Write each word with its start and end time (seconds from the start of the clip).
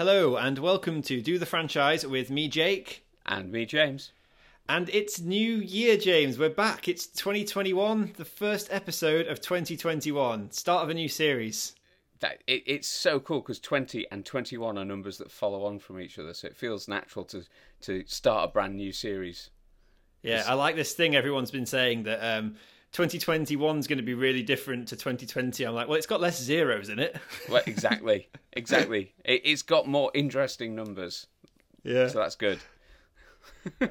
Hello, 0.00 0.36
and 0.36 0.58
welcome 0.58 1.02
to 1.02 1.22
Do 1.22 1.38
the 1.38 1.46
Franchise 1.46 2.06
with 2.06 2.30
me, 2.30 2.48
Jake. 2.48 3.04
And 3.24 3.52
me, 3.52 3.64
James. 3.64 4.12
And 4.68 4.88
it's 4.90 5.20
New 5.20 5.56
Year, 5.56 5.96
James. 5.96 6.38
We're 6.38 6.50
back. 6.50 6.88
It's 6.88 7.06
2021, 7.06 8.14
the 8.16 8.24
first 8.24 8.68
episode 8.70 9.26
of 9.26 9.40
2021, 9.40 10.50
start 10.52 10.84
of 10.84 10.90
a 10.90 10.94
new 10.94 11.08
series. 11.08 11.74
That 12.20 12.42
it, 12.46 12.62
it's 12.66 12.88
so 12.88 13.18
cool 13.18 13.40
because 13.40 13.58
20 13.58 14.06
and 14.12 14.24
21 14.26 14.76
are 14.76 14.84
numbers 14.84 15.16
that 15.18 15.30
follow 15.30 15.64
on 15.64 15.78
from 15.78 15.98
each 16.00 16.18
other, 16.18 16.34
so 16.34 16.46
it 16.48 16.56
feels 16.56 16.86
natural 16.88 17.24
to 17.26 17.44
to 17.82 18.04
start 18.06 18.48
a 18.48 18.52
brand 18.52 18.76
new 18.76 18.92
series. 18.92 19.50
Yeah, 20.22 20.44
I 20.46 20.52
like 20.52 20.76
this 20.76 20.92
thing 20.92 21.16
everyone's 21.16 21.50
been 21.50 21.64
saying 21.64 22.02
that 22.02 22.18
um, 22.22 22.56
2021 22.92 23.78
is 23.78 23.86
going 23.86 23.96
to 23.96 24.04
be 24.04 24.12
really 24.12 24.42
different 24.42 24.88
to 24.88 24.96
2020. 24.96 25.64
I'm 25.64 25.74
like, 25.74 25.88
well, 25.88 25.96
it's 25.96 26.06
got 26.06 26.20
less 26.20 26.38
zeros 26.38 26.90
in 26.90 26.98
it. 26.98 27.16
Well, 27.48 27.62
exactly, 27.66 28.28
exactly. 28.52 29.14
It, 29.24 29.40
it's 29.44 29.62
got 29.62 29.86
more 29.88 30.10
interesting 30.12 30.74
numbers, 30.74 31.26
Yeah. 31.84 32.08
so 32.08 32.18
that's 32.18 32.36
good. 32.36 32.58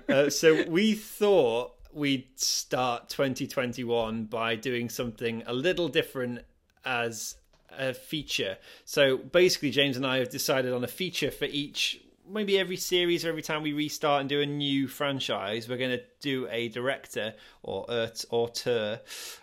uh, 0.08 0.30
so 0.30 0.64
we 0.68 0.94
thought 0.94 1.74
we'd 1.92 2.28
start 2.40 3.10
2021 3.10 4.26
by 4.26 4.56
doing 4.56 4.88
something 4.90 5.42
a 5.48 5.54
little 5.54 5.88
different 5.88 6.42
as 6.86 7.36
a 7.78 7.94
feature. 7.94 8.58
So 8.86 9.18
basically, 9.18 9.72
James 9.72 9.98
and 9.98 10.06
I 10.06 10.18
have 10.18 10.30
decided 10.30 10.74
on 10.74 10.84
a 10.84 10.88
feature 10.88 11.32
for 11.32 11.46
each. 11.46 12.02
Maybe 12.32 12.60
every 12.60 12.78
series 12.78 13.26
or 13.26 13.30
every 13.30 13.42
time 13.42 13.64
we 13.64 13.74
restart 13.74 14.22
and 14.22 14.30
do 14.30 14.42
a 14.42 14.46
new 14.46 14.88
franchise, 14.88 15.68
we're 15.68 15.78
going 15.78 15.98
to 15.98 16.04
do 16.20 16.48
a 16.52 16.68
director 16.70 17.34
or 17.64 17.86
auteur 18.30 19.00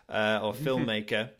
uh, 0.08 0.40
or 0.40 0.52
filmmaker. 0.54 1.30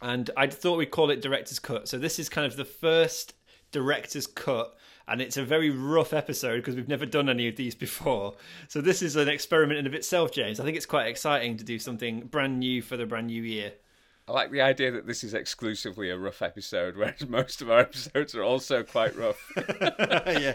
and 0.00 0.30
I 0.36 0.46
thought 0.46 0.78
we'd 0.78 0.92
call 0.92 1.10
it 1.10 1.20
director's 1.20 1.58
cut. 1.58 1.88
So 1.88 1.98
this 1.98 2.18
is 2.20 2.28
kind 2.28 2.46
of 2.46 2.56
the 2.56 2.64
first 2.64 3.34
director's 3.72 4.28
cut, 4.28 4.76
and 5.08 5.20
it's 5.20 5.36
a 5.36 5.44
very 5.44 5.70
rough 5.70 6.12
episode 6.12 6.58
because 6.58 6.76
we've 6.76 6.88
never 6.88 7.06
done 7.06 7.28
any 7.28 7.48
of 7.48 7.56
these 7.56 7.74
before. 7.74 8.34
So 8.68 8.80
this 8.80 9.02
is 9.02 9.16
an 9.16 9.28
experiment 9.28 9.80
in 9.80 9.86
of 9.86 9.94
itself, 9.94 10.30
James. 10.30 10.60
I 10.60 10.64
think 10.64 10.76
it's 10.76 10.86
quite 10.86 11.08
exciting 11.08 11.56
to 11.56 11.64
do 11.64 11.78
something 11.78 12.20
brand 12.20 12.60
new 12.60 12.82
for 12.82 12.96
the 12.96 13.06
brand 13.06 13.26
new 13.26 13.42
year. 13.42 13.72
I 14.28 14.32
like 14.32 14.52
the 14.52 14.60
idea 14.60 14.92
that 14.92 15.06
this 15.06 15.24
is 15.24 15.34
exclusively 15.34 16.08
a 16.08 16.16
rough 16.16 16.42
episode, 16.42 16.96
whereas 16.96 17.28
most 17.28 17.60
of 17.60 17.68
our 17.70 17.80
episodes 17.80 18.36
are 18.36 18.44
also 18.44 18.84
quite 18.84 19.16
rough. 19.16 19.36
yeah, 19.56 20.52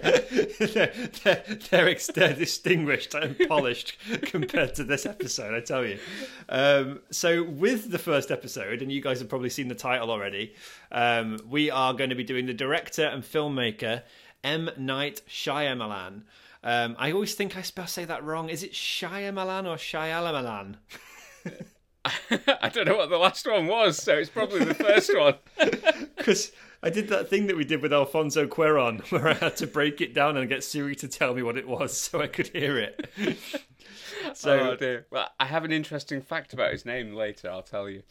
they're, 0.60 0.94
they're, 1.24 1.44
they're, 1.70 1.90
ex- 1.90 2.08
they're 2.08 2.34
distinguished 2.34 3.14
and 3.14 3.38
polished 3.50 3.98
compared 4.24 4.74
to 4.76 4.86
this 4.86 5.06
episode, 5.06 5.54
I 5.54 5.60
tell 5.60 5.86
you. 5.86 6.00
Um, 6.48 7.02
so, 7.12 7.44
with 7.44 7.92
the 7.92 8.00
first 8.00 8.32
episode, 8.32 8.82
and 8.82 8.90
you 8.90 9.02
guys 9.02 9.20
have 9.20 9.28
probably 9.28 9.50
seen 9.50 9.68
the 9.68 9.76
title 9.76 10.12
already, 10.12 10.56
um, 10.90 11.38
we 11.46 11.70
are 11.70 11.94
going 11.94 12.10
to 12.10 12.16
be 12.16 12.24
doing 12.24 12.46
the 12.46 12.54
director 12.54 13.04
and 13.04 13.22
filmmaker 13.22 14.04
M. 14.46 14.70
Night 14.78 15.22
Shyamalan. 15.28 16.22
Um, 16.64 16.96
I 16.98 17.12
always 17.12 17.36
think 17.36 17.58
I 17.58 17.64
spell 17.64 17.88
say 17.88 18.06
that 18.06 18.24
wrong. 18.24 18.48
Is 18.48 18.64
it 18.64 18.72
Shyamalan 18.72 19.66
or 19.66 19.76
Shyamalan? 19.76 20.76
I 22.62 22.70
don't 22.70 22.88
know 22.88 22.96
what 22.98 23.10
the 23.10 23.18
last 23.18 23.46
one 23.50 23.68
was, 23.68 23.98
so 24.02 24.16
it's 24.16 24.30
probably 24.30 24.64
the 24.66 24.74
first 24.74 25.16
one. 25.18 25.36
Because 26.18 26.52
I 26.84 26.90
did 26.90 27.08
that 27.10 27.30
thing 27.30 27.48
that 27.48 27.56
we 27.56 27.64
did 27.64 27.82
with 27.82 27.94
Alfonso 27.94 28.48
Cuaron, 28.48 29.00
where 29.12 29.30
I 29.30 29.34
had 29.34 29.56
to 29.58 29.68
break 29.68 30.02
it 30.02 30.14
down 30.14 30.36
and 30.36 30.50
get 30.50 30.62
Siri 30.64 30.94
to 30.98 31.08
tell 31.08 31.34
me 31.34 31.42
what 31.42 31.58
it 31.58 31.66
was 31.68 31.96
so 31.98 32.22
I 32.22 32.28
could 32.28 32.48
hear 32.48 32.78
it. 32.78 33.10
so, 34.34 34.60
oh 34.72 34.76
dear. 34.76 35.06
Well, 35.10 35.30
I 35.40 35.46
have 35.46 35.64
an 35.64 35.72
interesting 35.72 36.22
fact 36.22 36.54
about 36.54 36.72
his 36.72 36.86
name 36.86 37.14
later. 37.14 37.50
I'll 37.50 37.62
tell 37.64 37.88
you. 37.90 38.04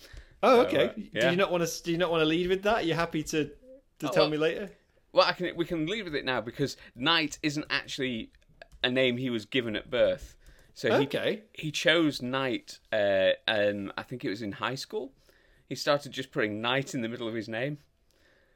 Oh, 0.43 0.61
okay. 0.63 0.87
uh, 1.17 1.21
Do 1.21 1.31
you 1.31 1.37
not 1.37 1.51
want 1.53 1.67
to? 1.67 1.83
Do 1.83 1.93
you 1.93 1.99
not 1.99 2.11
want 2.11 2.23
to 2.23 2.27
lead 2.27 2.49
with 2.49 2.63
that? 2.63 2.87
You're 2.87 2.97
happy 2.97 3.23
to 3.25 3.45
to 3.99 4.09
Oh, 4.09 4.11
tell 4.11 4.23
well- 4.25 4.31
me 4.31 4.39
later? 4.39 4.71
Well, 5.13 5.27
I 5.27 5.33
can. 5.33 5.55
We 5.57 5.65
can 5.67 5.87
leave 5.87 6.05
with 6.05 6.15
it 6.15 6.25
now 6.25 6.41
because 6.41 6.77
Night 6.95 7.39
isn't 7.43 7.67
actually 7.71 8.31
a 8.83 8.91
name 8.91 9.17
he 9.19 9.31
was 9.31 9.45
given 9.47 9.77
at 9.77 9.91
birth. 9.91 10.37
So 10.77 10.91
he 10.93 11.05
Okay. 11.07 11.43
he 11.55 11.71
chose 11.73 12.21
Night. 12.23 12.79
Uh, 12.93 13.31
um, 13.49 13.93
I 13.97 14.03
think 14.03 14.25
it 14.25 14.29
was 14.29 14.43
in 14.43 14.53
high 14.53 14.75
school. 14.77 15.11
He 15.67 15.75
started 15.75 16.13
just 16.13 16.31
putting 16.31 16.61
Night 16.61 16.95
in 16.95 17.01
the 17.01 17.09
middle 17.09 17.27
of 17.27 17.35
his 17.35 17.49
name. 17.49 17.79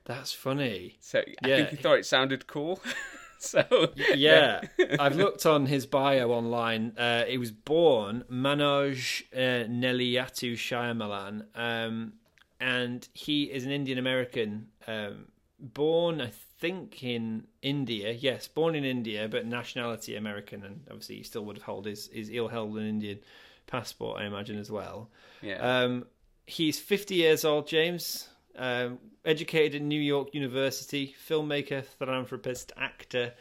That's 0.04 0.30
funny. 0.32 0.98
So 1.00 1.22
I 1.42 1.48
Yeah. 1.48 1.56
think 1.56 1.70
he 1.70 1.76
thought 1.76 1.98
it 1.98 2.06
sounded 2.06 2.46
cool. 2.46 2.80
so 3.38 3.64
Yeah, 4.12 4.60
I've 4.98 5.16
looked 5.16 5.46
on 5.46 5.64
his 5.66 5.86
bio 5.86 6.30
online. 6.30 6.92
Uh, 6.96 7.24
he 7.24 7.38
was 7.38 7.52
born 7.52 8.24
Manoj 8.30 9.22
uh, 9.32 9.66
Nelliyattu 9.68 10.52
Shyamalan, 10.54 11.46
um, 11.54 12.12
and 12.60 13.08
he 13.14 13.44
is 13.44 13.64
an 13.64 13.70
Indian 13.70 13.98
American. 13.98 14.68
Um, 14.86 15.28
born, 15.58 16.20
I 16.20 16.30
think, 16.60 17.02
in 17.02 17.46
India. 17.62 18.12
Yes, 18.12 18.46
born 18.46 18.74
in 18.74 18.84
India, 18.84 19.28
but 19.28 19.46
nationality 19.46 20.16
American, 20.16 20.62
and 20.62 20.80
obviously 20.88 21.16
he 21.16 21.22
still 21.22 21.44
would 21.46 21.56
have 21.56 21.64
held 21.64 21.86
his 21.86 22.08
his 22.12 22.30
ill 22.30 22.48
held 22.48 22.76
an 22.76 22.86
Indian 22.86 23.18
passport, 23.66 24.20
I 24.20 24.26
imagine 24.26 24.58
as 24.58 24.70
well. 24.70 25.10
yeah. 25.42 25.56
Um, 25.56 26.06
he's 26.46 26.78
50 26.78 27.14
years 27.14 27.44
old, 27.44 27.66
James. 27.66 28.28
Um, 28.56 28.98
educated 29.24 29.80
at 29.80 29.86
New 29.86 30.00
York 30.00 30.34
University, 30.34 31.14
filmmaker, 31.28 31.84
philanthropist, 31.84 32.72
actor, 32.76 33.32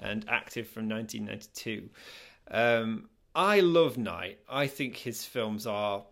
and 0.00 0.24
active 0.28 0.68
from 0.68 0.88
1992. 0.88 1.90
Um, 2.50 3.08
I 3.34 3.60
love 3.60 3.98
Night. 3.98 4.38
I 4.48 4.66
think 4.66 4.96
his 4.96 5.24
films 5.24 5.66
are 5.66 6.04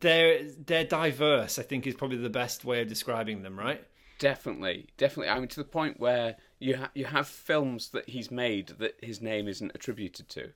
they're 0.00 0.44
they're 0.66 0.84
diverse. 0.84 1.58
I 1.58 1.62
think 1.62 1.86
is 1.86 1.94
probably 1.94 2.18
the 2.18 2.30
best 2.30 2.64
way 2.64 2.82
of 2.82 2.88
describing 2.88 3.42
them. 3.42 3.58
Right? 3.58 3.82
Definitely, 4.18 4.88
definitely. 4.96 5.30
I 5.30 5.38
mean, 5.38 5.48
to 5.48 5.60
the 5.60 5.64
point 5.64 6.00
where 6.00 6.36
you 6.58 6.76
ha- 6.76 6.90
you 6.94 7.04
have 7.06 7.28
films 7.28 7.90
that 7.90 8.08
he's 8.08 8.30
made 8.30 8.68
that 8.78 8.96
his 9.00 9.20
name 9.22 9.46
isn't 9.48 9.72
attributed 9.74 10.28
to. 10.30 10.50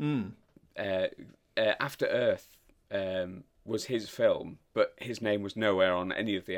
Mm. 0.00 0.32
Uh, 0.78 1.08
uh, 1.56 1.74
After 1.80 2.06
Earth 2.06 2.56
um, 2.90 3.44
was 3.64 3.84
his 3.86 4.08
film, 4.08 4.58
but 4.72 4.94
his 4.98 5.20
name 5.20 5.42
was 5.42 5.56
nowhere 5.56 5.92
on 5.92 6.12
any 6.12 6.34
of 6.36 6.46
the 6.46 6.56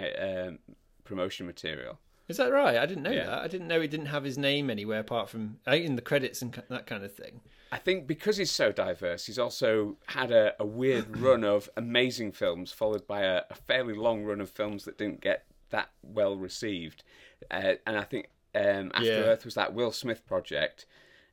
um, 0.49 0.59
promotion 1.05 1.47
material. 1.47 1.99
Is 2.29 2.37
that 2.37 2.53
right? 2.53 2.77
I 2.77 2.87
didn't 2.87 3.03
know 3.03 3.11
Yeah. 3.11 3.27
that. 3.27 3.39
I 3.43 3.49
didn't 3.49 3.67
know 3.67 3.81
he 3.81 3.89
didn't 3.89 4.07
have 4.07 4.23
his 4.23 4.39
name 4.39 4.71
anywhere 4.71 5.01
apart 5.01 5.29
from 5.31 5.59
uh, 5.67 5.73
in 5.73 5.97
the 5.97 6.03
credits 6.03 6.43
and 6.43 6.63
that 6.69 6.87
kind 6.87 7.03
of 7.03 7.13
thing. 7.13 7.41
I 7.73 7.79
think 7.79 8.07
because 8.07 8.37
he's 8.37 8.53
so 8.53 8.71
diverse, 8.71 9.27
he's 9.27 9.39
also 9.39 9.97
had 10.07 10.31
a, 10.31 10.55
a 10.61 10.67
weird 10.67 11.17
run 11.17 11.43
of 11.43 11.69
amazing 11.77 12.31
films, 12.33 12.71
followed 12.73 13.07
by 13.09 13.23
a, 13.23 13.43
a 13.51 13.55
fairly 13.55 13.95
long 13.95 14.23
run 14.25 14.41
of 14.41 14.49
films 14.51 14.85
that 14.85 14.97
didn't 14.99 15.21
get 15.21 15.45
that 15.71 15.91
well 16.03 16.37
received. 16.37 17.03
Uh, 17.51 17.75
and 17.87 17.97
I 17.97 18.03
think 18.05 18.29
um, 18.55 18.91
After 18.95 19.07
Yeah. 19.07 19.19
Earth 19.21 19.45
was 19.45 19.55
that 19.55 19.75
Will 19.75 19.93
Smith 19.93 20.27
project, 20.27 20.87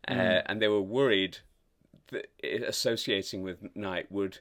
uh, 0.07 0.41
and 0.45 0.61
they 0.61 0.67
were 0.67 0.81
worried 0.81 1.39
that 2.09 2.27
associating 2.65 3.41
with 3.43 3.75
Night 3.75 4.11
would 4.11 4.39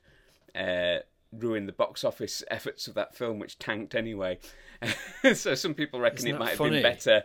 uh, 0.54 0.98
ruin 1.32 1.66
the 1.66 1.72
box 1.72 2.04
office 2.04 2.42
efforts 2.50 2.86
of 2.86 2.94
that 2.94 3.14
film, 3.16 3.38
which 3.38 3.58
tanked 3.58 3.94
anyway. 3.94 4.38
so 5.34 5.54
some 5.54 5.74
people 5.74 6.00
reckon 6.00 6.26
it 6.26 6.38
might 6.38 6.50
have 6.50 6.58
been 6.58 6.82
better 6.82 7.24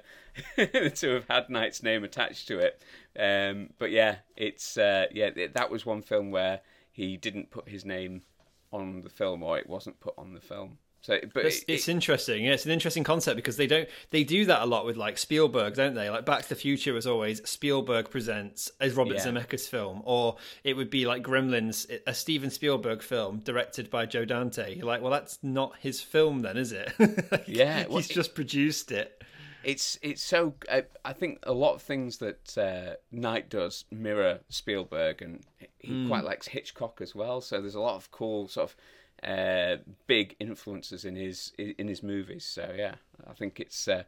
to 0.95 1.09
have 1.13 1.25
had 1.29 1.49
Night's 1.49 1.83
name 1.83 2.03
attached 2.03 2.47
to 2.47 2.59
it. 2.59 2.81
Um, 3.19 3.71
but 3.77 3.91
yeah, 3.91 4.17
it's 4.37 4.77
uh, 4.77 5.07
yeah 5.11 5.29
it, 5.35 5.53
that 5.53 5.69
was 5.69 5.85
one 5.85 6.01
film 6.01 6.31
where 6.31 6.61
he 6.91 7.17
didn't 7.17 7.51
put 7.51 7.69
his 7.69 7.85
name 7.85 8.23
on 8.71 9.01
the 9.01 9.09
film, 9.09 9.43
or 9.43 9.57
it 9.57 9.67
wasn't 9.67 9.99
put 9.99 10.13
on 10.17 10.33
the 10.33 10.39
film. 10.41 10.77
So, 11.03 11.19
but 11.33 11.45
It's, 11.45 11.59
it- 11.63 11.65
it's 11.69 11.87
interesting. 11.89 12.45
Yeah, 12.45 12.53
it's 12.53 12.65
an 12.65 12.71
interesting 12.71 13.03
concept 13.03 13.35
because 13.35 13.57
they 13.57 13.65
don't 13.65 13.89
they 14.11 14.23
do 14.23 14.45
that 14.45 14.61
a 14.61 14.65
lot 14.65 14.85
with 14.85 14.97
like 14.97 15.17
Spielberg, 15.17 15.73
don't 15.73 15.95
they? 15.95 16.09
Like 16.11 16.25
Back 16.25 16.43
to 16.43 16.49
the 16.49 16.55
Future 16.55 16.93
was 16.93 17.07
always 17.07 17.41
Spielberg 17.49 18.09
presents 18.11 18.69
as 18.79 18.93
Robert 18.93 19.15
Yeah. 19.15 19.25
Zemeckis 19.25 19.67
film, 19.67 20.01
or 20.05 20.35
it 20.63 20.75
would 20.75 20.91
be 20.91 21.05
like 21.07 21.23
Gremlins, 21.23 21.87
a 22.05 22.13
Steven 22.13 22.51
Spielberg 22.51 23.01
film 23.01 23.39
directed 23.39 23.89
by 23.89 24.05
Joe 24.05 24.25
Dante. 24.25 24.75
You're 24.75 24.85
like, 24.85 25.01
well, 25.01 25.11
that's 25.11 25.39
not 25.41 25.73
his 25.79 26.01
film, 26.01 26.41
then, 26.41 26.55
is 26.57 26.71
it? 26.71 26.91
Like, 27.31 27.45
Yeah, 27.47 27.87
well, 27.87 27.97
he's 27.97 28.07
just 28.07 28.35
produced 28.35 28.91
it. 28.91 29.23
it's 29.63 29.97
it's 30.03 30.21
so 30.23 30.53
I, 30.71 30.83
I 31.03 31.13
think 31.13 31.39
a 31.43 31.53
lot 31.53 31.73
of 31.75 31.81
things 31.81 32.17
that 32.17 32.57
uh, 32.57 32.95
Night 33.11 33.49
does 33.49 33.85
mirror 33.91 34.39
Spielberg, 34.49 35.21
and 35.23 35.41
he 35.79 36.07
quite 36.07 36.23
likes 36.23 36.47
Hitchcock 36.47 36.99
as 37.01 37.15
well. 37.15 37.41
So 37.41 37.59
there's 37.59 37.73
a 37.75 37.79
lot 37.81 37.95
of 37.95 38.11
cool 38.11 38.47
sort 38.47 38.69
of 38.69 38.75
uh, 39.23 39.77
big 40.07 40.35
influences 40.39 41.05
in 41.05 41.15
his 41.15 41.53
in 41.57 41.87
his 41.87 42.03
movies. 42.03 42.45
So 42.45 42.73
yeah, 42.75 42.95
I 43.29 43.33
think 43.33 43.59
it's 43.59 43.87
uh, 43.87 44.03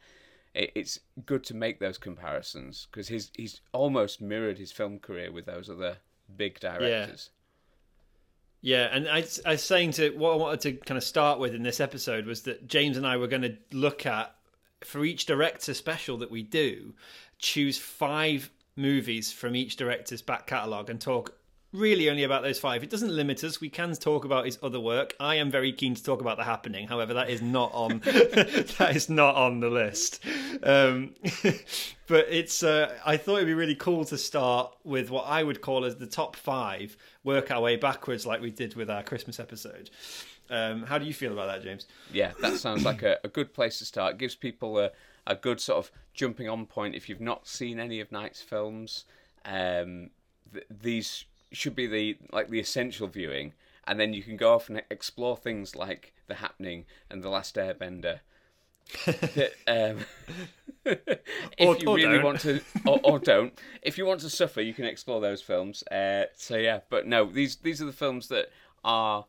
it's 0.53 0.99
good 1.25 1.43
to 1.45 1.55
make 1.55 1.79
those 1.79 1.97
comparisons 1.97 2.87
because 2.91 3.07
he's 3.07 3.31
he's 3.35 3.61
almost 3.71 4.21
mirrored 4.21 4.57
his 4.57 4.71
film 4.71 4.99
career 4.99 5.31
with 5.31 5.45
those 5.45 5.69
other 5.69 5.97
big 6.35 6.59
directors. 6.59 7.29
Yeah, 8.61 8.87
and 8.91 9.09
I, 9.09 9.25
I 9.45 9.51
was 9.51 9.63
saying 9.63 9.91
to 9.93 10.11
what 10.11 10.31
I 10.31 10.35
wanted 10.37 10.61
to 10.61 10.71
kind 10.85 10.97
of 10.97 11.03
start 11.03 11.37
with 11.37 11.53
in 11.53 11.63
this 11.63 11.81
episode 11.81 12.25
was 12.25 12.43
that 12.43 12.65
James 12.65 12.95
and 12.95 13.05
I 13.05 13.17
were 13.17 13.27
going 13.27 13.41
to 13.41 13.57
look 13.73 14.05
at 14.05 14.33
for 14.81 15.03
each 15.03 15.25
director 15.25 15.73
special 15.73 16.17
that 16.19 16.31
we 16.31 16.43
do, 16.43 16.93
choose 17.39 17.77
five 17.77 18.49
movies 18.77 19.33
from 19.33 19.55
each 19.55 19.75
director's 19.75 20.21
back 20.21 20.47
catalogue 20.47 20.89
and 20.89 20.99
talk 20.99 21.37
really 21.73 22.09
only 22.09 22.23
about 22.23 22.43
those 22.43 22.59
five. 22.59 22.83
It 22.83 22.89
doesn't 22.89 23.13
limit 23.13 23.43
us. 23.43 23.59
We 23.59 23.69
can 23.69 23.93
talk 23.95 24.23
about 24.23 24.45
his 24.45 24.59
other 24.61 24.79
work. 24.79 25.15
I 25.19 25.35
am 25.35 25.49
very 25.51 25.73
keen 25.73 25.95
to 25.95 26.03
talk 26.03 26.21
about 26.21 26.37
The 26.37 26.43
Happening. 26.43 26.87
However, 26.87 27.13
that 27.15 27.29
is 27.29 27.41
not 27.41 27.71
on 27.73 27.99
that 28.05 28.91
is 28.95 29.09
not 29.09 29.35
on 29.35 29.59
the 29.59 29.69
list. 29.69 30.23
Um, 30.61 31.15
but 32.07 32.27
it's 32.29 32.63
uh, 32.63 32.93
I 33.05 33.17
thought 33.17 33.37
it'd 33.37 33.47
be 33.47 33.53
really 33.53 33.75
cool 33.75 34.05
to 34.05 34.17
start 34.17 34.73
with 34.83 35.09
what 35.09 35.25
I 35.27 35.43
would 35.43 35.61
call 35.61 35.83
as 35.83 35.95
the 35.97 36.07
top 36.07 36.35
five, 36.35 36.95
work 37.23 37.51
our 37.51 37.61
way 37.61 37.75
backwards 37.75 38.25
like 38.25 38.39
we 38.41 38.51
did 38.51 38.75
with 38.75 38.89
our 38.89 39.03
Christmas 39.03 39.39
episode. 39.39 39.89
Um, 40.49 40.83
how 40.83 40.97
do 40.97 41.05
you 41.05 41.13
feel 41.13 41.33
about 41.33 41.47
that, 41.47 41.63
James? 41.63 41.87
Yeah, 42.11 42.33
that 42.41 42.57
sounds 42.57 42.85
like 42.85 43.01
a, 43.01 43.17
a 43.23 43.27
good 43.27 43.53
place 43.53 43.79
to 43.79 43.85
start. 43.85 44.13
It 44.13 44.17
gives 44.19 44.35
people 44.35 44.77
a, 44.77 44.91
a 45.25 45.35
good 45.35 45.59
sort 45.59 45.83
of 45.83 45.91
jumping 46.13 46.47
on 46.47 46.65
point 46.65 46.93
if 46.95 47.09
you've 47.09 47.21
not 47.21 47.47
seen 47.47 47.79
any 47.79 47.99
of 47.99 48.11
Night's 48.11 48.41
films. 48.41 49.05
Um, 49.45 50.11
th- 50.53 50.65
these 50.69 51.25
should 51.53 51.75
be 51.75 51.87
the 51.87 52.17
like 52.31 52.49
the 52.49 52.59
essential 52.59 53.07
viewing, 53.07 53.53
and 53.85 53.99
then 53.99 54.13
you 54.13 54.23
can 54.23 54.35
go 54.37 54.53
off 54.53 54.69
and 54.69 54.81
explore 54.91 55.37
things 55.37 55.75
like 55.75 56.13
The 56.27 56.35
Happening 56.35 56.85
and 57.09 57.23
The 57.23 57.29
Last 57.29 57.55
Airbender. 57.55 58.19
um, 59.67 59.99
if 60.85 60.99
Or- 61.59 61.77
you 61.77 61.87
or 61.87 61.95
really 61.95 62.15
don't. 62.15 62.23
want 62.23 62.39
to, 62.41 62.61
or, 62.85 62.99
or 63.03 63.19
don't, 63.19 63.57
if 63.81 63.97
you 63.97 64.05
want 64.05 64.19
to 64.21 64.29
suffer, 64.29 64.61
you 64.61 64.73
can 64.73 64.85
explore 64.85 65.21
those 65.21 65.41
films. 65.41 65.83
Uh, 65.83 66.25
so 66.35 66.57
yeah, 66.57 66.81
but 66.89 67.07
no, 67.07 67.25
these 67.25 67.55
these 67.57 67.81
are 67.81 67.85
the 67.85 67.93
films 67.93 68.27
that 68.27 68.47
are 68.83 69.25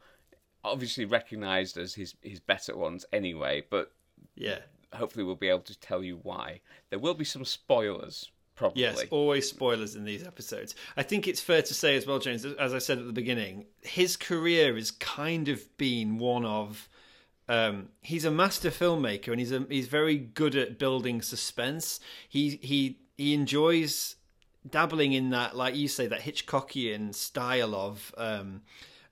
obviously 0.65 1.05
recognised 1.05 1.76
as 1.79 1.94
his 1.94 2.15
his 2.23 2.41
better 2.41 2.76
ones 2.76 3.05
anyway. 3.12 3.62
But 3.71 3.93
Yeah. 4.35 4.59
hopefully, 4.94 5.25
we'll 5.25 5.37
be 5.37 5.49
able 5.49 5.61
to 5.61 5.79
tell 5.79 6.03
you 6.03 6.19
why. 6.23 6.61
There 6.91 6.99
will 6.99 7.15
be 7.15 7.25
some 7.25 7.44
spoilers, 7.44 8.31
probably. 8.55 8.83
Yes, 8.83 9.05
always 9.11 9.49
spoilers 9.49 9.95
in 9.95 10.05
these 10.05 10.25
episodes. 10.25 10.75
I 10.97 11.03
think 11.03 11.27
it's 11.27 11.41
fair 11.41 11.62
to 11.62 11.75
say 11.75 11.97
as 11.97 12.06
well, 12.06 12.19
James, 12.19 12.45
as 12.45 12.75
I 12.75 12.79
said 12.79 12.99
at 12.99 13.06
the 13.06 13.12
beginning, 13.12 13.67
his 13.83 14.17
career 14.17 14.75
has 14.75 14.91
kind 14.91 15.49
of 15.49 15.77
been 15.77 16.19
one 16.19 16.45
of. 16.45 16.89
Um, 17.47 17.91
he's 18.01 18.25
a 18.25 18.31
master 18.31 18.71
filmmaker, 18.71 19.29
and 19.29 19.39
he's 19.39 19.53
a, 19.53 19.67
he's 19.69 19.89
very 19.89 20.17
good 20.17 20.56
at 20.56 20.79
building 20.79 21.21
suspense. 21.21 22.01
He 22.29 22.59
he 22.62 22.99
he 23.17 23.35
enjoys 23.35 24.17
dabbling 24.69 25.12
in 25.12 25.31
that, 25.31 25.57
like 25.57 25.77
you 25.77 25.89
say, 25.89 26.07
that 26.07 26.21
Hitchcockian 26.21 27.15
style 27.15 27.75
of 27.75 28.15
um, 28.17 28.62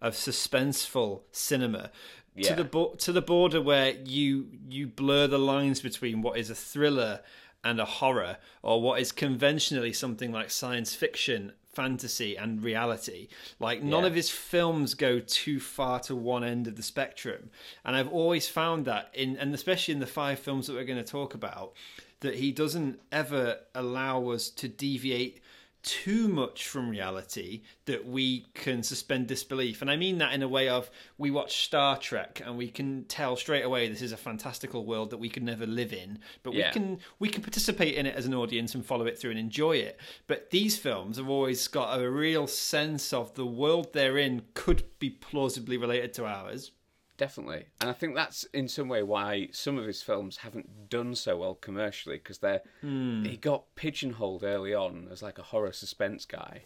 of 0.00 0.14
suspenseful 0.14 1.22
cinema. 1.30 1.90
Yeah. 2.34 2.50
To 2.50 2.62
the 2.62 2.64
bo- 2.64 2.94
to 2.94 3.12
the 3.12 3.20
border 3.20 3.60
where 3.60 3.90
you 3.90 4.48
you 4.68 4.86
blur 4.86 5.26
the 5.26 5.38
lines 5.38 5.82
between 5.82 6.22
what 6.22 6.38
is 6.38 6.48
a 6.48 6.54
thriller 6.54 7.20
and 7.64 7.80
a 7.80 7.84
horror, 7.84 8.36
or 8.62 8.80
what 8.82 9.00
is 9.00 9.12
conventionally 9.12 9.92
something 9.92 10.32
like 10.32 10.50
science 10.50 10.94
fiction, 10.94 11.52
fantasy, 11.72 12.36
and 12.36 12.62
reality. 12.62 13.28
Like 13.58 13.82
none 13.82 14.02
Yeah. 14.02 14.08
of 14.08 14.14
his 14.14 14.28
films 14.30 14.94
go 14.94 15.20
too 15.20 15.58
far 15.60 16.00
to 16.00 16.14
one 16.16 16.44
end 16.44 16.66
of 16.66 16.76
the 16.76 16.82
spectrum, 16.82 17.50
and 17.84 17.96
I've 17.96 18.12
always 18.12 18.48
found 18.48 18.84
that 18.86 19.10
in, 19.14 19.36
and 19.36 19.54
especially 19.54 19.94
in 19.94 20.00
the 20.00 20.06
five 20.06 20.38
films 20.38 20.66
that 20.66 20.74
we're 20.74 20.84
going 20.84 21.02
to 21.02 21.10
talk 21.10 21.34
about, 21.34 21.72
that 22.20 22.34
he 22.36 22.52
doesn't 22.52 23.00
ever 23.10 23.58
allow 23.74 24.28
us 24.30 24.48
to 24.50 24.68
deviate 24.68 25.40
too 25.82 26.28
much 26.28 26.66
from 26.68 26.88
reality 26.88 27.62
that 27.86 28.06
we 28.06 28.46
can 28.54 28.82
suspend 28.82 29.26
disbelief. 29.26 29.82
And 29.82 29.90
I 29.90 29.96
mean 29.96 30.18
that 30.18 30.32
in 30.32 30.42
a 30.42 30.48
way 30.48 30.68
of 30.68 30.90
we 31.18 31.30
watch 31.30 31.64
Star 31.64 31.98
Trek 31.98 32.40
and 32.44 32.56
we 32.56 32.68
can 32.68 33.04
tell 33.04 33.36
straight 33.36 33.64
away 33.64 33.88
this 33.88 34.02
is 34.02 34.12
a 34.12 34.16
fantastical 34.16 34.86
world 34.86 35.10
that 35.10 35.18
we 35.18 35.28
could 35.28 35.42
never 35.42 35.66
live 35.66 35.92
in, 35.92 36.18
but 36.42 36.54
Yeah. 36.54 36.68
we 36.68 36.72
can 36.72 36.98
we 37.18 37.28
can 37.28 37.42
participate 37.42 37.94
in 37.96 38.06
it 38.06 38.14
as 38.14 38.26
an 38.26 38.34
audience 38.34 38.74
and 38.74 38.84
follow 38.86 39.06
it 39.06 39.18
through 39.18 39.30
and 39.30 39.40
enjoy 39.40 39.76
it. 39.76 39.98
But 40.26 40.50
these 40.50 40.76
films 40.78 41.16
have 41.16 41.28
always 41.28 41.66
got 41.68 42.00
a 42.00 42.10
real 42.10 42.46
sense 42.46 43.12
of 43.12 43.34
the 43.34 43.46
world 43.46 43.92
they're 43.92 44.18
in 44.18 44.42
could 44.54 44.84
be 44.98 45.10
plausibly 45.10 45.76
related 45.76 46.14
to 46.14 46.26
ours. 46.26 46.70
Definitely, 47.22 47.66
and 47.80 47.88
I 47.88 47.92
think 47.92 48.16
that's 48.16 48.42
in 48.52 48.66
some 48.66 48.88
way 48.88 49.04
why 49.04 49.48
some 49.52 49.78
of 49.78 49.86
his 49.86 50.02
films 50.02 50.38
haven't 50.38 50.88
done 50.90 51.14
so 51.14 51.36
well 51.36 51.54
commercially 51.54 52.16
because 52.16 52.38
they're 52.38 52.62
Hmm. 52.80 53.22
he 53.24 53.36
got 53.36 53.72
pigeonholed 53.76 54.42
early 54.42 54.74
on 54.74 55.06
as 55.08 55.22
like 55.22 55.38
a 55.38 55.42
horror 55.44 55.70
suspense 55.70 56.24
guy, 56.24 56.62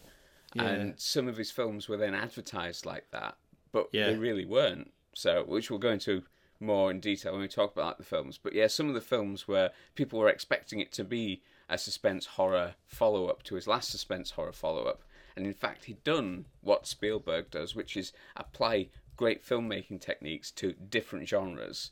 and 0.55 0.99
some 0.99 1.27
of 1.27 1.37
his 1.37 1.51
films 1.51 1.87
were 1.87 1.97
then 1.97 2.15
advertised 2.15 2.87
like 2.87 3.11
that, 3.11 3.37
but 3.71 3.89
Yeah. 3.91 4.07
they 4.07 4.15
really 4.15 4.45
weren't. 4.45 4.91
So, 5.13 5.43
which 5.43 5.69
we'll 5.69 5.77
go 5.77 5.91
into 5.91 6.23
more 6.59 6.89
in 6.89 7.01
detail 7.01 7.33
when 7.33 7.41
we 7.41 7.47
talk 7.47 7.71
about 7.73 7.99
the 7.99 8.03
films. 8.03 8.39
But 8.39 8.53
yeah, 8.53 8.65
some 8.65 8.87
of 8.87 8.95
the 8.95 9.01
films 9.01 9.47
where 9.47 9.69
people 9.93 10.17
were 10.17 10.27
expecting 10.29 10.79
it 10.79 10.91
to 10.93 11.03
be 11.03 11.43
a 11.69 11.77
suspense 11.77 12.25
horror 12.25 12.73
follow 12.87 13.27
up 13.27 13.43
to 13.43 13.53
his 13.53 13.67
last 13.67 13.91
suspense 13.91 14.31
horror 14.31 14.53
follow 14.53 14.85
up. 14.85 15.03
And 15.35 15.45
in 15.45 15.53
fact, 15.53 15.85
he'd 15.85 16.03
done 16.03 16.47
what 16.61 16.87
Spielberg 16.87 17.51
does, 17.51 17.75
which 17.75 17.95
is 17.95 18.11
apply 18.35 18.89
great 19.17 19.43
filmmaking 19.43 19.99
techniques 19.99 20.51
to 20.51 20.73
different 20.73 21.27
genres, 21.27 21.91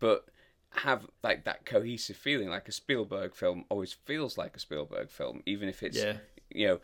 but 0.00 0.26
have 0.70 1.06
like 1.22 1.44
that 1.44 1.64
cohesive 1.64 2.16
feeling. 2.16 2.48
Like 2.48 2.68
a 2.68 2.72
Spielberg 2.72 3.34
film 3.34 3.64
always 3.68 3.92
feels 3.92 4.36
like 4.36 4.56
a 4.56 4.60
Spielberg 4.60 5.10
film, 5.10 5.42
even 5.46 5.68
if 5.68 5.82
it's 5.82 5.98
Yeah. 5.98 6.16
you 6.50 6.66
know 6.66 6.80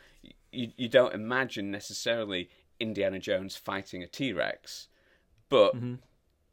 you 0.53 0.71
you 0.77 0.89
don't 0.89 1.15
imagine 1.15 1.71
necessarily 1.71 2.51
Indiana 2.79 3.19
Jones 3.19 3.57
fighting 3.57 4.03
a 4.03 4.07
T 4.07 4.33
Rex, 4.33 4.89
but 5.49 5.75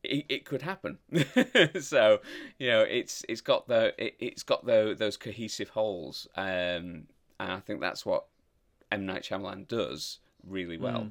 it, 0.04 0.26
it 0.30 0.46
could 0.46 0.62
happen. 0.64 0.98
so 1.80 2.22
you 2.58 2.70
know 2.70 2.82
it's 2.82 3.24
it's 3.30 3.42
got 3.42 3.68
the 3.68 3.94
it, 4.04 4.16
it's 4.20 4.44
got 4.44 4.66
the, 4.66 4.96
those 4.98 5.18
cohesive 5.18 5.70
holes, 5.70 6.28
um, 6.36 7.06
and 7.40 7.52
I 7.52 7.60
think 7.60 7.82
that's 7.82 8.06
what 8.06 8.26
M 8.92 9.06
Night 9.06 9.24
Shyamalan 9.24 9.68
does 9.68 10.20
really 10.44 10.78
well. 10.78 11.10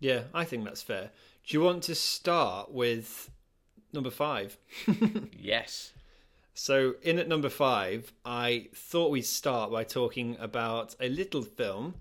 Yeah, 0.00 0.22
I 0.34 0.44
think 0.44 0.64
that's 0.64 0.82
fair. 0.82 1.10
Do 1.46 1.56
you 1.56 1.62
want 1.62 1.82
to 1.84 1.94
start 1.94 2.72
with 2.72 3.30
number 3.92 4.10
five? 4.10 4.56
Yes. 5.38 5.92
So, 6.54 6.96
in 7.02 7.18
at 7.18 7.28
number 7.28 7.48
five, 7.48 8.12
I 8.24 8.68
thought 8.74 9.10
we'd 9.10 9.24
start 9.24 9.70
by 9.70 9.84
talking 9.84 10.36
about 10.38 10.94
a 11.00 11.08
little 11.08 11.42
film 11.42 11.94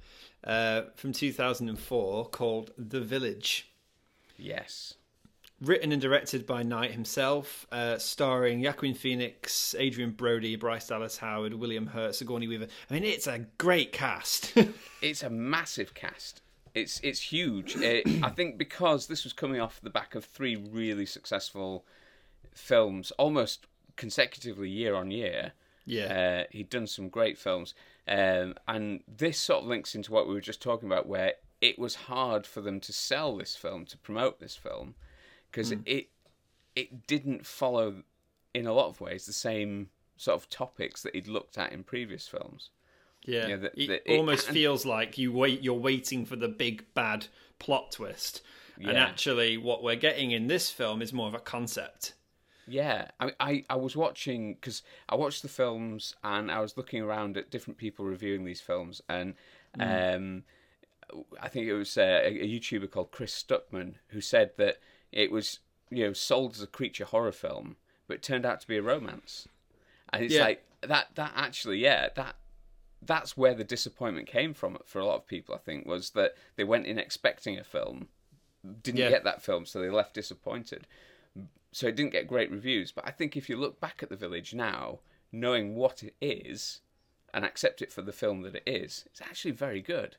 uh, 0.43 0.83
from 0.95 1.13
2004 1.13 2.25
called 2.29 2.71
The 2.77 2.99
Village. 2.99 3.71
Yes. 4.37 4.95
Written 5.61 5.91
and 5.91 6.01
directed 6.01 6.45
by 6.45 6.63
Night 6.63 6.91
himself, 6.91 7.67
uh, 7.71 7.97
starring 7.97 8.61
Joaquin 8.61 8.93
Phoenix, 8.95 9.75
Adrien 9.79 10.11
Brody, 10.11 10.55
Bryce 10.57 10.87
Dallas 10.87 11.17
Howard, 11.17 11.53
William 11.53 11.87
Hurt, 11.87 12.15
Sigourney 12.15 12.47
Weaver. 12.47 12.67
I 12.89 12.93
mean, 12.93 13.03
it's 13.03 13.27
a 13.27 13.39
great 13.57 13.91
cast. 13.91 14.53
It's 15.01 15.23
a 15.23 15.29
massive 15.29 15.93
cast. 15.93 16.41
It's 16.79 16.99
it's 17.01 17.21
huge. 17.21 17.75
It, 17.75 18.07
I 18.23 18.29
think 18.29 18.57
because 18.57 19.07
this 19.07 19.23
was 19.23 19.33
coming 19.33 19.59
off 19.59 19.81
the 19.81 19.89
back 19.89 20.15
of 20.15 20.25
three 20.25 20.55
really 20.55 21.05
successful 21.05 21.85
films, 22.53 23.11
almost 23.17 23.67
consecutively 23.95 24.69
year 24.69 24.95
on 24.95 25.11
year. 25.11 25.53
yeah. 25.85 26.43
Uh, 26.43 26.47
he'd 26.51 26.69
done 26.69 26.87
some 26.87 27.09
great 27.09 27.37
films, 27.37 27.73
um, 28.07 28.55
and 28.67 29.03
this 29.07 29.39
sort 29.39 29.63
of 29.63 29.67
links 29.67 29.95
into 29.95 30.11
what 30.11 30.27
we 30.27 30.33
were 30.33 30.41
just 30.41 30.61
talking 30.61 30.87
about, 30.87 31.07
where 31.07 31.33
it 31.61 31.77
was 31.77 31.95
hard 31.95 32.45
for 32.45 32.61
them 32.61 32.79
to 32.79 32.93
sell 32.93 33.35
this 33.35 33.55
film, 33.55 33.85
to 33.85 33.97
promote 33.97 34.39
this 34.39 34.55
film, 34.55 34.95
because 35.51 35.71
it 35.85 36.09
it 36.75 37.07
didn't 37.07 37.45
follow, 37.45 38.03
in 38.53 38.67
a 38.67 38.73
lot 38.73 38.87
of 38.87 39.01
ways, 39.01 39.25
the 39.25 39.33
same 39.33 39.89
sort 40.15 40.39
of 40.39 40.49
topics 40.49 41.01
that 41.01 41.15
he'd 41.15 41.27
looked 41.27 41.57
at 41.57 41.71
in 41.71 41.83
previous 41.83 42.27
films. 42.27 42.69
Yeah, 43.25 43.47
Yeah, 43.47 43.55
the- 43.57 43.81
it 43.83 43.87
the- 43.87 44.11
it- 44.13 44.17
almost 44.17 44.47
and- 44.47 44.55
feels 44.55 44.85
like 44.85 45.17
you 45.17 45.31
wait. 45.31 45.61
You're 45.61 45.73
waiting 45.79 46.25
for 46.25 46.35
the 46.35 46.47
big 46.47 46.85
bad 46.93 47.27
plot 47.59 47.91
twist, 47.91 48.41
and 48.77 48.97
actually, 48.97 49.57
what 49.57 49.83
we're 49.83 49.95
getting 49.97 50.31
in 50.31 50.47
this 50.47 50.71
film 50.71 51.01
is 51.01 51.11
more 51.11 51.27
of 51.27 51.33
a 51.33 51.39
concept. 51.39 52.13
Yeah, 52.65 53.09
I 53.19 53.33
I, 53.39 53.65
I 53.69 53.75
was 53.75 53.95
watching 53.97 54.53
because 54.53 54.83
I 55.09 55.15
watched 55.15 55.41
the 55.41 55.49
films 55.49 56.15
and 56.23 56.49
I 56.51 56.59
was 56.61 56.77
looking 56.77 57.01
around 57.01 57.35
at 57.35 57.49
different 57.51 57.77
people 57.77 58.05
reviewing 58.05 58.45
these 58.45 58.61
films, 58.61 59.01
and 59.09 59.33
um, 59.79 60.43
I 61.41 61.49
think 61.49 61.67
it 61.67 61.73
was 61.73 61.97
uh, 61.97 62.21
a, 62.23 62.27
a 62.41 62.47
YouTuber 62.47 62.89
called 62.91 63.11
Chris 63.11 63.33
Stuckman 63.43 63.95
who 64.09 64.21
said 64.21 64.51
that 64.57 64.77
it 65.11 65.31
was 65.31 65.59
you 65.89 66.05
know 66.05 66.13
sold 66.13 66.53
as 66.53 66.61
a 66.61 66.67
creature 66.67 67.05
horror 67.05 67.31
film, 67.31 67.75
but 68.07 68.15
it 68.17 68.23
turned 68.23 68.45
out 68.45 68.61
to 68.61 68.67
be 68.67 68.77
a 68.77 68.81
romance, 68.81 69.47
and 70.13 70.23
it's 70.23 70.35
Yeah. 70.35 70.43
like 70.43 70.63
that 70.81 71.07
that 71.15 71.33
actually 71.35 71.79
yeah 71.79 72.09
that 72.15 72.35
that's 73.01 73.37
where 73.37 73.53
the 73.53 73.63
disappointment 73.63 74.27
came 74.27 74.53
from 74.53 74.77
for 74.85 74.99
a 74.99 75.05
lot 75.05 75.15
of 75.15 75.27
people. 75.27 75.55
I 75.55 75.59
think 75.59 75.85
was 75.85 76.11
that 76.11 76.35
they 76.55 76.63
went 76.63 76.85
in 76.85 76.97
expecting 76.99 77.57
a 77.57 77.63
film, 77.63 78.09
didn't 78.83 78.99
Yeah. 78.99 79.09
get 79.09 79.23
that 79.23 79.41
film, 79.41 79.65
so 79.65 79.79
they 79.79 79.89
left 79.89 80.13
disappointed 80.13 80.85
so 81.71 81.87
it 81.87 81.95
didn't 81.95 82.11
get 82.11 82.27
great 82.27 82.51
reviews. 82.51 82.91
But 82.91 83.07
I 83.07 83.11
think 83.11 83.37
if 83.37 83.49
you 83.49 83.57
look 83.57 83.79
back 83.79 84.01
at 84.01 84.09
the 84.09 84.15
village 84.15 84.53
now, 84.53 84.99
knowing 85.31 85.75
what 85.75 86.03
it 86.03 86.15
is, 86.21 86.81
and 87.33 87.45
accept 87.45 87.81
it 87.81 87.91
for 87.91 88.01
the 88.01 88.11
film 88.11 88.41
that 88.41 88.55
it 88.55 88.63
is, 88.65 89.03
it's 89.05 89.21
actually 89.21 89.51
very 89.51 89.81
good. 89.81 90.17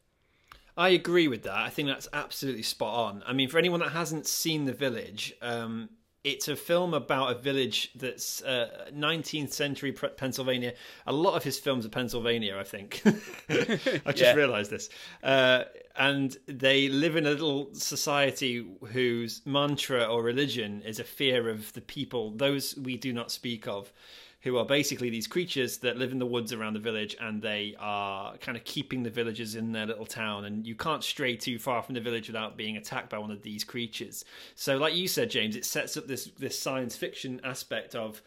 I 0.76 0.90
agree 0.90 1.26
with 1.26 1.42
that. 1.42 1.56
I 1.56 1.68
think 1.68 1.88
that's 1.88 2.06
absolutely 2.12 2.62
spot 2.62 2.94
on. 2.94 3.22
I 3.26 3.32
mean, 3.32 3.48
for 3.48 3.58
anyone 3.58 3.80
that 3.80 3.90
hasn't 3.90 4.26
seen 4.28 4.64
The 4.66 4.72
Village, 4.72 5.34
um, 5.42 5.90
it's 6.22 6.48
a 6.48 6.56
film 6.56 6.92
about 6.92 7.34
a 7.34 7.38
village 7.40 7.90
that's 7.94 8.42
uh, 8.42 8.90
19th 8.94 9.52
century 9.52 9.90
Pennsylvania. 9.92 10.74
A 11.06 11.12
lot 11.12 11.34
of 11.34 11.44
his 11.44 11.58
films 11.58 11.86
are 11.86 11.88
Pennsylvania, 11.88 12.58
I 12.58 12.64
think. 12.64 13.00
I 13.48 14.12
just 14.12 14.18
Yeah. 14.20 14.34
realised 14.34 14.70
this. 14.70 14.90
Uh, 15.22 15.64
and 15.96 16.36
they 16.46 16.88
live 16.88 17.16
in 17.16 17.26
a 17.26 17.30
little 17.30 17.72
society 17.74 18.66
whose 18.92 19.40
mantra 19.46 20.04
or 20.04 20.22
religion 20.22 20.82
is 20.82 21.00
a 21.00 21.04
fear 21.04 21.48
of 21.48 21.72
the 21.72 21.80
people, 21.80 22.32
those 22.32 22.76
we 22.76 22.96
do 22.96 23.12
not 23.12 23.30
speak 23.30 23.66
of, 23.66 23.92
who 24.42 24.56
are 24.56 24.64
basically 24.64 25.10
these 25.10 25.26
creatures 25.26 25.78
that 25.78 25.98
live 25.98 26.12
in 26.12 26.18
the 26.18 26.26
woods 26.26 26.52
around 26.52 26.72
the 26.72 26.80
village 26.80 27.14
and 27.20 27.42
they 27.42 27.76
are 27.78 28.36
kind 28.38 28.56
of 28.56 28.64
keeping 28.64 29.02
the 29.02 29.10
villagers 29.10 29.54
in 29.54 29.72
their 29.72 29.84
little 29.86 30.06
town. 30.06 30.46
And 30.46 30.66
you 30.66 30.74
can't 30.74 31.04
stray 31.04 31.36
too 31.36 31.58
far 31.58 31.82
from 31.82 31.94
the 31.94 32.00
village 32.00 32.26
without 32.26 32.56
being 32.56 32.76
attacked 32.76 33.10
by 33.10 33.18
one 33.18 33.30
of 33.30 33.42
these 33.42 33.64
creatures. 33.64 34.24
So, 34.54 34.78
like 34.78 34.94
you 34.94 35.08
said, 35.08 35.30
James, 35.30 35.56
it 35.56 35.66
sets 35.66 35.96
up 35.96 36.06
this, 36.06 36.26
this 36.38 36.58
science 36.58 36.96
fiction 36.96 37.40
aspect 37.44 37.94
of. 37.94 38.22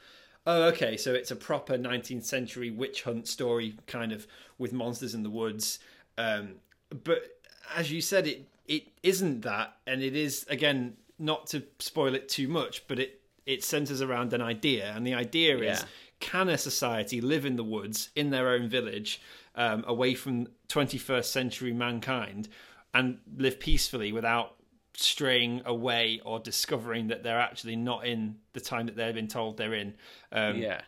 Oh, 0.46 0.63
okay. 0.63 0.98
So 0.98 1.13
it's 1.13 1.32
a 1.32 1.38
proper 1.38 1.77
19th 1.77 2.25
century 2.25 2.70
witch 2.70 3.03
hunt 3.03 3.29
story, 3.29 3.75
kind 3.88 4.12
of 4.12 4.27
with 4.58 4.74
monsters 4.74 5.15
in 5.15 5.24
the 5.24 5.29
woods. 5.29 5.79
Um, 6.17 6.55
but 7.03 7.39
as 7.74 7.91
you 7.91 8.01
said, 8.01 8.27
it 8.27 8.48
it 8.67 8.88
isn't 9.03 9.41
that, 9.41 9.77
and 9.88 10.01
it 10.01 10.15
is 10.15 10.46
again 10.50 10.98
not 11.20 11.48
to 11.48 11.63
spoil 11.79 12.15
it 12.15 12.27
too 12.29 12.48
much, 12.48 12.88
but 12.88 13.00
it 13.00 13.22
it 13.46 13.64
centers 13.64 14.02
around 14.02 14.34
an 14.34 14.42
idea, 14.42 14.92
and 14.96 15.06
the 15.06 15.14
idea 15.14 15.58
is 15.60 15.82
Yeah. 15.82 15.88
can 16.20 16.50
a 16.50 16.58
society 16.58 17.20
live 17.22 17.46
in 17.46 17.56
the 17.56 17.64
woods 17.64 18.10
in 18.16 18.30
their 18.30 18.50
own 18.50 18.70
village, 18.70 19.22
um, 19.56 19.84
away 19.88 20.14
from 20.16 20.48
21st 20.70 21.32
century 21.32 21.74
mankind, 21.74 22.48
and 22.94 23.20
live 23.38 23.60
peacefully 23.60 24.12
without 24.12 24.56
straying 24.96 25.62
away 25.66 26.22
or 26.24 26.40
discovering 26.40 27.08
that 27.08 27.24
they're 27.24 27.40
actually 27.40 27.76
not 27.76 28.06
in 28.06 28.38
the 28.54 28.60
time 28.62 28.86
that 28.86 28.96
they've 28.96 29.16
been 29.16 29.28
told 29.28 29.58
they're 29.58 29.74
in. 29.74 29.96
Um, 30.32 30.58
Yeah. 30.58 30.82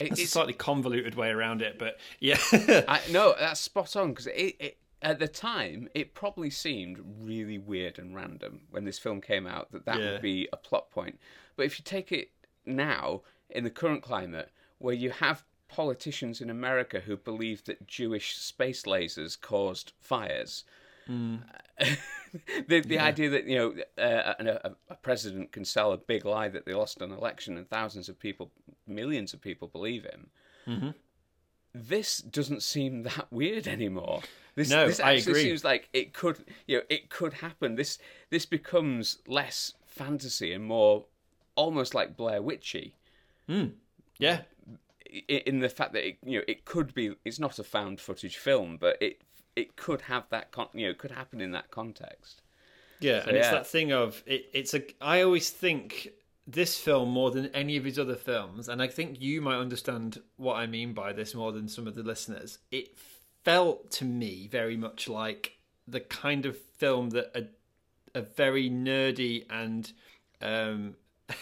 It's 0.00 0.20
a 0.20 0.26
slightly 0.26 0.52
convoluted 0.52 1.14
way 1.14 1.28
around 1.30 1.62
it, 1.62 1.78
but 1.78 1.98
yeah. 2.18 2.36
I, 2.88 3.00
no, 3.10 3.36
that's 3.38 3.60
spot 3.60 3.94
on 3.94 4.08
because 4.10 4.26
it, 4.26 4.56
it, 4.58 4.78
at 5.00 5.20
the 5.20 5.28
time 5.28 5.88
it 5.94 6.12
probably 6.12 6.50
seemed 6.50 6.98
really 7.20 7.56
weird 7.58 8.00
and 8.00 8.12
random 8.14 8.62
when 8.70 8.84
this 8.84 8.98
film 8.98 9.20
came 9.20 9.46
out 9.46 9.70
that 9.70 9.84
that 9.86 10.00
Yeah. 10.00 10.12
would 10.12 10.22
be 10.22 10.48
a 10.52 10.56
plot 10.56 10.90
point. 10.90 11.20
But 11.56 11.66
if 11.66 11.78
you 11.78 11.84
take 11.84 12.12
it 12.12 12.30
now 12.64 13.22
in 13.50 13.64
the 13.64 13.70
current 13.70 14.02
climate, 14.02 14.50
where 14.78 14.94
you 14.94 15.10
have 15.10 15.44
politicians 15.68 16.40
in 16.40 16.50
America 16.50 17.00
who 17.00 17.16
believe 17.16 17.64
that 17.64 17.86
Jewish 17.86 18.36
space 18.36 18.82
lasers 18.82 19.40
caused 19.40 19.92
fires. 20.00 20.64
the 22.68 22.80
the 22.80 22.98
idea 22.98 23.28
that 23.30 23.46
you 23.46 23.56
know 23.58 24.02
uh, 24.02 24.34
a, 24.38 24.70
a 24.88 24.94
president 24.96 25.50
can 25.52 25.64
sell 25.64 25.92
a 25.92 25.96
big 25.96 26.24
lie 26.24 26.48
that 26.48 26.64
they 26.64 26.74
lost 26.74 27.00
an 27.00 27.10
election 27.10 27.56
and 27.56 27.68
thousands 27.68 28.08
of 28.08 28.18
people, 28.18 28.50
millions 28.86 29.34
of 29.34 29.40
people 29.40 29.66
believe 29.68 30.04
him. 30.04 30.30
Mm-hmm. 30.66 30.90
This 31.74 32.18
doesn't 32.18 32.62
seem 32.62 33.02
that 33.02 33.26
weird 33.30 33.66
anymore. 33.66 34.22
This, 34.54 34.68
No, 34.68 34.86
this 34.86 35.00
I 35.00 35.12
agree. 35.12 35.42
seems 35.42 35.64
like 35.64 35.88
it 35.92 36.12
could, 36.12 36.44
you 36.66 36.78
know, 36.78 36.82
it 36.90 37.08
could 37.08 37.34
happen. 37.34 37.74
This 37.74 37.98
this 38.30 38.46
becomes 38.46 39.18
less 39.26 39.74
fantasy 39.86 40.52
and 40.52 40.64
more 40.64 41.06
almost 41.54 41.94
like 41.94 42.16
Blair 42.16 42.42
Witchy 42.42 42.94
yeah. 44.18 44.40
in 45.28 45.60
the 45.60 45.68
fact 45.68 45.92
that 45.92 46.06
it, 46.06 46.18
you 46.24 46.38
know 46.38 46.44
it 46.46 46.64
could 46.64 46.94
be. 46.94 47.14
It's 47.24 47.38
not 47.38 47.58
a 47.58 47.64
found 47.64 48.00
footage 48.00 48.36
film, 48.36 48.78
but 48.80 48.96
it 49.00 49.22
it 49.56 49.76
could 49.76 50.02
have 50.02 50.24
that 50.30 50.52
con- 50.52 50.68
you 50.74 50.86
know 50.86 50.90
it 50.90 50.98
could 50.98 51.10
happen 51.10 51.40
in 51.40 51.52
that 51.52 51.70
context. 51.70 52.42
Yeah, 53.00 53.24
and 53.26 53.36
it's 53.36 53.50
that 53.50 53.66
thing 53.66 53.92
of 53.92 54.22
it, 54.26 54.46
it's 54.52 54.74
a. 54.74 54.82
I 55.00 55.22
always 55.22 55.50
think 55.50 56.10
this 56.46 56.78
film 56.78 57.10
more 57.10 57.30
than 57.30 57.46
any 57.48 57.76
of 57.76 57.84
his 57.84 57.98
other 57.98 58.14
films, 58.14 58.68
and 58.68 58.80
I 58.80 58.86
think 58.86 59.20
you 59.20 59.40
might 59.40 59.58
understand 59.58 60.20
what 60.36 60.54
I 60.54 60.66
mean 60.66 60.92
by 60.92 61.12
this 61.12 61.34
more 61.34 61.52
than 61.52 61.68
some 61.68 61.86
of 61.86 61.94
the 61.94 62.02
listeners. 62.02 62.58
It 62.70 62.96
felt 63.44 63.90
to 63.92 64.04
me 64.04 64.46
very 64.46 64.76
much 64.76 65.08
like 65.08 65.56
the 65.88 66.00
kind 66.00 66.46
of 66.46 66.56
film 66.56 67.10
that 67.10 67.32
a, 67.34 68.18
a 68.18 68.22
very 68.22 68.70
nerdy 68.70 69.46
and 69.50 69.92
um, 70.40 70.94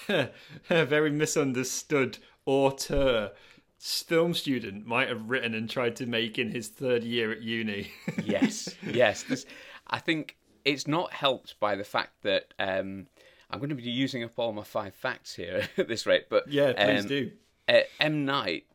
very 0.68 1.10
misunderstood 1.10 2.18
auteur 2.46 3.32
film 3.78 4.34
student 4.34 4.86
might 4.86 5.08
have 5.08 5.30
written 5.30 5.54
and 5.54 5.68
tried 5.70 5.96
to 5.96 6.06
make 6.06 6.38
in 6.38 6.50
his 6.50 6.68
third 6.68 7.02
year 7.02 7.32
at 7.32 7.40
uni. 7.42 7.90
yes, 8.24 8.74
yes. 8.86 9.22
This, 9.22 9.46
I 9.86 9.98
think 9.98 10.36
it's 10.64 10.86
not 10.86 11.12
helped 11.12 11.58
by 11.60 11.76
the 11.76 11.84
fact 11.84 12.22
that 12.22 12.52
um, 12.58 13.06
I'm 13.50 13.58
going 13.58 13.70
to 13.70 13.74
be 13.74 13.82
using 13.84 14.22
up 14.22 14.32
all 14.38 14.52
my 14.52 14.64
five 14.64 14.94
facts 14.94 15.34
here 15.34 15.66
at 15.78 15.88
this 15.88 16.06
rate. 16.06 16.26
But 16.28 16.48
yeah, 16.48 16.72
please 16.72 17.02
um, 17.02 17.08
do. 17.08 17.30
uh, 17.68 17.80
M 17.98 18.24
Night 18.24 18.66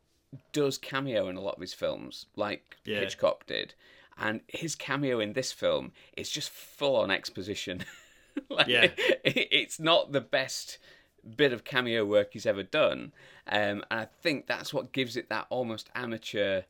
does 0.51 0.77
cameo 0.77 1.29
in 1.29 1.35
a 1.37 1.41
lot 1.41 1.55
of 1.55 1.61
his 1.61 1.73
films, 1.73 2.25
like 2.35 2.77
Yeah. 2.83 2.99
Hitchcock 2.99 3.45
did, 3.45 3.73
and 4.17 4.41
his 4.47 4.75
cameo 4.75 5.19
in 5.19 5.33
this 5.33 5.51
film 5.51 5.91
is 6.17 6.29
just 6.29 6.49
full 6.49 6.95
on 6.95 7.11
exposition. 7.11 7.85
like, 8.49 8.67
Yeah. 8.67 8.85
it- 9.23 9.47
it's 9.51 9.79
not 9.79 10.11
the 10.11 10.19
best 10.21 10.77
bit 11.37 11.53
of 11.53 11.63
cameo 11.63 12.05
work 12.05 12.33
he's 12.33 12.45
ever 12.45 12.63
done, 12.63 13.11
um, 13.47 13.83
and 13.89 14.01
I 14.01 14.05
think 14.05 14.47
that's 14.47 14.73
what 14.73 14.91
gives 14.91 15.17
it 15.17 15.29
that 15.29 15.47
almost 15.49 15.89
amateur 15.95 16.63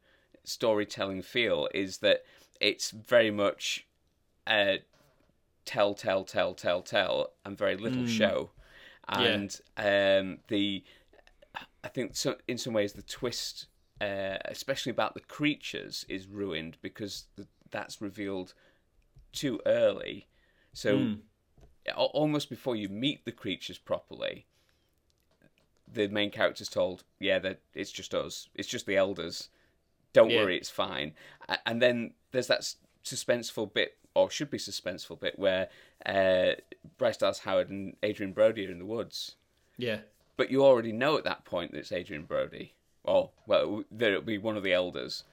storytelling 0.44 1.22
feel. 1.22 1.68
Is 1.74 1.98
that 2.00 2.24
it's 2.60 2.92
very 2.92 3.32
much 3.32 3.86
uh, 4.48 4.78
tell, 5.66 5.94
tell, 5.94 6.24
tell, 6.24 6.54
tell, 6.54 6.82
tell, 6.82 7.32
and 7.44 7.58
very 7.58 7.76
little 7.76 8.06
show. 8.06 8.52
Hmm. 9.10 9.22
Yeah. 9.22 9.28
And 9.38 9.60
um, 9.78 10.40
the, 10.48 10.84
I 11.84 11.88
think 11.90 12.16
so, 12.16 12.36
in 12.48 12.58
some 12.58 12.74
ways 12.74 12.94
the 12.94 13.02
twist, 13.02 13.68
uh, 14.02 14.38
especially 14.46 14.92
about 14.92 15.14
the 15.14 15.20
creatures, 15.22 16.06
is 16.10 16.28
ruined 16.28 16.78
because 16.82 17.26
th- 17.36 17.48
that's 17.72 18.02
revealed 18.02 18.54
too 19.32 19.60
early. 19.66 20.28
So 20.74 20.98
Hmm. 20.98 21.14
Al- 21.88 22.06
almost 22.14 22.50
before 22.50 22.76
you 22.76 22.90
meet 22.90 23.26
the 23.26 23.32
creatures 23.32 23.78
properly, 23.78 24.46
the 25.92 26.08
main 26.08 26.32
character's 26.32 26.70
told, 26.70 27.04
"Yeah, 27.20 27.40
that 27.40 27.60
it's 27.74 27.92
just 27.92 28.14
us. 28.14 28.50
It's 28.56 28.68
just 28.68 28.86
the 28.86 28.98
elders. 28.98 29.50
Don't 30.14 30.30
Yeah. 30.30 30.42
worry, 30.44 30.58
it's 30.58 30.70
fine." 30.70 31.14
And 31.66 31.82
then 31.82 32.14
there's 32.32 32.48
that 32.48 32.62
suspenseful 33.04 33.72
bit, 33.74 33.98
or 34.16 34.30
should 34.32 34.50
be 34.50 34.58
suspenseful 34.58 35.20
bit, 35.20 35.38
where 35.38 35.70
uh, 36.06 36.56
Bryce 36.98 37.18
Dallas 37.18 37.40
Howard 37.40 37.70
and 37.70 37.96
Adrien 38.04 38.34
Brody 38.34 38.66
are 38.68 38.72
in 38.72 38.80
the 38.80 38.86
woods, 38.86 39.36
Yeah. 39.78 40.02
but 40.38 40.50
you 40.52 40.64
already 40.64 40.92
know 40.92 41.18
at 41.18 41.24
that 41.24 41.46
point 41.46 41.72
that 41.72 41.80
it's 41.80 41.92
Adrien 41.92 42.24
Brody. 42.26 42.74
Or 43.04 43.32
well, 43.46 43.84
that 43.92 44.10
it'll 44.10 44.22
be 44.24 44.40
one 44.40 44.58
of 44.58 44.64
the 44.64 44.74
elders. 44.74 45.24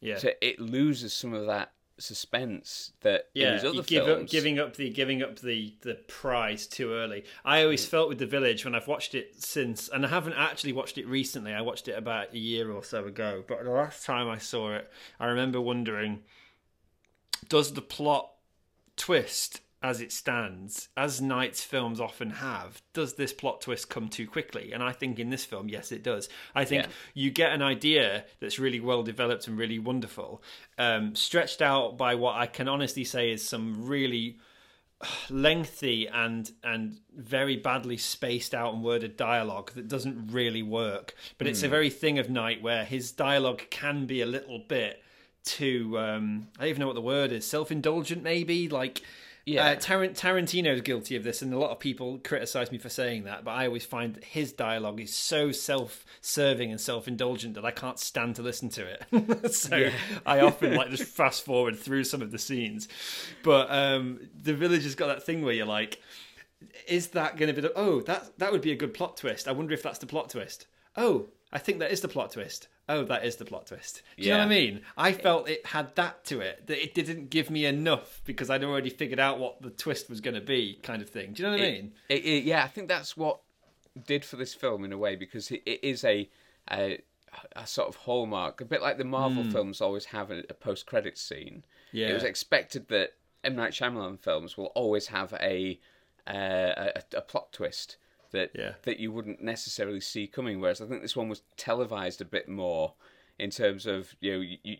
Yeah. 0.00 0.18
So 0.18 0.32
it 0.40 0.58
loses 0.58 1.12
some 1.12 1.32
of 1.32 1.46
that 1.46 1.72
suspense 2.00 2.92
that 3.02 3.28
in 3.34 3.42
yeah, 3.42 3.54
his 3.54 3.64
other 3.64 3.74
you 3.74 3.82
give 3.82 4.04
films. 4.04 4.24
up, 4.24 4.30
giving 4.30 4.58
up 4.58 4.76
the 4.76 4.90
giving 4.90 5.22
up 5.22 5.38
the 5.40 5.74
the 5.82 5.94
prize 5.94 6.66
too 6.66 6.92
early. 6.92 7.24
I 7.44 7.62
always 7.62 7.86
felt 7.86 8.08
with 8.08 8.18
the 8.18 8.26
village 8.26 8.64
when 8.64 8.74
I've 8.74 8.88
watched 8.88 9.14
it 9.14 9.42
since, 9.42 9.88
and 9.88 10.04
I 10.04 10.08
haven't 10.08 10.34
actually 10.34 10.72
watched 10.72 10.98
it 10.98 11.06
recently. 11.06 11.52
I 11.52 11.60
watched 11.60 11.88
it 11.88 11.98
about 11.98 12.32
a 12.34 12.38
year 12.38 12.70
or 12.70 12.82
so 12.84 13.06
ago, 13.06 13.44
but 13.46 13.64
the 13.64 13.70
last 13.70 14.04
time 14.04 14.28
I 14.28 14.38
saw 14.38 14.74
it, 14.74 14.90
I 15.18 15.26
remember 15.26 15.60
wondering: 15.60 16.20
Does 17.48 17.72
the 17.72 17.82
plot 17.82 18.30
twist 18.96 19.60
as 19.82 20.00
it 20.00 20.12
stands, 20.12 20.88
as 20.96 21.22
Night's 21.22 21.64
films 21.64 22.00
often 22.00 22.30
have, 22.30 22.82
does 22.92 23.14
this 23.14 23.32
plot 23.32 23.62
twist 23.62 23.88
come 23.88 24.08
too 24.08 24.26
quickly? 24.26 24.72
And 24.72 24.82
I 24.82 24.92
think 24.92 25.18
in 25.18 25.30
this 25.30 25.44
film, 25.46 25.68
yes, 25.70 25.90
it 25.90 26.02
does. 26.02 26.28
I 26.54 26.66
think 26.66 26.84
Yeah. 26.84 26.90
you 27.14 27.30
get 27.30 27.52
an 27.52 27.62
idea 27.62 28.24
that's 28.40 28.58
really 28.58 28.80
well 28.80 29.02
developed 29.02 29.48
and 29.48 29.56
really 29.56 29.78
wonderful, 29.78 30.42
um, 30.76 31.14
stretched 31.14 31.62
out 31.62 31.96
by 31.96 32.14
what 32.14 32.36
I 32.36 32.46
can 32.46 32.68
honestly 32.68 33.04
say 33.04 33.30
is 33.30 33.46
some 33.48 33.86
really 33.86 34.38
lengthy 35.30 36.06
and 36.08 36.52
and 36.62 37.00
very 37.16 37.56
badly 37.56 37.96
spaced 37.96 38.54
out 38.54 38.74
and 38.74 38.84
worded 38.84 39.16
dialogue 39.16 39.72
that 39.74 39.88
doesn't 39.88 40.28
really 40.30 40.62
work. 40.62 41.14
But 41.38 41.46
it's 41.46 41.62
a 41.62 41.66
Hmm. 41.66 41.70
very 41.70 41.90
thing 41.90 42.18
of 42.18 42.28
Knight 42.28 42.60
where 42.62 42.84
his 42.84 43.12
dialogue 43.12 43.62
can 43.70 44.04
be 44.06 44.20
a 44.20 44.26
little 44.26 44.58
bit 44.58 45.02
too 45.42 45.98
um 45.98 46.48
I 46.58 46.62
don't 46.64 46.68
even 46.70 46.80
know 46.80 46.86
what 46.86 46.96
the 46.96 47.00
word 47.00 47.32
is, 47.32 47.46
self 47.46 47.70
indulgent 47.72 48.22
maybe, 48.22 48.68
like 48.68 49.00
Yeah. 49.46 49.64
uh, 49.64 49.76
Tarant- 49.76 50.18
Tarantino's 50.18 50.80
guilty 50.82 51.16
of 51.16 51.24
this, 51.24 51.42
and 51.42 51.52
a 51.52 51.58
lot 51.58 51.70
of 51.70 51.80
people 51.80 52.18
criticize 52.18 52.70
me 52.70 52.78
for 52.78 52.88
saying 52.88 53.24
that. 53.24 53.44
But 53.44 53.52
I 53.52 53.66
always 53.66 53.84
find 53.84 54.14
that 54.14 54.24
his 54.24 54.52
dialogue 54.52 55.00
is 55.00 55.14
so 55.14 55.50
self-serving 55.52 56.70
and 56.70 56.80
self-indulgent 56.80 57.54
that 57.54 57.64
I 57.64 57.70
can't 57.70 57.98
stand 57.98 58.36
to 58.36 58.42
listen 58.42 58.68
to 58.70 58.86
it. 58.86 59.52
so 59.52 59.90
I 60.26 60.40
often 60.40 60.74
like 60.74 60.90
just 60.90 61.04
fast 61.04 61.44
forward 61.44 61.78
through 61.78 62.04
some 62.04 62.22
of 62.22 62.30
the 62.30 62.38
scenes. 62.38 62.88
But 63.42 63.70
um, 63.70 64.28
the 64.40 64.54
village 64.54 64.84
has 64.84 64.94
got 64.94 65.08
that 65.08 65.24
thing 65.24 65.42
where 65.42 65.54
you're 65.54 65.66
like, 65.66 66.00
is 66.86 67.08
that 67.08 67.36
going 67.36 67.48
to 67.48 67.54
be 67.54 67.66
the? 67.66 67.72
Oh, 67.74 68.00
that 68.02 68.38
that 68.38 68.52
would 68.52 68.62
be 68.62 68.72
a 68.72 68.76
good 68.76 68.94
plot 68.94 69.16
twist. 69.16 69.48
I 69.48 69.52
wonder 69.52 69.74
if 69.74 69.82
that's 69.82 69.98
the 69.98 70.06
plot 70.06 70.30
twist. 70.30 70.66
Oh, 70.96 71.26
I 71.52 71.58
think 71.58 71.78
that 71.78 71.90
is 71.90 72.00
the 72.00 72.08
plot 72.08 72.32
twist. 72.32 72.68
Oh, 72.92 73.04
that 73.04 73.24
is 73.24 73.36
the 73.36 73.44
plot 73.44 73.66
twist. 73.66 74.02
Do 74.16 74.24
you 74.24 74.30
know 74.30 74.38
what 74.38 74.44
I 74.46 74.48
mean? 74.48 74.80
I 74.96 75.12
felt 75.12 75.48
it 75.48 75.64
had 75.66 75.94
that 75.96 76.24
to 76.26 76.40
it 76.40 76.66
that 76.66 76.82
it 76.82 76.92
didn't 76.94 77.30
give 77.30 77.48
me 77.50 77.64
enough 77.66 78.20
because 78.24 78.50
I'd 78.50 78.64
already 78.64 78.90
figured 78.90 79.20
out 79.20 79.38
what 79.38 79.62
the 79.62 79.70
twist 79.70 80.10
was 80.10 80.20
going 80.20 80.34
to 80.34 80.40
be, 80.40 80.78
kind 80.82 81.00
of 81.00 81.08
thing. 81.08 81.32
Do 81.32 81.42
you 81.42 81.48
know 81.48 81.54
what 81.56 81.60
I 81.62 81.70
mean? 81.72 81.92
It- 82.08 82.24
it- 82.24 82.44
yeah, 82.44 82.64
I 82.64 82.68
think 82.68 82.88
that's 82.88 83.16
what 83.16 83.40
did 84.06 84.24
for 84.24 84.36
this 84.36 84.54
film 84.54 84.84
in 84.84 84.92
a 84.92 84.98
way 84.98 85.16
because 85.16 85.50
it, 85.50 85.62
it 85.66 85.80
is 85.82 86.04
a, 86.04 86.28
a 86.70 87.00
a 87.54 87.64
sort 87.66 87.88
of 87.88 87.94
hallmark, 87.96 88.60
a 88.60 88.64
bit 88.64 88.82
like 88.82 88.98
the 88.98 89.04
Marvel 89.04 89.44
films 89.52 89.80
always 89.80 90.06
have 90.06 90.32
a, 90.32 90.40
a 90.50 90.54
post 90.54 90.84
credit 90.86 91.16
scene. 91.16 91.62
Yeah. 91.92 92.08
It 92.08 92.14
was 92.14 92.24
expected 92.24 92.88
that 92.88 93.14
M 93.44 93.54
Night 93.54 93.72
Shyamalan 93.72 94.18
films 94.18 94.56
will 94.56 94.72
always 94.74 95.06
have 95.08 95.32
a 95.34 95.78
uh, 96.26 96.90
a, 96.96 97.02
a 97.16 97.20
plot 97.20 97.52
twist 97.52 97.96
that 98.30 98.50
Yeah. 98.54 98.74
that 98.82 98.98
you 98.98 99.12
wouldn't 99.12 99.42
necessarily 99.42 100.00
see 100.00 100.26
coming. 100.26 100.60
Whereas 100.60 100.80
I 100.80 100.86
think 100.86 101.02
this 101.02 101.16
one 101.16 101.28
was 101.28 101.42
televised 101.56 102.20
a 102.20 102.24
bit 102.24 102.48
more 102.48 102.94
in 103.38 103.50
terms 103.50 103.86
of 103.86 104.14
you 104.20 104.32
know 104.32 104.40
you, 104.40 104.58
you 104.62 104.76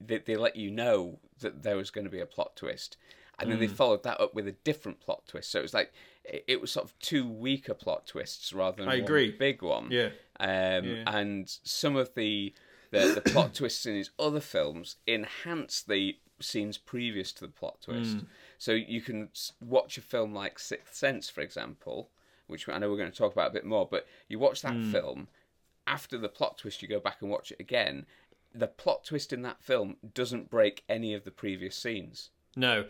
they, 0.00 0.18
they 0.18 0.36
let 0.36 0.56
you 0.56 0.70
know 0.70 1.18
that 1.40 1.62
there 1.62 1.76
was 1.76 1.90
going 1.90 2.04
to 2.04 2.10
be 2.10 2.20
a 2.20 2.26
plot 2.26 2.54
twist, 2.56 2.96
and 3.38 3.50
then 3.50 3.58
they 3.60 3.66
followed 3.66 4.02
that 4.02 4.20
up 4.20 4.34
with 4.34 4.46
a 4.46 4.52
different 4.52 5.00
plot 5.00 5.22
twist. 5.26 5.50
So 5.50 5.58
it 5.58 5.62
was 5.62 5.74
like 5.74 5.92
it, 6.24 6.44
it 6.46 6.60
was 6.60 6.70
sort 6.70 6.84
of 6.86 6.98
two 6.98 7.26
weaker 7.26 7.74
plot 7.74 8.06
twists 8.06 8.52
rather 8.52 8.76
than 8.78 8.88
I 8.88 8.96
one 8.96 9.04
agree. 9.04 9.30
big 9.30 9.62
one. 9.62 9.88
Yeah. 9.90 10.10
Um, 10.38 10.84
Yeah. 10.84 11.02
And 11.06 11.48
some 11.64 11.96
of 11.96 12.14
the, 12.14 12.52
the 12.90 13.20
the 13.24 13.30
plot 13.30 13.54
twists 13.54 13.86
in 13.86 13.94
his 13.96 14.10
other 14.18 14.40
films 14.40 14.96
enhance 15.06 15.82
the 15.82 16.18
scenes 16.38 16.76
previous 16.76 17.32
to 17.32 17.46
the 17.46 17.52
plot 17.52 17.80
twist. 17.80 18.18
So 18.58 18.72
you 18.72 19.00
can 19.00 19.30
watch 19.60 19.96
a 19.96 20.02
film 20.02 20.34
like 20.34 20.58
Sixth 20.58 20.94
Sense, 20.94 21.30
for 21.30 21.40
example, 21.40 22.10
which 22.46 22.68
I 22.68 22.78
know 22.78 22.90
we're 22.90 22.96
going 22.96 23.10
to 23.10 23.16
talk 23.16 23.32
about 23.32 23.50
a 23.50 23.54
bit 23.54 23.64
more. 23.64 23.88
But 23.90 24.06
you 24.28 24.38
watch 24.38 24.62
that 24.62 24.74
hmm. 24.74 24.90
film 24.90 25.28
after 25.86 26.18
the 26.18 26.28
plot 26.28 26.58
twist, 26.58 26.82
you 26.82 26.88
go 26.88 27.00
back 27.00 27.18
and 27.20 27.30
watch 27.30 27.52
it 27.52 27.60
again. 27.60 28.06
The 28.54 28.66
plot 28.66 29.04
twist 29.04 29.32
in 29.32 29.42
that 29.42 29.62
film 29.62 29.96
doesn't 30.14 30.50
break 30.50 30.82
any 30.88 31.14
of 31.14 31.24
the 31.24 31.30
previous 31.30 31.76
scenes. 31.76 32.30
No. 32.56 32.86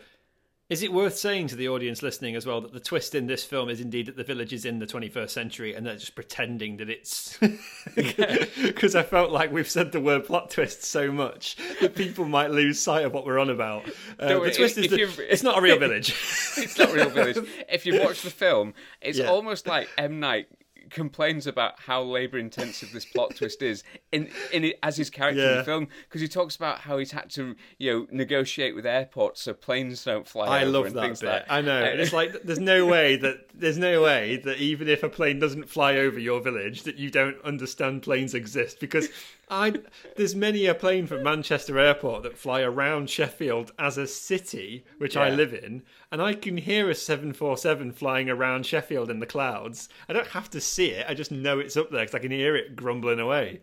Is 0.69 0.83
it 0.83 0.91
worth 0.91 1.15
saying 1.17 1.47
to 1.47 1.55
the 1.55 1.69
audience 1.69 2.03
listening 2.03 2.35
as 2.35 2.45
well 2.45 2.59
that 2.59 2.73
the 2.73 2.81
twist 2.81 3.15
in 3.15 3.25
this 3.27 3.41
film 3.45 3.69
is 3.69 3.79
indeed 3.79 4.07
that 4.07 4.17
the 4.17 4.23
village 4.25 4.51
is 4.51 4.65
in 4.65 4.79
the 4.79 4.85
21st 4.85 5.29
century 5.29 5.73
and 5.73 5.85
they're 5.85 5.95
just 5.95 6.13
pretending 6.15 6.75
that 6.77 6.89
it's. 6.89 7.39
Because 7.95 8.93
I 8.95 9.03
felt 9.03 9.31
like 9.31 9.51
we've 9.51 9.69
said 9.69 9.91
the 9.91 9.99
word 10.01 10.25
plot 10.25 10.49
twist 10.51 10.83
so 10.83 11.11
much 11.11 11.55
that 11.81 11.95
people 11.95 12.25
might 12.25 12.51
lose 12.51 12.79
sight 12.79 13.05
of 13.05 13.13
what 13.13 13.25
we're 13.25 13.39
on 13.39 13.49
about. 13.49 13.87
Uh, 14.19 14.27
Don't 14.27 14.39
worry, 14.41 14.49
the 14.49 14.55
twist 14.55 14.77
if- 14.77 14.85
is 14.85 14.93
if 14.93 15.15
that 15.17 15.31
it's 15.33 15.43
not 15.43 15.57
a 15.57 15.61
real 15.61 15.79
village. 15.79 16.09
it's 16.57 16.77
not 16.77 16.89
a 16.89 16.93
real 16.93 17.09
village. 17.09 17.37
If 17.69 17.85
you 17.85 17.99
watch 18.01 18.21
the 18.21 18.29
film, 18.29 18.73
it's 19.01 19.17
Yeah. 19.17 19.27
almost 19.27 19.67
like 19.67 19.89
M 19.97 20.19
Night 20.19 20.47
complains 20.89 21.47
about 21.47 21.79
how 21.79 22.01
labor 22.01 22.37
intensive 22.37 22.91
this 22.91 23.05
plot 23.05 23.35
twist 23.35 23.61
is 23.61 23.83
in 24.11 24.29
in 24.51 24.65
it, 24.65 24.79
as 24.83 24.97
his 24.97 25.09
character 25.09 25.51
in 25.51 25.57
the 25.57 25.63
film 25.63 25.87
because 26.07 26.21
he 26.21 26.27
talks 26.27 26.55
about 26.55 26.79
how 26.79 26.97
he's 26.97 27.11
had 27.11 27.29
to 27.29 27.55
you 27.77 27.91
know 27.91 28.07
negotiate 28.11 28.75
with 28.75 28.85
airports 28.85 29.41
so 29.41 29.53
planes 29.53 30.03
don't 30.03 30.27
fly 30.27 30.47
I 30.59 30.63
over 30.63 30.71
love 30.71 30.93
that 30.93 31.19
bit. 31.19 31.27
like 31.27 31.45
I 31.49 31.61
know. 31.61 31.83
It's 31.83 32.13
like 32.13 32.43
there's 32.43 32.59
no 32.59 32.85
way 32.95 33.15
that 33.17 33.49
there's 33.53 33.77
no 33.77 34.01
way 34.01 34.37
that 34.37 34.57
even 34.57 34.87
if 34.87 35.03
a 35.03 35.09
plane 35.09 35.39
doesn't 35.39 35.69
fly 35.69 35.95
over 35.97 36.19
your 36.19 36.41
village 36.41 36.83
that 36.83 36.97
you 36.97 37.09
don't 37.09 37.41
understand 37.43 38.03
planes 38.03 38.33
exist 38.33 38.79
because 38.79 39.09
I 39.49 39.73
there's 40.17 40.35
many 40.35 40.65
a 40.65 40.73
plane 40.75 41.07
from 41.07 41.23
Manchester 41.23 41.79
Airport 41.79 42.23
that 42.23 42.37
fly 42.37 42.61
around 42.61 43.09
Sheffield 43.09 43.71
as 43.79 43.97
a 43.97 44.05
city, 44.07 44.83
which 44.97 45.15
I 45.15 45.29
live 45.29 45.53
in, 45.53 45.83
and 46.11 46.21
I 46.21 46.33
can 46.33 46.57
hear 46.57 46.89
a 46.89 46.95
747 46.95 47.93
flying 47.93 48.29
around 48.29 48.65
Sheffield 48.65 49.09
in 49.09 49.19
the 49.19 49.25
clouds. 49.25 49.87
I 50.09 50.13
don't 50.13 50.27
have 50.27 50.49
to 50.51 50.59
see 50.61 50.87
it. 50.87 51.05
I 51.07 51.13
just 51.13 51.31
know 51.31 51.59
it's 51.59 51.77
up 51.77 51.89
there 51.91 52.01
because 52.01 52.15
I 52.15 52.19
can 52.19 52.31
hear 52.31 52.55
it 52.57 52.75
grumbling 52.75 53.19
away. 53.19 53.61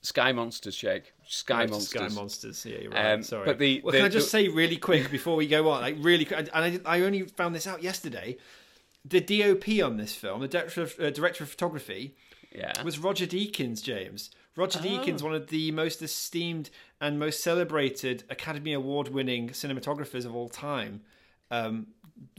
Sky 0.00 0.32
Monsters, 0.32 0.74
Shake. 0.74 1.12
Sky 1.28 1.58
Right, 1.60 1.70
Monsters. 1.70 2.00
Sky 2.12 2.14
Monsters. 2.18 2.64
Yeah, 2.66 2.78
you're 2.80 2.90
right. 2.92 3.12
Um, 3.12 3.22
Sorry. 3.22 3.44
but 3.44 3.58
the- 3.58 3.82
well, 3.84 3.92
the- 3.92 3.98
can 3.98 4.06
I 4.06 4.08
just 4.08 4.28
the- 4.28 4.30
say 4.30 4.48
really 4.48 4.78
quick 4.78 5.10
before 5.10 5.36
we 5.36 5.46
go 5.46 5.68
on, 5.68 5.82
like 5.82 5.96
really, 5.98 6.24
quick, 6.24 6.48
and 6.54 6.80
I, 6.86 6.96
I 6.98 7.00
only 7.02 7.22
found 7.24 7.54
this 7.54 7.66
out 7.66 7.82
yesterday. 7.82 8.38
The 9.04 9.20
DOP 9.20 9.82
on 9.82 9.98
this 9.98 10.14
film, 10.16 10.40
the 10.40 10.48
director 10.48 10.80
of, 10.82 10.98
uh, 10.98 11.10
director 11.10 11.44
of 11.44 11.50
photography, 11.50 12.16
Yeah. 12.52 12.82
was 12.82 12.98
Roger 12.98 13.26
Deakins. 13.26 13.82
James 13.82 14.30
Roger 14.56 14.78
Deakins, 14.78 15.22
one 15.22 15.34
of 15.34 15.48
the 15.48 15.70
most 15.70 16.00
esteemed 16.00 16.70
and 17.00 17.18
most 17.18 17.42
celebrated 17.42 18.24
Academy 18.30 18.72
Award-winning 18.72 19.50
cinematographers 19.50 20.24
of 20.24 20.34
all 20.34 20.48
time, 20.48 21.02
um, 21.50 21.88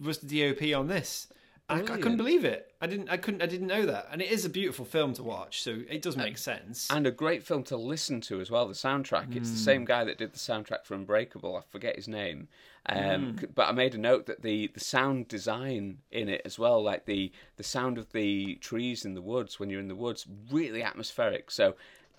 was 0.04 0.18
the 0.18 0.52
DOP 0.52 0.74
on 0.74 0.88
this. 0.88 1.28
I, 1.70 1.80
I 1.82 1.84
couldn't 1.84 2.16
believe 2.16 2.46
it. 2.46 2.72
I 2.80 2.88
didn't. 2.88 3.10
I 3.10 3.18
couldn't. 3.18 3.42
I 3.42 3.46
didn't 3.46 3.68
know 3.68 3.86
that. 3.86 4.08
And 4.10 4.22
it 4.22 4.32
is 4.32 4.46
a 4.46 4.50
beautiful 4.50 4.86
film 4.86 5.12
to 5.16 5.24
watch, 5.24 5.62
so 5.62 5.80
it 5.90 6.02
does 6.02 6.16
make 6.16 6.38
sense. 6.38 6.88
and 6.90 7.06
a 7.06 7.12
great 7.12 7.44
film 7.44 7.64
to 7.66 7.76
listen 7.76 8.22
to 8.22 8.40
as 8.40 8.50
well. 8.50 8.66
The 8.70 8.74
soundtrack. 8.74 9.36
It's 9.36 9.50
Hmm. 9.50 9.54
the 9.56 9.60
same 9.60 9.86
guy 9.86 10.06
that 10.06 10.18
did 10.18 10.32
the 10.32 10.40
soundtrack 10.40 10.86
for 10.86 10.94
Unbreakable. 10.96 11.58
I 11.58 11.62
forget 11.70 11.98
his 11.98 12.08
name, 12.08 12.48
um, 12.86 13.38
c- 13.38 13.48
but 13.54 13.68
I 13.68 13.74
made 13.74 13.96
a 13.96 13.98
note 13.98 14.28
that 14.28 14.44
the 14.44 14.68
the 14.68 14.80
sound 14.80 15.28
design 15.28 15.98
in 16.10 16.30
it 16.30 16.42
as 16.46 16.58
well, 16.58 16.82
like 16.82 17.06
the 17.06 17.34
the 17.58 17.64
sound 17.64 17.98
of 17.98 18.14
the 18.14 18.56
trees 18.56 19.04
in 19.04 19.14
the 19.14 19.22
woods 19.22 19.60
when 19.60 19.70
you're 19.70 19.82
in 19.82 19.90
the 19.90 19.96
woods, 19.96 20.26
really 20.50 20.82
atmospheric. 20.82 21.52
So, 21.52 21.76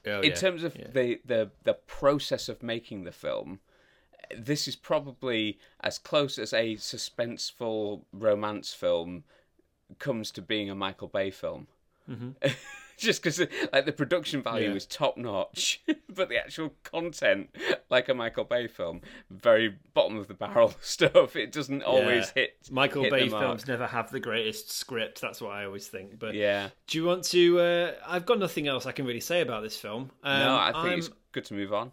Oh, 0.06 0.20
in 0.20 0.30
yeah. 0.30 0.34
terms 0.34 0.62
of 0.62 0.76
Yeah. 0.76 0.88
the 0.92 1.20
the 1.24 1.50
the 1.64 1.74
process 1.74 2.50
of 2.50 2.62
making 2.62 3.04
the 3.04 3.12
film. 3.12 3.60
This 4.36 4.68
is 4.68 4.76
probably 4.76 5.58
as 5.80 5.98
close 5.98 6.38
as 6.38 6.52
a 6.52 6.76
suspenseful 6.76 8.02
romance 8.12 8.74
film 8.74 9.24
comes 9.98 10.30
to 10.32 10.42
being 10.42 10.70
a 10.70 10.74
Michael 10.74 11.08
Bay 11.08 11.30
film. 11.30 11.66
Just 12.96 13.22
because 13.22 13.38
like 13.72 13.84
the 13.86 13.92
production 13.92 14.42
value 14.42 14.64
Mm-hmm. 14.64 14.70
Yeah. 14.72 14.76
is 14.76 14.86
top 14.86 15.16
notch, 15.16 15.80
but 16.08 16.28
the 16.28 16.36
actual 16.36 16.74
content, 16.82 17.50
like 17.90 18.08
a 18.08 18.14
Michael 18.14 18.42
Bay 18.42 18.66
film, 18.66 19.02
very 19.30 19.76
bottom 19.94 20.16
of 20.18 20.26
the 20.26 20.34
barrel 20.34 20.74
stuff. 20.80 21.36
It 21.36 21.52
doesn't 21.52 21.84
always 21.84 22.32
Yeah. 22.34 22.42
hit. 22.42 22.56
Michael 22.72 23.04
hit 23.04 23.12
Bay 23.12 23.28
films 23.28 23.68
never 23.68 23.86
have 23.86 24.10
the 24.10 24.18
greatest 24.18 24.72
script. 24.72 25.20
That's 25.20 25.40
what 25.40 25.50
I 25.52 25.64
always 25.64 25.86
think. 25.86 26.18
But 26.18 26.34
Yeah. 26.34 26.70
do 26.88 26.98
you 26.98 27.04
want 27.04 27.22
to? 27.26 27.60
Uh, 27.60 27.92
I've 28.04 28.26
got 28.26 28.40
nothing 28.40 28.66
else 28.66 28.84
I 28.84 28.90
can 28.90 29.06
really 29.06 29.20
say 29.20 29.42
about 29.42 29.62
this 29.62 29.76
film. 29.76 30.10
Um, 30.24 30.38
no, 30.40 30.56
I 30.56 30.72
think 30.72 30.84
I'm- 30.86 30.98
it's 30.98 31.10
good 31.30 31.44
to 31.44 31.54
move 31.54 31.72
on. 31.72 31.92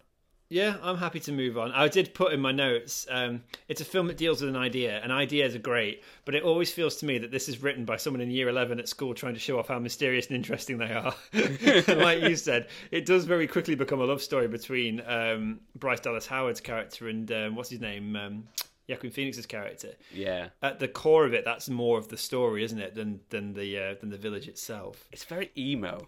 Yeah, 0.50 0.78
I'm 0.84 0.98
happy 0.98 1.20
to 1.22 1.32
move 1.32 1.58
on. 1.58 1.72
I 1.72 1.88
did 1.88 2.14
put 2.14 2.32
in 2.32 2.40
my 2.40 2.52
notes. 2.52 3.08
Um, 3.10 3.42
it's 3.68 3.82
a 3.82 3.86
film 3.86 4.06
that 4.08 4.18
deals 4.18 4.42
with 4.42 4.50
an 4.52 4.56
idea, 4.56 5.00
and 5.02 5.12
ideas 5.12 5.56
are 5.56 5.60
great, 5.60 6.04
but 6.24 6.36
it 6.36 6.44
always 6.44 6.72
feels 6.72 6.98
to 6.98 7.06
me 7.08 7.18
that 7.18 7.32
this 7.32 7.50
is 7.50 7.64
written 7.64 7.84
by 7.84 7.98
someone 7.98 8.22
in 8.22 8.30
year 8.30 8.48
11 8.48 8.80
at 8.80 8.88
school 8.88 9.16
trying 9.16 9.34
to 9.34 9.40
show 9.40 9.58
off 9.58 9.70
how 9.70 9.80
mysterious 9.80 10.28
and 10.28 10.36
interesting 10.36 10.78
they 10.78 10.92
are. 10.94 11.16
like 11.98 12.22
you 12.22 12.36
said, 12.36 12.68
it 12.92 13.08
does 13.08 13.26
very 13.26 13.48
quickly 13.48 13.74
become 13.74 14.02
a 14.02 14.06
love 14.06 14.22
story 14.22 14.48
between 14.48 15.02
um, 15.08 15.62
Bryce 15.80 16.00
Dallas 16.00 16.28
Howard's 16.28 16.62
character 16.62 17.08
and 17.08 17.32
um, 17.32 17.56
what's 17.56 17.72
his 17.72 17.82
name, 17.82 18.16
um, 18.16 18.44
Joaquin 18.88 19.10
Phoenix's 19.10 19.48
character. 19.48 19.94
Yeah. 20.14 20.50
At 20.62 20.80
the 20.80 20.88
core 20.88 21.26
of 21.26 21.34
it, 21.34 21.44
that's 21.44 21.70
more 21.70 21.98
of 21.98 22.08
the 22.10 22.18
story, 22.18 22.64
isn't 22.64 22.80
it, 22.80 22.94
than 22.94 23.20
than 23.32 23.54
the 23.56 23.80
uh, 23.80 23.96
than 24.00 24.12
the 24.12 24.18
village 24.18 24.48
itself. 24.48 25.06
It's 25.12 25.24
very 25.24 25.50
emo. 25.58 26.08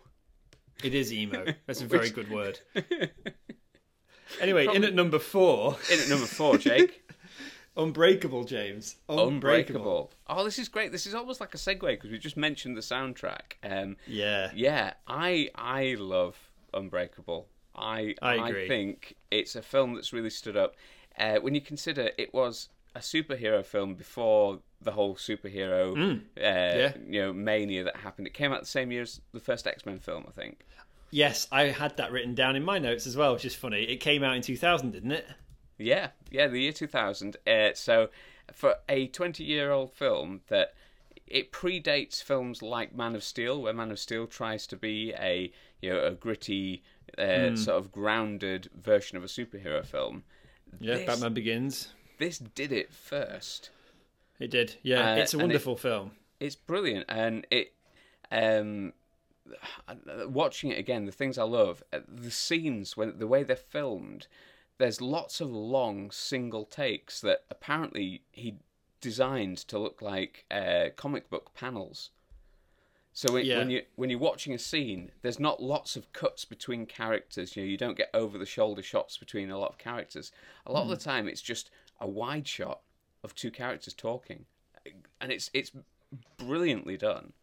It 0.83 0.93
is 0.93 1.11
emo. 1.11 1.43
That's 1.65 1.81
a 1.81 1.85
very 1.87 2.11
Which- 2.11 2.13
good 2.13 2.29
word. 2.31 2.59
Anyway, 4.41 4.67
in 4.73 4.83
at 4.83 4.93
number 4.93 5.19
four. 5.19 5.77
In 5.91 5.99
at 5.99 6.09
number 6.09 6.25
four, 6.25 6.57
Jake. 6.57 7.03
Unbreakable, 7.77 8.43
James. 8.43 8.95
Unbreakable. 9.07 10.11
Oh, 10.27 10.43
this 10.43 10.57
is 10.57 10.67
great. 10.67 10.91
This 10.91 11.05
is 11.05 11.13
almost 11.13 11.39
like 11.39 11.53
a 11.53 11.57
segue 11.57 11.81
because 11.81 12.09
we 12.09 12.17
just 12.17 12.35
mentioned 12.37 12.75
the 12.75 12.81
soundtrack. 12.81 13.53
Um, 13.63 13.97
Yeah. 14.07 14.49
yeah, 14.55 14.93
I 15.07 15.49
I 15.55 15.95
love 15.99 16.35
Unbreakable. 16.73 17.47
I 17.75 18.15
I 18.21 18.47
agree. 18.49 18.67
think 18.67 19.15
it's 19.29 19.55
a 19.55 19.61
film 19.61 19.93
that's 19.93 20.11
really 20.11 20.31
stood 20.31 20.57
up. 20.57 20.75
Uh, 21.17 21.35
when 21.37 21.53
you 21.53 21.61
consider 21.61 22.09
it 22.17 22.33
was 22.33 22.69
a 22.95 22.99
superhero 22.99 23.63
film 23.63 23.93
before 23.93 24.59
the 24.81 24.91
whole 24.91 25.15
superhero 25.15 25.91
uh, 25.91 25.95
Mm. 25.95 26.21
Yeah. 26.35 26.93
you 27.07 27.21
know 27.21 27.33
mania 27.33 27.83
that 27.83 27.97
happened. 27.97 28.25
It 28.25 28.33
came 28.33 28.51
out 28.51 28.61
the 28.61 28.65
same 28.67 28.91
year 28.91 29.03
as 29.03 29.21
the 29.33 29.39
first 29.39 29.67
X 29.67 29.85
Men 29.85 29.99
film, 29.99 30.25
I 30.27 30.31
think. 30.31 30.65
Yes, 31.09 31.47
I 31.51 31.63
had 31.65 31.97
that 31.97 32.11
written 32.11 32.35
down 32.35 32.55
in 32.55 32.63
my 32.63 32.79
notes 32.79 33.07
as 33.07 33.15
well, 33.15 33.33
which 33.33 33.45
is 33.45 33.55
funny. 33.55 33.83
It 33.83 33.97
came 33.97 34.23
out 34.23 34.35
in 34.35 34.41
2000, 34.41 34.91
didn't 34.91 35.11
it? 35.13 35.25
Yeah, 35.77 36.09
yeah, 36.31 36.47
the 36.47 36.59
year 36.59 36.71
2000. 36.73 37.37
Uh, 37.47 37.69
so, 37.73 38.09
for 38.51 38.75
a 38.89 39.07
20 39.07 39.43
year 39.43 39.71
old 39.71 39.93
film 39.93 40.41
that 40.47 40.73
it 41.27 41.51
predates 41.51 42.21
films 42.23 42.61
like 42.61 42.95
Man 42.95 43.15
of 43.15 43.23
Steel, 43.23 43.61
where 43.61 43.73
Man 43.73 43.91
of 43.91 43.99
Steel 43.99 44.27
tries 44.27 44.65
to 44.67 44.75
be 44.75 45.13
a 45.17 45.51
you 45.81 45.89
know 45.91 46.03
a 46.03 46.11
gritty, 46.11 46.83
uh, 47.17 47.55
sort 47.55 47.77
of 47.77 47.91
grounded 47.91 48.69
version 48.75 49.17
of 49.17 49.23
a 49.23 49.27
superhero 49.27 49.85
film. 49.85 50.23
Yeah, 50.79 50.95
This- 50.95 51.05
Batman 51.05 51.33
Begins. 51.33 51.93
This 52.17 52.39
did 52.39 52.71
it 52.71 52.91
first. 52.91 53.69
It 54.39 54.49
did. 54.49 54.75
Yeah, 54.81 55.11
Uh, 55.13 55.15
it's 55.17 55.33
a 55.33 55.37
and 55.37 55.41
it- 55.41 55.45
wonderful 55.45 55.77
film. 55.77 56.11
It's 56.39 56.55
brilliant, 56.55 57.05
and 57.07 57.45
it. 57.51 57.73
Um, 58.31 58.93
watching 60.27 60.71
it 60.71 60.79
again, 60.79 61.05
the 61.05 61.11
things 61.11 61.37
I 61.37 61.43
love, 61.43 61.83
uh, 61.93 61.99
the 62.07 62.31
scenes 62.31 62.95
when 62.97 63.17
the 63.19 63.27
way 63.27 63.43
they're 63.43 63.55
filmed. 63.55 64.27
There's 64.77 65.01
lots 65.01 65.41
of 65.41 65.49
long 65.49 66.11
single 66.11 66.63
takes 66.65 67.19
that 67.21 67.45
apparently 67.49 68.21
he 68.31 68.57
designed 69.01 69.57
to 69.69 69.79
look 69.79 70.01
like 70.03 70.45
uh, 70.51 70.89
comic 70.95 71.29
book 71.31 71.55
panels. 71.55 72.11
So 73.11 73.33
when, 73.33 73.45
Yeah. 73.45 73.57
when 73.57 73.69
you 73.71 73.81
when 73.95 74.11
you're 74.11 74.19
watching 74.19 74.53
a 74.53 74.59
scene, 74.59 75.11
there's 75.23 75.39
not 75.39 75.63
lots 75.63 75.95
of 75.95 76.13
cuts 76.13 76.45
between 76.45 76.85
characters. 76.85 77.55
You 77.55 77.63
know, 77.63 77.67
you 77.69 77.77
don't 77.77 77.97
get 77.97 78.11
over 78.13 78.37
the 78.37 78.45
shoulder 78.45 78.83
shots 78.83 79.17
between 79.17 79.49
a 79.49 79.57
lot 79.57 79.71
of 79.71 79.79
characters. 79.79 80.31
A 80.67 80.71
lot 80.71 80.83
of 80.83 80.89
the 80.89 80.97
time, 81.03 81.27
it's 81.27 81.41
just 81.41 81.71
a 81.99 82.07
wide 82.07 82.47
shot 82.47 82.81
of 83.23 83.33
two 83.33 83.49
characters 83.49 83.95
talking, 83.95 84.45
and 85.19 85.31
it's 85.31 85.49
it's 85.55 85.71
brilliantly 86.37 86.97
done. 86.97 87.33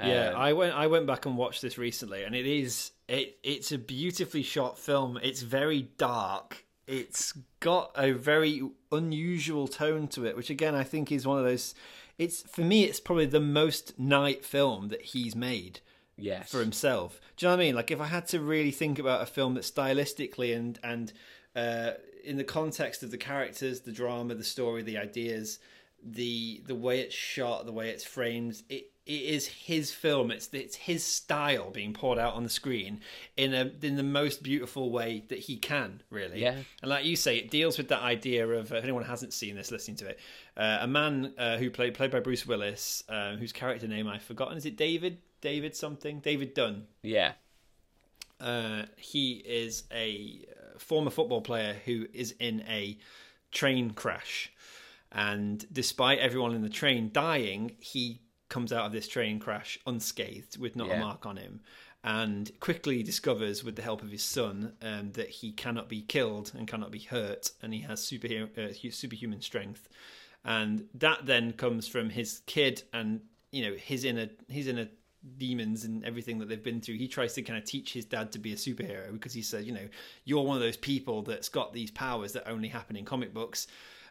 Yeah, 0.00 0.30
Um, 0.30 0.36
I 0.36 0.52
went 0.52 0.74
I 0.74 0.86
went 0.88 1.06
back 1.06 1.26
and 1.26 1.36
watched 1.36 1.62
this 1.62 1.78
recently, 1.78 2.24
and 2.24 2.34
it 2.34 2.46
is 2.46 2.92
it 3.08 3.38
it's 3.42 3.70
a 3.70 3.78
beautifully 3.78 4.42
shot 4.42 4.78
film. 4.78 5.18
It's 5.22 5.42
very 5.42 5.82
dark. 5.98 6.64
It's 6.86 7.32
got 7.60 7.92
a 7.96 8.12
very 8.12 8.62
unusual 8.92 9.68
tone 9.68 10.08
to 10.08 10.26
it, 10.26 10.36
which 10.36 10.50
again 10.50 10.74
I 10.74 10.84
think 10.84 11.12
is 11.12 11.26
one 11.26 11.38
of 11.38 11.44
those. 11.44 11.74
It's 12.18 12.42
for 12.42 12.62
me, 12.62 12.84
it's 12.84 13.00
probably 13.00 13.26
the 13.26 13.40
most 13.40 13.98
night 13.98 14.44
film 14.44 14.88
that 14.88 15.02
he's 15.02 15.34
made 15.34 15.80
yes. 16.16 16.50
for 16.50 16.60
himself. 16.60 17.20
Do 17.36 17.46
you 17.46 17.50
know 17.50 17.56
what 17.56 17.62
I 17.62 17.64
mean? 17.66 17.74
Like 17.74 17.90
if 17.90 18.00
I 18.00 18.06
had 18.06 18.26
to 18.28 18.40
really 18.40 18.70
think 18.70 18.98
about 18.98 19.22
a 19.22 19.26
film 19.26 19.54
that 19.54 19.64
stylistically 19.64 20.56
and 20.56 20.78
and 20.82 21.12
uh, 21.54 21.92
in 22.24 22.36
the 22.36 22.44
context 22.44 23.02
of 23.02 23.10
the 23.10 23.18
characters, 23.18 23.80
the 23.80 23.92
drama, 23.92 24.34
the 24.34 24.44
story, 24.44 24.82
the 24.82 24.98
ideas, 24.98 25.58
the 26.02 26.62
the 26.66 26.74
way 26.74 27.00
it's 27.00 27.14
shot, 27.14 27.66
the 27.66 27.72
way 27.72 27.90
it's 27.90 28.04
framed, 28.04 28.62
it 28.68 28.90
it 29.06 29.12
is 29.12 29.46
his 29.46 29.90
film. 29.90 30.30
It's 30.30 30.48
it's 30.52 30.76
his 30.76 31.04
style 31.04 31.70
being 31.70 31.92
poured 31.92 32.18
out 32.18 32.34
on 32.34 32.42
the 32.42 32.48
screen 32.48 33.00
in 33.36 33.52
a 33.52 33.70
in 33.82 33.96
the 33.96 34.02
most 34.02 34.42
beautiful 34.42 34.90
way 34.90 35.24
that 35.28 35.40
he 35.40 35.56
can. 35.58 36.02
Really, 36.08 36.40
Yeah. 36.40 36.56
And 36.80 36.90
like 36.90 37.04
you 37.04 37.16
say, 37.16 37.36
it 37.36 37.50
deals 37.50 37.76
with 37.76 37.88
that 37.88 38.00
idea 38.00 38.48
of 38.48 38.72
uh, 38.72 38.76
if 38.76 38.84
anyone 38.84 39.04
hasn't 39.04 39.34
seen 39.34 39.56
this, 39.56 39.70
listening 39.70 39.98
to 39.98 40.08
it, 40.08 40.18
uh, 40.56 40.78
a 40.80 40.86
man 40.86 41.34
uh, 41.36 41.58
who 41.58 41.70
played 41.70 41.94
played 41.94 42.10
by 42.10 42.20
Bruce 42.20 42.46
Willis, 42.46 43.04
uh, 43.08 43.36
whose 43.36 43.52
character 43.52 43.86
name 43.86 44.08
I've 44.08 44.22
forgotten. 44.22 44.56
Is 44.56 44.64
it 44.64 44.76
David? 44.76 45.18
David 45.42 45.76
something? 45.76 46.20
David 46.20 46.54
Dunn. 46.54 46.86
Yeah. 47.02 47.32
Uh, 48.40 48.84
he 48.96 49.34
is 49.46 49.84
a 49.92 50.46
uh, 50.50 50.78
former 50.78 51.10
football 51.10 51.42
player 51.42 51.76
who 51.84 52.06
is 52.14 52.34
in 52.40 52.64
a 52.68 52.98
train 53.52 53.90
crash, 53.90 54.50
and 55.12 55.66
despite 55.70 56.20
everyone 56.20 56.54
in 56.54 56.62
the 56.62 56.70
train 56.70 57.10
dying, 57.12 57.76
he 57.80 58.22
comes 58.48 58.72
out 58.72 58.86
of 58.86 58.92
this 58.92 59.08
train 59.08 59.38
crash 59.38 59.78
unscathed 59.86 60.58
with 60.58 60.76
not 60.76 60.90
a 60.90 60.98
mark 60.98 61.26
on 61.26 61.36
him. 61.36 61.60
And 62.02 62.50
quickly 62.60 63.02
discovers, 63.02 63.64
with 63.64 63.76
the 63.76 63.82
help 63.82 64.02
of 64.02 64.10
his 64.10 64.22
son, 64.22 64.74
um, 64.82 65.12
that 65.12 65.30
he 65.30 65.52
cannot 65.52 65.88
be 65.88 66.02
killed 66.02 66.52
and 66.54 66.68
cannot 66.68 66.90
be 66.90 66.98
hurt, 66.98 67.50
and 67.62 67.72
he 67.72 67.80
has 67.80 68.00
superhero, 68.00 68.48
uh, 68.58 68.90
superhuman 68.90 69.40
strength. 69.40 69.88
And 70.44 70.86
that 70.92 71.24
then 71.24 71.52
comes 71.52 71.88
from 71.88 72.10
his 72.10 72.42
kid, 72.44 72.82
and 72.92 73.22
you 73.52 73.64
know 73.64 73.74
his 73.74 74.04
inner 74.04 74.28
his 74.48 74.68
inner 74.68 74.88
demons 75.38 75.84
and 75.84 76.04
everything 76.04 76.38
that 76.38 76.48
they've 76.48 76.62
been 76.62 76.80
through. 76.80 76.96
He 76.96 77.08
tries 77.08 77.32
to 77.34 77.42
kind 77.42 77.58
of 77.58 77.64
teach 77.64 77.92
his 77.92 78.04
dad 78.04 78.32
to 78.32 78.38
be 78.38 78.52
a 78.52 78.56
superhero 78.56 79.12
because 79.12 79.32
he 79.32 79.42
said, 79.42 79.64
you 79.64 79.72
know, 79.72 79.88
you're 80.24 80.42
one 80.42 80.56
of 80.56 80.62
those 80.62 80.76
people 80.76 81.22
that's 81.22 81.48
got 81.48 81.72
these 81.72 81.90
powers 81.90 82.32
that 82.32 82.48
only 82.48 82.68
happen 82.68 82.96
in 82.96 83.04
comic 83.04 83.32
books. 83.32 83.66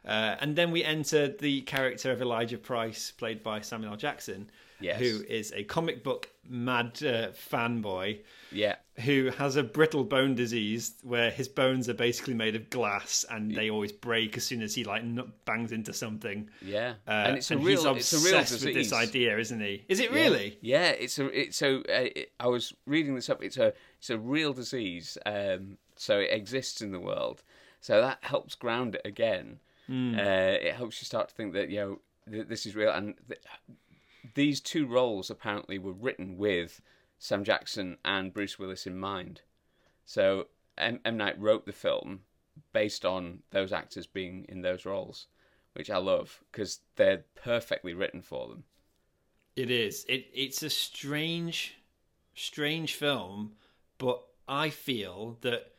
Uh, 0.06 0.36
and 0.42 0.56
then 0.56 0.72
we 0.72 0.84
enter 0.84 1.30
the 1.30 1.62
character 1.62 2.12
of 2.12 2.22
Elijah 2.22 2.58
Price, 2.58 3.12
played 3.12 3.42
by 3.44 3.62
Samuel 3.62 3.92
L. 3.92 3.98
Jackson, 3.98 4.50
Yes. 4.80 5.00
who 5.00 5.24
is 5.30 5.54
a 5.56 5.64
comic 5.64 6.04
book 6.04 6.30
mad 6.50 6.88
uh, 7.04 7.30
fanboy 7.32 8.20
Yeah. 8.52 8.76
who 9.06 9.30
has 9.38 9.56
a 9.56 9.64
brittle 9.64 10.04
bone 10.04 10.36
disease 10.36 10.96
where 11.04 11.32
his 11.32 11.48
bones 11.48 11.88
are 11.88 11.94
basically 11.94 12.34
made 12.34 12.58
of 12.58 12.70
glass 12.70 13.24
and 13.30 13.56
they 13.56 13.70
always 13.70 13.94
break 13.94 14.36
as 14.36 14.44
soon 14.44 14.62
as 14.62 14.76
he 14.76 14.84
like 14.84 15.04
n- 15.04 15.32
bangs 15.46 15.72
into 15.72 15.94
something. 15.94 16.50
Yeah. 16.62 16.96
Uh, 17.08 17.12
and 17.12 17.38
it's 17.38 17.50
a 17.50 17.56
he's 17.58 17.66
real 17.66 17.96
it's 17.96 18.12
a 18.12 18.18
real 18.18 18.40
obsessed 18.40 18.52
disease. 18.52 18.66
with 18.66 18.76
this 18.76 18.92
idea, 18.92 19.38
isn't 19.38 19.62
he? 19.62 19.86
Is 19.88 20.02
it 20.02 20.12
Yeah. 20.12 20.18
really? 20.18 20.58
Yeah, 20.60 20.90
it's 20.90 21.18
a 21.18 21.28
it's 21.28 21.56
so 21.56 21.78
uh, 21.88 22.10
it, 22.14 22.34
I 22.42 22.48
was 22.48 22.74
reading 22.86 23.16
this 23.16 23.30
up. 23.30 23.42
It's 23.42 23.56
a 23.58 23.74
it's 24.00 24.10
a 24.10 24.18
real 24.18 24.52
disease. 24.52 25.18
Um, 25.26 25.78
so 25.96 26.20
it 26.20 26.32
exists 26.32 26.82
in 26.82 26.92
the 26.92 27.00
world. 27.00 27.42
So 27.80 28.02
that 28.02 28.18
helps 28.22 28.56
ground 28.56 28.96
it 28.96 29.02
again. 29.06 29.60
Hmm. 29.88 30.16
Uh, 30.18 30.58
it 30.62 30.76
helps 30.76 31.02
you 31.02 31.06
start 31.06 31.30
to 31.30 31.36
think 31.36 31.54
that 31.54 31.70
you 31.70 31.80
know 31.80 32.00
th- 32.32 32.48
this 32.48 32.66
is 32.66 32.76
real. 32.76 32.92
And 32.92 33.16
th- 33.28 33.42
these 34.36 34.60
two 34.60 34.88
roles 34.88 35.30
apparently 35.30 35.78
were 35.78 35.94
written 35.94 36.38
with 36.38 36.82
Sam 37.20 37.44
Jackson 37.44 37.98
and 38.04 38.34
Bruce 38.34 38.58
Willis 38.58 38.88
in 38.88 38.98
mind. 38.98 39.42
So 40.06 40.48
M, 40.78 41.00
M. 41.06 41.18
Night 41.18 41.40
wrote 41.40 41.66
the 41.66 41.72
film 41.72 42.22
based 42.72 43.06
on 43.06 43.40
those 43.52 43.74
actors 43.74 44.08
being 44.08 44.46
in 44.50 44.62
those 44.62 44.86
roles, 44.86 45.28
which 45.74 45.90
I 45.90 45.98
love 45.98 46.42
because 46.52 46.80
they're 46.96 47.26
perfectly 47.36 47.94
written 47.94 48.22
for 48.22 48.48
them. 48.48 48.64
It 49.56 49.70
is. 49.70 50.06
It 50.10 50.28
it's 50.34 50.64
a 50.64 50.70
strange, 50.70 51.78
strange 52.34 52.96
film, 52.96 53.54
but 53.98 54.24
I 54.48 54.70
feel 54.70 55.38
that 55.42 55.72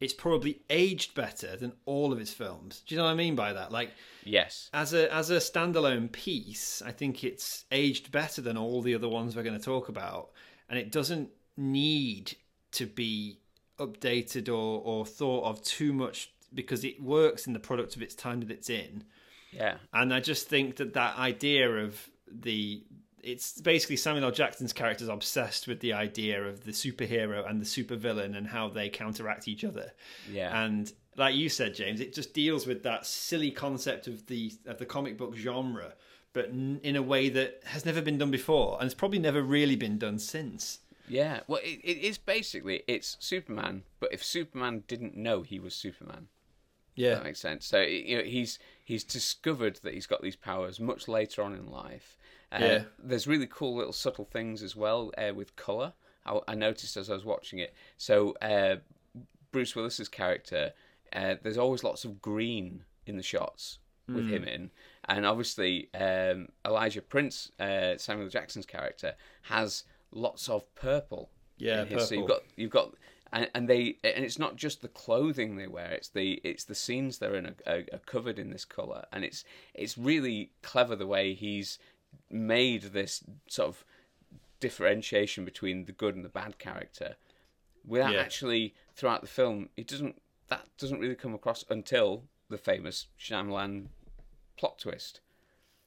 it's 0.00 0.14
probably 0.14 0.62
aged 0.70 1.14
better 1.14 1.56
than 1.56 1.72
all 1.84 2.12
of 2.12 2.18
his 2.18 2.32
films. 2.32 2.82
Do 2.86 2.94
you 2.94 2.98
know 2.98 3.04
what 3.04 3.10
I 3.10 3.14
mean 3.14 3.36
by 3.36 3.52
that? 3.52 3.70
Like 3.70 3.90
Yes. 4.24 4.70
as 4.72 4.94
a 4.94 5.12
as 5.14 5.30
a 5.30 5.36
standalone 5.36 6.10
piece, 6.10 6.82
I 6.84 6.92
think 6.92 7.22
it's 7.22 7.64
aged 7.70 8.10
better 8.10 8.40
than 8.40 8.56
all 8.56 8.82
the 8.82 8.94
other 8.94 9.08
ones 9.08 9.36
we're 9.36 9.42
going 9.42 9.58
to 9.58 9.64
talk 9.64 9.88
about, 9.88 10.30
and 10.68 10.78
it 10.78 10.90
doesn't 10.90 11.30
need 11.56 12.36
to 12.72 12.86
be 12.86 13.38
updated 13.78 14.48
or 14.48 14.80
or 14.84 15.06
thought 15.06 15.44
of 15.44 15.62
too 15.62 15.92
much 15.92 16.32
because 16.52 16.84
it 16.84 17.00
works 17.02 17.46
in 17.46 17.52
the 17.52 17.60
product 17.60 17.94
of 17.96 18.02
its 18.02 18.14
time 18.14 18.40
that 18.40 18.50
it's 18.50 18.70
in. 18.70 19.04
Yeah. 19.52 19.76
And 19.92 20.12
I 20.14 20.20
just 20.20 20.48
think 20.48 20.76
that 20.76 20.94
that 20.94 21.16
idea 21.18 21.68
of 21.68 22.08
the 22.26 22.82
it's 23.22 23.60
basically 23.60 23.96
Samuel 23.96 24.26
L. 24.26 24.30
Jackson's 24.30 24.72
character 24.72 25.04
is 25.04 25.08
obsessed 25.08 25.66
with 25.68 25.80
the 25.80 25.92
idea 25.92 26.42
of 26.42 26.64
the 26.64 26.72
superhero 26.72 27.48
and 27.48 27.60
the 27.60 27.64
supervillain 27.64 28.36
and 28.36 28.46
how 28.46 28.68
they 28.68 28.88
counteract 28.88 29.48
each 29.48 29.64
other. 29.64 29.92
Yeah. 30.30 30.62
And 30.64 30.92
like 31.16 31.34
you 31.34 31.48
said, 31.48 31.74
James, 31.74 32.00
it 32.00 32.14
just 32.14 32.32
deals 32.34 32.66
with 32.66 32.82
that 32.84 33.06
silly 33.06 33.50
concept 33.50 34.06
of 34.06 34.26
the 34.26 34.52
of 34.66 34.78
the 34.78 34.86
comic 34.86 35.16
book 35.18 35.34
genre, 35.36 35.94
but 36.32 36.46
n- 36.46 36.80
in 36.82 36.96
a 36.96 37.02
way 37.02 37.28
that 37.28 37.62
has 37.66 37.84
never 37.84 38.00
been 38.00 38.18
done 38.18 38.30
before, 38.30 38.76
and 38.78 38.86
it's 38.86 38.94
probably 38.94 39.18
never 39.18 39.42
really 39.42 39.76
been 39.76 39.98
done 39.98 40.18
since. 40.18 40.78
Yeah, 41.08 41.40
well, 41.48 41.60
it, 41.64 41.80
it 41.82 41.98
is 41.98 42.18
basically 42.18 42.82
it's 42.86 43.16
Superman, 43.18 43.82
but 43.98 44.12
if 44.12 44.22
Superman 44.24 44.84
didn't 44.86 45.16
know 45.16 45.42
he 45.42 45.58
was 45.58 45.74
Superman, 45.74 46.28
Yeah, 46.94 47.14
that 47.16 47.24
makes 47.24 47.40
sense. 47.40 47.66
So 47.66 47.80
you 47.80 48.18
know, 48.18 48.24
he's 48.24 48.60
he's 48.84 49.02
discovered 49.02 49.80
that 49.82 49.92
he's 49.94 50.06
got 50.06 50.22
these 50.22 50.36
powers 50.36 50.78
much 50.78 51.08
later 51.08 51.42
on 51.42 51.52
in 51.54 51.66
life. 51.66 52.16
Uh, 52.52 52.58
Yeah. 52.60 52.82
There's 52.98 53.26
really 53.26 53.46
cool 53.46 53.76
little 53.76 53.92
subtle 53.92 54.24
things 54.24 54.62
as 54.62 54.74
well 54.76 55.12
uh, 55.18 55.32
with 55.34 55.54
color. 55.56 55.92
I, 56.26 56.40
I 56.48 56.54
noticed 56.54 56.96
as 56.96 57.10
I 57.10 57.14
was 57.14 57.24
watching 57.24 57.58
it. 57.60 57.74
So 57.96 58.32
uh, 58.42 58.76
Bruce 59.52 59.74
Willis's 59.74 60.08
character, 60.08 60.72
uh, 61.12 61.34
there's 61.42 61.58
always 61.58 61.82
lots 61.84 62.04
of 62.04 62.20
green 62.22 62.84
in 63.06 63.16
the 63.16 63.22
shots 63.22 63.78
with 64.08 64.28
him 64.28 64.42
in, 64.42 64.70
and 65.08 65.24
obviously 65.24 65.88
um, 65.94 66.48
Elijah 66.66 67.00
Prince, 67.00 67.52
uh, 67.60 67.96
Samuel 67.96 68.28
Jackson's 68.28 68.66
character, 68.66 69.14
has 69.42 69.84
lots 70.10 70.48
of 70.48 70.64
purple. 70.74 71.30
Yeah, 71.58 71.84
his- 71.84 72.08
So 72.08 72.14
you've 72.16 72.28
got 72.28 72.42
you've 72.56 72.70
got 72.72 72.94
and, 73.32 73.48
and 73.54 73.68
they 73.68 73.98
and 74.02 74.24
it's 74.24 74.38
not 74.40 74.56
just 74.56 74.82
the 74.82 74.88
clothing 74.88 75.54
they 75.54 75.68
wear 75.68 75.92
it's 75.92 76.08
the 76.08 76.40
it's 76.42 76.64
the 76.64 76.74
scenes 76.74 77.18
they're 77.18 77.36
in 77.36 77.46
are, 77.46 77.54
are, 77.68 77.84
are 77.92 77.98
covered 78.04 78.40
in 78.40 78.50
this 78.50 78.64
color 78.64 79.04
and 79.12 79.24
it's 79.24 79.44
it's 79.74 79.96
really 79.96 80.50
clever 80.62 80.96
the 80.96 81.06
way 81.06 81.32
he's 81.34 81.78
made 82.30 82.82
this 82.84 83.22
sort 83.48 83.68
of 83.68 83.84
differentiation 84.60 85.44
between 85.44 85.84
the 85.86 85.92
good 85.92 86.14
and 86.14 86.24
the 86.24 86.28
bad 86.28 86.58
character 86.58 87.16
without 87.84 88.12
Yeah. 88.12 88.20
actually 88.20 88.74
throughout 88.94 89.22
the 89.22 89.26
film 89.26 89.70
it 89.76 89.86
doesn't 89.86 90.20
that 90.48 90.66
doesn't 90.76 90.98
really 91.00 91.14
come 91.14 91.34
across 91.34 91.64
until 91.70 92.24
the 92.50 92.58
famous 92.58 93.06
Shyamalan 93.18 93.86
plot 94.58 94.78
twist 94.78 95.20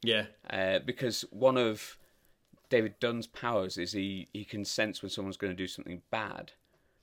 yeah, 0.03 0.25
uh, 0.49 0.79
because 0.79 1.23
one 1.31 1.57
of 1.57 1.97
David 2.69 2.99
Dunn's 2.99 3.25
powers 3.27 3.77
is 3.77 3.93
he, 3.93 4.27
he 4.33 4.43
can 4.43 4.65
sense 4.65 5.01
when 5.01 5.09
someone's 5.09 5.37
going 5.37 5.53
to 5.53 5.57
do 5.57 5.67
something 5.67 6.01
bad. 6.11 6.51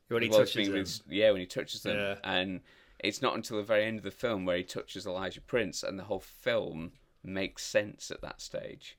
when 0.09 0.23
he 0.23 0.29
touches 0.29 0.69
them. 0.99 1.07
yeah, 1.09 1.31
when 1.31 1.41
he 1.41 1.47
touches 1.47 1.83
them. 1.83 1.97
Yeah. 1.97 2.17
And 2.25 2.61
it's 2.99 3.23
not 3.23 3.35
until 3.37 3.57
the 3.57 3.63
very 3.63 3.85
end 3.87 3.97
of 3.99 4.05
the 4.05 4.11
film 4.11 4.45
where 4.45 4.59
he 4.59 4.65
touches 4.65 5.07
Elijah 5.07 5.41
Prince 5.41 5.83
and 5.83 5.99
the 5.99 6.05
whole 6.05 6.21
film 6.21 6.93
makes 7.25 7.65
sense 7.65 8.11
at 8.11 8.21
that 8.21 8.41
stage. 8.43 8.99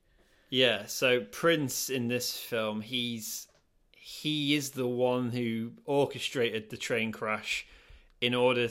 Yeah, 0.52 0.86
so 0.86 1.22
Prince 1.22 1.90
in 1.90 2.08
this 2.10 2.38
film, 2.38 2.82
he's 2.82 3.48
he 3.94 4.54
is 4.56 4.72
the 4.72 4.88
one 4.88 5.32
who 5.32 5.72
orchestrated 5.86 6.70
the 6.70 6.78
train 6.78 7.12
crash 7.12 7.66
in 8.20 8.36
order 8.36 8.68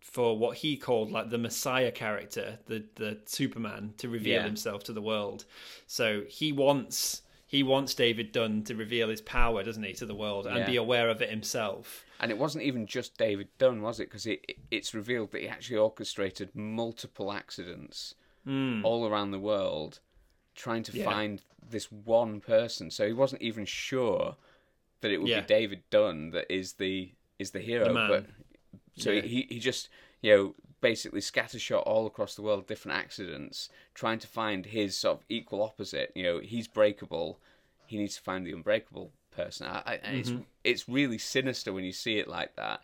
for 0.00 0.36
what 0.36 0.56
he 0.56 0.76
called 0.76 1.12
like 1.12 1.30
the 1.30 1.38
Messiah 1.38 1.92
character, 1.92 2.58
the 2.66 2.84
the 2.96 3.20
Superman, 3.26 3.94
to 3.98 4.08
reveal 4.08 4.40
Yeah. 4.40 4.44
himself 4.44 4.82
to 4.84 4.92
the 4.92 5.00
world. 5.00 5.44
So 5.86 6.24
he 6.28 6.50
wants 6.52 7.22
he 7.46 7.62
wants 7.62 7.94
David 7.94 8.32
Dunn 8.32 8.62
to 8.64 8.74
reveal 8.74 9.08
his 9.08 9.20
power, 9.20 9.62
doesn't 9.64 9.82
he, 9.82 9.92
to 9.94 10.06
the 10.06 10.14
world 10.14 10.46
and 10.46 10.58
Yeah. 10.58 10.66
be 10.66 10.76
aware 10.76 11.08
of 11.10 11.20
it 11.22 11.30
himself. 11.30 12.04
And 12.20 12.30
it 12.30 12.38
wasn't 12.38 12.64
even 12.64 12.86
just 12.86 13.16
David 13.18 13.48
Dunn, 13.58 13.82
was 13.82 13.98
it? 14.00 14.04
Because 14.04 14.26
it, 14.26 14.44
it- 14.48 14.58
it's 14.70 14.94
revealed 14.94 15.30
that 15.32 15.40
he 15.42 15.48
actually 15.48 15.78
orchestrated 15.78 16.54
multiple 16.54 17.32
accidents 17.32 18.14
hmm. 18.44 18.84
all 18.84 19.06
around 19.06 19.30
the 19.32 19.38
world, 19.40 19.98
trying 20.60 20.82
to. 20.84 20.92
Yeah. 20.96 21.04
find 21.04 21.42
this 21.70 21.90
one 21.90 22.40
person. 22.40 22.90
So 22.90 23.06
he 23.06 23.12
wasn't 23.12 23.42
even 23.42 23.64
sure 23.64 24.36
that 25.00 25.10
it 25.10 25.18
would 25.18 25.28
Yeah. 25.28 25.40
be 25.40 25.46
David 25.46 25.82
Dunn 25.90 26.30
that 26.30 26.52
is 26.52 26.74
the 26.74 27.12
is 27.38 27.50
the 27.52 27.60
hero. 27.60 27.88
The. 27.88 27.94
But 28.08 28.26
so 29.02 29.10
Yeah. 29.10 29.22
he 29.22 29.46
he 29.48 29.58
just 29.58 29.88
you 30.20 30.30
know 30.36 30.54
basically 30.80 31.20
scattershot 31.20 31.82
all 31.86 32.06
across 32.06 32.34
the 32.34 32.42
world 32.42 32.66
different 32.66 32.98
accidents, 32.98 33.68
trying 33.94 34.18
to 34.18 34.26
find 34.26 34.66
his 34.66 34.96
sort 34.96 35.18
of 35.18 35.24
equal 35.28 35.62
opposite. 35.62 36.10
You 36.14 36.22
know, 36.24 36.38
he's 36.40 36.68
breakable. 36.68 37.40
he 37.86 37.96
needs 37.98 38.14
to 38.16 38.22
find 38.22 38.46
the 38.46 38.52
unbreakable 38.52 39.10
person. 39.32 39.66
I, 39.66 39.82
I, 39.84 39.94
and 40.04 40.16
It's 40.18 40.32
it's 40.64 40.88
really 40.88 41.18
sinister 41.18 41.72
when 41.72 41.84
you 41.84 41.92
see 41.92 42.18
it 42.18 42.28
like 42.28 42.54
that. 42.56 42.80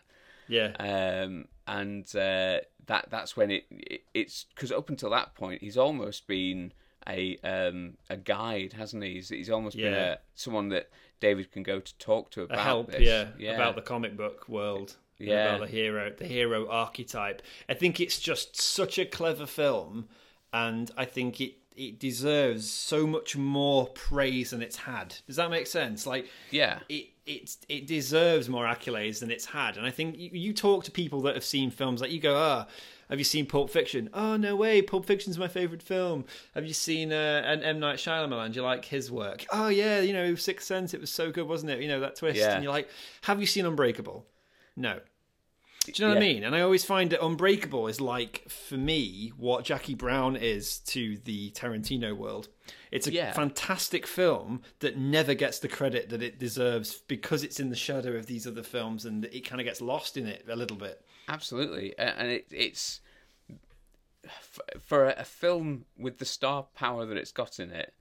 Yeah. 0.49 0.71
Um, 0.79 1.47
and 1.65 2.03
uh, 2.15 2.59
that 2.87 3.03
that's 3.09 3.35
when 3.37 3.51
it, 3.51 3.65
it 3.71 4.01
it's 4.13 4.45
because 4.53 4.71
up 4.71 4.89
until 4.89 5.09
that 5.11 5.33
point 5.35 5.61
he's 5.61 5.77
almost 5.77 6.25
been 6.27 6.71
a 7.07 7.37
um, 7.43 7.93
a 8.09 8.17
guide, 8.17 8.73
hasn't 8.73 9.03
he? 9.03 9.15
He's, 9.15 9.29
he's 9.29 9.49
almost 9.49 9.77
been 9.77 9.93
a, 9.93 10.17
someone 10.35 10.69
that 10.69 10.89
David 11.19 11.51
can 11.51 11.63
go 11.63 11.79
to 11.79 11.97
talk 11.97 12.31
to 12.31 12.41
a 12.41 12.45
about 12.45 12.59
help, 12.59 12.91
this. 12.91 13.01
yeah, 13.01 13.27
yeah, 13.37 13.55
about 13.55 13.75
the 13.75 13.81
comic 13.81 14.15
book 14.17 14.47
world. 14.47 14.95
Yeah. 15.19 15.55
about 15.55 15.61
the 15.61 15.71
hero, 15.75 16.13
the 16.15 16.27
hero 16.27 16.69
archetype. 16.69 17.41
I 17.67 17.73
think 17.73 17.99
it's 17.99 18.19
just 18.19 18.61
such 18.61 18.99
a 18.99 19.05
clever 19.05 19.47
film, 19.47 20.09
and 20.53 20.91
I 20.95 21.05
think 21.05 21.41
it 21.41 21.55
it 21.75 21.99
deserves 21.99 22.69
so 22.69 23.07
much 23.07 23.37
more 23.37 23.87
praise 23.87 24.49
than 24.49 24.61
it's 24.61 24.75
had. 24.75 25.15
Does 25.27 25.37
that 25.37 25.49
make 25.49 25.67
sense? 25.67 26.05
Like, 26.05 26.27
yeah, 26.51 26.79
it 26.89 27.07
it 27.25 27.55
it 27.69 27.87
deserves 27.87 28.49
more 28.49 28.65
accolades 28.65 29.19
than 29.19 29.31
it's 29.31 29.45
had. 29.45 29.77
And 29.77 29.85
I 29.85 29.91
think 29.91 30.17
you, 30.17 30.29
you 30.33 30.53
talk 30.53 30.83
to 30.85 30.91
people 30.91 31.21
that 31.21 31.35
have 31.35 31.43
seen 31.43 31.71
films 31.71 32.01
like 32.01 32.11
you 32.11 32.19
go, 32.19 32.35
ah, 32.35 32.67
have 33.09 33.19
you 33.19 33.23
seen 33.25 33.45
Pulp 33.45 33.69
Fiction? 33.69 34.09
Oh 34.13 34.37
no 34.37 34.55
way, 34.55 34.81
Pulp 34.81 35.05
Fiction's 35.05 35.37
my 35.37 35.47
favorite 35.47 35.81
film. 35.83 36.25
Have 36.55 36.65
you 36.65 36.73
seen 36.73 37.11
uh, 37.11 37.41
an 37.45 37.63
M 37.63 37.79
Night 37.79 37.97
Shyamalan? 37.97 38.51
Do 38.53 38.59
you 38.59 38.63
like 38.65 38.85
his 38.85 39.11
work? 39.11 39.45
Oh 39.51 39.67
yeah, 39.69 39.99
you 40.01 40.13
know 40.13 40.35
Sixth 40.35 40.67
Sense. 40.67 40.93
It 40.93 41.01
was 41.01 41.09
so 41.11 41.31
good, 41.31 41.47
wasn't 41.47 41.71
it? 41.71 41.81
You 41.81 41.87
know 41.87 41.99
that 42.01 42.15
twist. 42.15 42.37
Yeah. 42.37 42.53
And 42.55 42.63
you're 42.63 42.73
like, 42.73 42.89
have 43.23 43.39
you 43.39 43.45
seen 43.45 43.65
Unbreakable? 43.65 44.25
No. 44.75 44.99
Do 45.85 45.93
you 45.95 46.05
know 46.09 46.15
what 46.15 46.21
I 46.21 46.27
mean? 46.27 46.43
And 46.43 46.53
I 46.53 46.59
always 46.59 46.83
find 46.83 47.11
that 47.11 47.23
Unbreakable 47.23 47.87
is 47.87 48.01
like, 48.01 48.43
for 48.49 48.75
me, 48.75 49.31
what 49.37 49.63
Jackie 49.63 49.95
Brown 49.95 50.35
is 50.35 50.79
to 50.79 51.17
the 51.23 51.51
Tarantino 51.51 52.13
world. 52.13 52.49
It's 52.91 53.07
a 53.07 53.13
Yeah. 53.13 53.31
fantastic 53.31 54.05
film 54.05 54.63
that 54.79 54.97
never 54.97 55.33
gets 55.33 55.59
the 55.59 55.69
credit 55.69 56.09
that 56.09 56.21
it 56.21 56.39
deserves 56.39 56.95
because 57.07 57.41
it's 57.41 57.61
in 57.61 57.69
the 57.69 57.75
shadow 57.77 58.17
of 58.17 58.25
these 58.25 58.45
other 58.45 58.63
films 58.63 59.05
and 59.05 59.23
it 59.25 59.45
kind 59.47 59.61
of 59.61 59.65
gets 59.65 59.79
lost 59.79 60.17
in 60.17 60.27
it 60.27 60.43
a 60.49 60.57
little 60.57 60.75
bit. 60.75 61.05
Absolutely. 61.27 61.97
And 61.97 62.29
it, 62.29 62.47
it's 62.51 63.01
for 64.79 65.05
a 65.05 65.23
film 65.23 65.85
with 65.97 66.17
the 66.17 66.25
star 66.25 66.67
power 66.75 67.05
that 67.05 67.17
it's 67.17 67.31
got 67.31 67.59
in 67.59 67.71
it. 67.71 67.93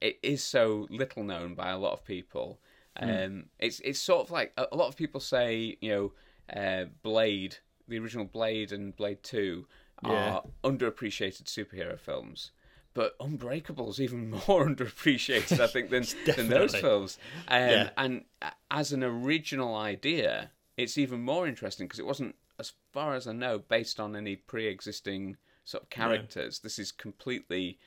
It 0.00 0.18
is 0.22 0.42
so 0.42 0.86
little 0.90 1.24
known 1.24 1.54
by 1.54 1.70
a 1.70 1.78
lot 1.78 1.92
of 1.92 2.04
people. 2.04 2.58
Um, 2.96 3.46
it's 3.58 3.80
it's 3.80 4.00
sort 4.00 4.26
of 4.26 4.30
like 4.30 4.52
a, 4.56 4.76
lot 4.76 4.88
of 4.88 4.96
people 4.96 5.20
say, 5.20 5.76
you 5.80 5.90
know, 5.90 6.12
uh, 6.60 6.86
Blade, 7.02 7.58
the 7.86 7.98
original 7.98 8.24
Blade 8.24 8.72
and 8.72 8.94
Blade 8.96 9.22
Two, 9.22 9.66
are 10.02 10.42
underappreciated 10.64 11.44
superhero 11.44 11.98
films. 11.98 12.50
But 12.92 13.16
Unbreakable's 13.20 14.00
even 14.00 14.30
more 14.48 14.66
underappreciated, 14.66 15.60
I 15.60 15.66
think, 15.68 15.90
than, 15.90 16.04
than 16.36 16.48
those 16.48 16.74
films. 16.74 17.18
Um, 17.48 17.60
Yeah. 17.60 17.90
And 17.96 18.24
as 18.70 18.92
an 18.92 19.04
original 19.04 19.76
idea, 19.76 20.50
it's 20.76 20.98
even 20.98 21.22
more 21.22 21.46
interesting 21.46 21.86
because 21.86 22.00
it 22.00 22.06
wasn't, 22.06 22.34
as 22.60 22.72
far 22.92 23.14
as 23.14 23.26
I 23.26 23.32
know, 23.32 23.58
based 23.58 23.98
on 23.98 24.14
any 24.14 24.36
pre-existing 24.36 25.36
sort 25.64 25.82
of 25.82 25.90
characters. 25.90 26.60
This 26.60 26.78
is 26.78 26.92
completely 26.92 27.78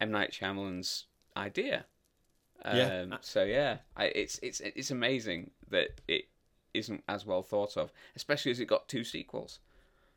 M 0.00 0.10
Night 0.10 0.32
Shyamalan's 0.32 1.06
idea. 1.36 1.86
Yeah. 2.64 3.02
Um, 3.02 3.18
so 3.20 3.44
yeah, 3.44 3.78
I, 3.96 4.06
it's 4.06 4.38
it's 4.42 4.60
it's 4.60 4.90
amazing 4.90 5.50
that 5.70 6.00
it 6.08 6.24
isn't 6.74 7.02
as 7.08 7.24
well 7.24 7.42
thought 7.42 7.76
of, 7.76 7.92
especially 8.16 8.50
as 8.50 8.60
it 8.60 8.66
got 8.66 8.88
two 8.88 9.04
sequels. 9.04 9.60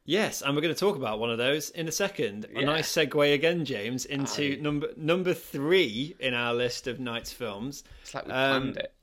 Yes, 0.03 0.41
and 0.41 0.55
we're 0.55 0.63
going 0.63 0.73
to 0.73 0.79
talk 0.79 0.95
about 0.95 1.19
one 1.19 1.29
of 1.29 1.37
those 1.37 1.69
in 1.69 1.87
a 1.87 1.91
second. 1.91 2.47
A 2.55 2.65
nice 2.65 2.91
segue 2.91 3.35
again, 3.35 3.65
James, 3.65 4.05
into 4.05 4.53
Aye. 4.57 4.59
number 4.59 4.89
number 4.97 5.33
three 5.35 6.15
in 6.19 6.33
our 6.33 6.55
list 6.55 6.87
of 6.87 6.99
Night's 6.99 7.31
films. 7.31 7.83
It's 8.01 8.13
like 8.15 8.25
we 8.25 8.31
Um, 8.31 8.61
planned 8.73 8.77
it. 8.77 8.93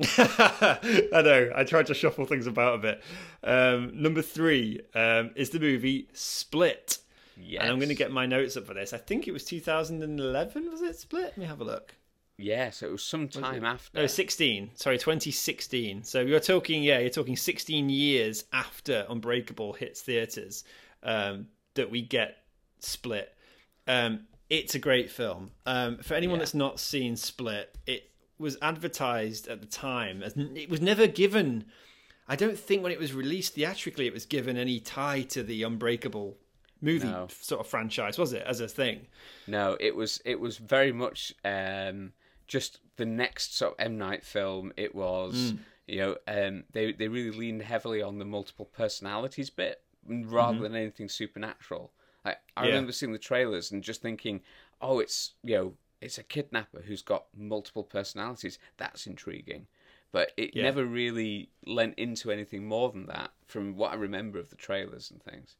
I 0.18 1.22
know. 1.24 1.50
I 1.54 1.64
tried 1.64 1.86
to 1.86 1.94
shuffle 1.94 2.24
things 2.26 2.46
about 2.46 2.76
a 2.76 2.78
bit. 2.78 3.02
Um, 3.42 4.00
number 4.00 4.22
three 4.22 4.80
um, 4.94 5.30
is 5.34 5.50
the 5.50 5.60
movie 5.60 6.08
Split. 6.12 6.98
Yes. 7.36 7.62
And 7.62 7.70
I'm 7.72 7.78
going 7.78 7.88
to 7.88 7.94
get 7.94 8.10
my 8.10 8.26
notes 8.26 8.56
up 8.56 8.66
for 8.66 8.74
this. 8.74 8.92
I 8.92 8.98
think 8.98 9.28
it 9.28 9.32
was 9.32 9.44
2011, 9.44 10.70
was 10.70 10.82
it 10.82 10.98
Split? 10.98 11.24
Let 11.24 11.38
me 11.38 11.46
have 11.46 11.60
a 11.60 11.64
look. 11.64 11.94
Yeah, 12.36 12.70
so 12.70 12.86
it 12.86 12.92
was 12.92 13.02
some 13.02 13.28
time 13.28 13.64
after. 13.64 13.98
No, 13.98 14.06
16. 14.06 14.70
Sorry, 14.74 14.96
2016. 14.98 16.04
So 16.04 16.20
you're 16.20 16.38
talking, 16.38 16.84
yeah, 16.84 17.00
you're 17.00 17.10
talking 17.10 17.36
16 17.36 17.88
years 17.90 18.44
after 18.52 19.04
Unbreakable 19.08 19.72
hits 19.72 20.02
theaters 20.02 20.62
um, 21.02 21.48
that 21.74 21.90
we 21.90 22.00
get 22.02 22.36
Split. 22.78 23.34
Um, 23.88 24.26
it's 24.48 24.76
a 24.76 24.78
great 24.78 25.10
film. 25.10 25.50
Um, 25.66 25.98
for 25.98 26.14
anyone 26.14 26.36
Yeah. 26.36 26.40
that's 26.44 26.54
not 26.54 26.78
seen 26.78 27.16
Split, 27.16 27.76
it 27.86 28.07
was 28.38 28.56
advertised 28.62 29.48
at 29.48 29.60
the 29.60 29.66
time 29.66 30.22
as 30.22 30.34
it 30.36 30.68
was 30.68 30.80
never 30.80 31.06
given. 31.06 31.64
I 32.26 32.36
don't 32.36 32.58
think 32.58 32.82
when 32.82 32.92
it 32.92 32.98
was 32.98 33.14
released 33.14 33.54
theatrically, 33.54 34.06
it 34.06 34.12
was 34.12 34.26
given 34.26 34.56
any 34.56 34.80
tie 34.80 35.22
to 35.22 35.42
the 35.42 35.62
Unbreakable 35.62 36.36
movie 36.80 37.08
No. 37.08 37.26
sort 37.30 37.60
of 37.60 37.66
franchise, 37.66 38.18
was 38.18 38.32
it? 38.32 38.42
As 38.46 38.60
a 38.60 38.68
thing. 38.68 39.06
No, 39.46 39.76
it 39.80 39.96
was 39.96 40.20
it 40.24 40.38
was 40.38 40.58
very 40.58 40.92
much 40.92 41.34
um, 41.44 42.12
just 42.46 42.80
the 42.96 43.06
next 43.06 43.56
sort 43.56 43.72
of 43.72 43.84
M 43.84 43.96
Night 43.98 44.24
film. 44.24 44.72
It 44.76 44.94
was 44.94 45.54
you 45.86 45.98
know 46.00 46.16
um, 46.28 46.64
they 46.72 46.92
they 46.92 47.08
really 47.08 47.36
leaned 47.36 47.62
heavily 47.62 48.02
on 48.02 48.18
the 48.18 48.24
multiple 48.26 48.66
personalities 48.66 49.50
bit 49.50 49.82
rather 50.06 50.60
than 50.60 50.74
anything 50.74 51.08
supernatural. 51.08 51.92
Like, 52.24 52.38
I 52.56 52.62
Yeah. 52.64 52.68
remember 52.72 52.92
seeing 52.92 53.12
the 53.12 53.18
trailers 53.18 53.70
and 53.72 53.82
just 53.82 54.02
thinking, 54.02 54.42
oh, 54.82 54.98
it's 55.00 55.32
you 55.42 55.54
know 55.56 55.74
it's 56.00 56.18
a 56.18 56.22
kidnapper 56.22 56.82
who's 56.82 57.02
got 57.02 57.26
multiple 57.36 57.84
personalities. 57.84 58.58
That's 58.76 59.06
intriguing. 59.06 59.66
But 60.12 60.32
it 60.36 60.54
Yeah. 60.54 60.62
never 60.62 60.84
really 60.86 61.50
lent 61.66 61.98
into 61.98 62.30
anything 62.30 62.66
more 62.66 62.90
than 62.90 63.06
that, 63.06 63.32
from 63.46 63.76
what 63.76 63.92
I 63.92 63.96
remember 63.96 64.38
of 64.38 64.48
the 64.50 64.56
trailers 64.56 65.10
and 65.10 65.22
things. 65.22 65.56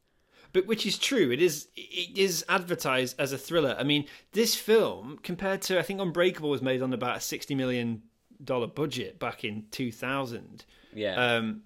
but 0.55 0.67
which 0.67 0.87
is 0.87 0.97
true. 0.99 1.31
It 1.31 1.43
is 1.43 1.69
it 1.77 2.17
is 2.17 2.43
advertised 2.49 3.17
as 3.21 3.33
a 3.33 3.39
thriller. 3.39 3.77
I 3.79 3.83
mean, 3.83 4.07
this 4.33 4.55
film 4.55 5.19
compared 5.23 5.61
to 5.63 5.79
I 5.79 5.83
think 5.83 6.01
Unbreakable 6.01 6.49
was 6.49 6.63
made 6.63 6.81
on 6.81 6.95
about 6.95 7.19
a 7.19 7.21
sixty 7.21 7.55
million 7.55 8.03
dollar 8.43 8.67
budget 8.69 9.19
back 9.19 9.45
in 9.45 9.67
two 9.71 9.93
thousand. 9.93 10.65
Yeah, 10.95 11.17
Um, 11.37 11.65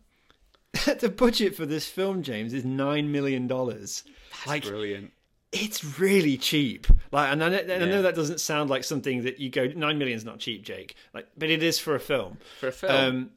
the 0.99 1.09
budget 1.17 1.55
for 1.55 1.65
this 1.67 1.87
film, 1.87 2.23
James, 2.25 2.53
is 2.53 2.65
nine 2.65 3.13
million 3.13 3.47
dollars. 3.47 4.03
Like 4.49 4.65
brilliant. 4.65 5.13
it's 5.53 5.99
really 6.01 6.37
cheap. 6.37 6.89
Like, 7.13 7.31
and 7.33 7.45
I 7.45 7.49
know, 7.51 7.59
and 7.59 7.85
I 7.85 7.87
know 7.87 8.03
that 8.03 8.15
doesn't 8.17 8.41
sound 8.41 8.71
like 8.71 8.83
something 8.85 9.23
that 9.25 9.39
you 9.39 9.51
go 9.51 9.67
nine 9.67 9.99
million 9.99 10.17
is 10.17 10.25
not 10.25 10.39
cheap, 10.41 10.65
Jake. 10.65 10.97
Like, 11.15 11.29
but 11.37 11.51
it 11.51 11.63
is 11.63 11.79
for 11.79 11.95
a 11.95 12.01
film. 12.01 12.39
For 12.59 12.69
a 12.69 12.73
film, 12.73 12.93
Um, 12.93 13.31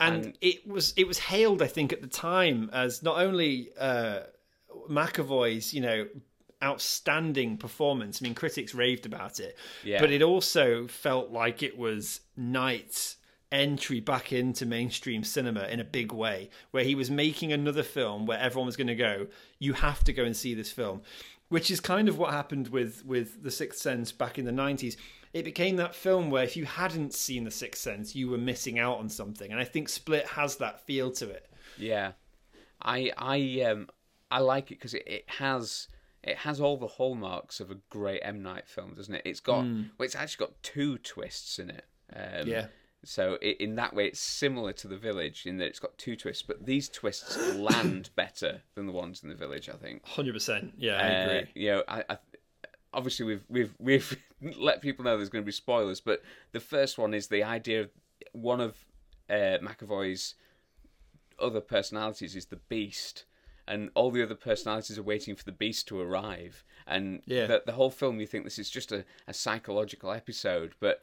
and, 0.00 0.24
And- 0.26 0.38
it 0.40 0.66
was 0.66 0.94
it 0.96 1.06
was 1.06 1.18
hailed, 1.18 1.60
I 1.62 1.66
think, 1.66 1.92
at 1.92 2.00
the 2.00 2.08
time 2.08 2.70
as 2.72 3.02
not 3.02 3.18
only 3.18 3.70
uh, 3.78 4.20
McAvoy's, 4.88 5.74
you 5.74 5.80
know, 5.80 6.06
outstanding 6.62 7.56
performance. 7.56 8.20
I 8.20 8.24
mean, 8.24 8.34
critics 8.34 8.74
raved 8.74 9.06
about 9.06 9.38
it, 9.40 9.56
Yeah. 9.84 10.00
but 10.00 10.10
it 10.10 10.22
also 10.22 10.86
felt 10.86 11.30
like 11.30 11.62
it 11.62 11.78
was 11.78 12.20
Night's 12.36 13.16
entry 13.50 14.00
back 14.00 14.32
into 14.32 14.66
mainstream 14.66 15.24
cinema 15.24 15.64
in 15.68 15.80
a 15.80 15.84
big 15.84 16.12
way, 16.12 16.50
where 16.70 16.84
he 16.84 16.94
was 16.94 17.10
making 17.10 17.52
another 17.52 17.82
film 17.82 18.26
where 18.26 18.38
everyone 18.38 18.66
was 18.66 18.76
going 18.76 18.88
to 18.88 18.94
go, 18.94 19.26
"You 19.58 19.72
have 19.74 20.04
to 20.04 20.12
go 20.12 20.24
and 20.24 20.36
see 20.36 20.52
this 20.54 20.70
film," 20.70 21.02
which 21.48 21.70
is 21.70 21.80
kind 21.80 22.08
of 22.08 22.18
what 22.18 22.32
happened 22.32 22.68
with 22.68 23.04
with 23.04 23.42
The 23.42 23.50
Sixth 23.50 23.80
Sense 23.80 24.12
back 24.12 24.38
in 24.38 24.44
the 24.44 24.52
nineties. 24.52 24.96
It 25.34 25.44
became 25.44 25.76
that 25.76 25.94
film 25.94 26.30
where 26.30 26.42
if 26.44 26.56
you 26.56 26.64
hadn't 26.64 27.12
seen 27.14 27.44
The 27.44 27.50
Sixth 27.50 27.82
Sense, 27.82 28.14
you 28.14 28.28
were 28.30 28.38
missing 28.38 28.78
out 28.78 28.98
on 28.98 29.08
something, 29.08 29.50
and 29.50 29.60
I 29.60 29.64
think 29.64 29.88
Split 29.88 30.26
has 30.28 30.56
that 30.56 30.80
feel 30.86 31.10
to 31.12 31.28
it. 31.28 31.50
Yeah, 31.76 32.12
I 32.82 33.12
I 33.16 33.62
um 33.62 33.88
I 34.30 34.40
like 34.40 34.70
it 34.70 34.78
because 34.78 34.94
it, 34.94 35.04
it 35.06 35.24
has 35.28 35.88
it 36.24 36.38
has 36.38 36.60
all 36.60 36.76
the 36.76 36.86
hallmarks 36.86 37.60
of 37.60 37.70
a 37.70 37.76
great 37.90 38.20
M 38.22 38.42
Night 38.42 38.66
film, 38.66 38.94
doesn't 38.94 39.14
it? 39.14 39.22
It's 39.24 39.40
got 39.40 39.64
well, 39.64 40.04
it's 40.06 40.16
actually 40.16 40.46
got 40.46 40.62
two 40.62 40.98
twists 40.98 41.58
in 41.58 41.70
it. 41.70 41.84
Um, 42.14 42.48
Yeah. 42.48 42.66
So 43.08 43.38
i 43.42 43.46
in 43.58 43.76
that 43.76 43.94
way, 43.94 44.06
it's 44.06 44.20
similar 44.20 44.72
to 44.74 44.86
the 44.88 44.96
Village 44.98 45.46
in 45.46 45.56
that 45.58 45.66
it's 45.66 45.78
got 45.78 45.96
two 45.96 46.14
twists, 46.14 46.42
but 46.42 46.66
these 46.66 46.88
twists 46.88 47.36
land 47.56 48.10
better 48.16 48.62
than 48.74 48.86
the 48.86 48.92
ones 48.92 49.22
in 49.22 49.28
the 49.30 49.34
Village. 49.34 49.68
I 49.68 49.76
think. 49.76 50.06
Hundred 50.06 50.34
percent. 50.34 50.74
Yeah, 50.76 50.96
I 50.98 51.08
Uh, 51.08 51.22
agree. 51.22 51.50
you 51.62 51.70
know, 51.70 51.84
I, 51.88 52.04
I 52.10 52.18
obviously 52.92 53.24
we've 53.26 53.44
we've 53.48 53.74
we've 53.78 54.18
let 54.58 54.82
people 54.82 55.04
know 55.04 55.16
there's 55.16 55.30
going 55.30 55.42
to 55.44 55.46
be 55.46 55.52
spoilers, 55.52 56.00
but 56.00 56.22
the 56.52 56.60
first 56.60 56.98
one 56.98 57.14
is 57.14 57.28
the 57.28 57.42
idea 57.42 57.80
of 57.82 57.90
one 58.32 58.60
of 58.60 58.76
uh, 59.30 59.58
McAvoy's 59.62 60.34
other 61.40 61.60
personalities 61.60 62.34
is 62.36 62.46
the 62.46 62.56
Beast, 62.68 63.24
and 63.66 63.90
all 63.94 64.10
the 64.10 64.22
other 64.22 64.34
personalities 64.34 64.98
are 64.98 65.02
waiting 65.02 65.34
for 65.34 65.44
the 65.44 65.52
Beast 65.52 65.88
to 65.88 66.00
arrive. 66.00 66.64
And 66.86 67.22
Yeah. 67.26 67.46
the, 67.46 67.62
the 67.64 67.72
whole 67.72 67.90
film, 67.90 68.18
you 68.20 68.26
think 68.26 68.44
this 68.44 68.58
is 68.58 68.68
just 68.70 68.92
a, 68.92 69.04
a 69.26 69.32
psychological 69.34 70.10
episode, 70.12 70.74
but 70.80 71.00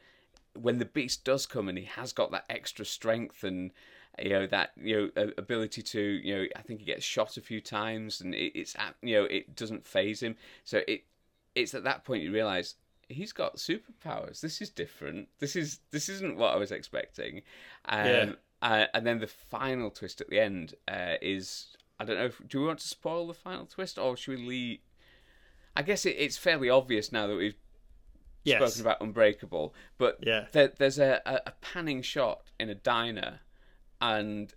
when 0.56 0.80
the 0.80 0.86
Beast 0.86 1.24
does 1.24 1.46
come 1.46 1.68
and 1.70 1.78
he 1.78 1.86
has 1.86 2.14
got 2.14 2.32
that 2.32 2.46
extra 2.50 2.86
strength 2.86 3.44
and 3.44 3.72
you 4.18 4.30
know 4.30 4.48
that 4.48 4.72
you 4.78 5.12
know 5.16 5.32
ability 5.38 5.82
to 5.82 6.02
you 6.02 6.36
know 6.36 6.46
I 6.56 6.62
think 6.62 6.80
he 6.80 6.86
gets 6.86 7.04
shot 7.04 7.38
a 7.38 7.42
few 7.42 7.60
times 7.60 8.22
and 8.22 8.34
it, 8.34 8.58
it's 8.58 8.76
at- 8.78 8.96
you 9.02 9.16
know 9.16 9.26
it 9.26 9.56
doesn't 9.56 9.86
phase 9.86 10.22
him. 10.24 10.36
So 10.64 10.82
it 10.88 11.04
it's 11.54 11.74
at 11.74 11.84
that 11.84 12.04
point 12.06 12.24
you 12.24 12.32
realise 12.32 12.76
he's 13.10 13.34
got 13.34 13.58
superpowers. 13.58 14.42
This 14.42 14.62
is 14.62 14.70
different. 14.70 15.28
This 15.40 15.56
is 15.56 15.80
this 15.92 16.10
isn't 16.10 16.38
what 16.38 16.54
I 16.54 16.58
was 16.58 16.72
expecting. 16.72 17.42
Um, 17.86 18.06
Yeah. 18.06 18.32
uh, 18.62 18.86
and 18.94 19.06
then 19.06 19.20
the 19.20 19.28
final 19.28 19.90
twist 19.92 20.22
at 20.22 20.30
the 20.30 20.40
end 20.40 20.76
uh, 20.88 21.16
is 21.22 21.76
I 22.00 22.06
don't 22.06 22.18
know. 22.18 22.26
If, 22.26 22.42
do 22.48 22.62
we 22.62 22.68
want 22.68 22.80
to 22.80 22.88
spoil 22.88 23.28
the 23.28 23.34
final 23.34 23.66
twist, 23.66 23.98
or 23.98 24.18
should 24.18 24.38
we 24.40 24.46
leave? 24.46 24.80
I 25.76 25.82
guess 25.82 26.06
it, 26.06 26.16
it's 26.18 26.38
fairly 26.38 26.70
obvious 26.70 27.12
now 27.12 27.28
that 27.28 27.36
we've 27.36 27.56
Yes. 28.46 28.58
spoken 28.74 28.82
about 28.82 29.02
Unbreakable, 29.02 29.74
but 29.98 30.20
Yeah. 30.22 30.46
there, 30.52 30.72
there's 30.78 31.00
a, 31.00 31.22
a, 31.26 31.52
panning 31.62 32.02
shot 32.02 32.44
in 32.60 32.70
a 32.70 32.76
diner, 32.76 33.42
and 34.00 34.54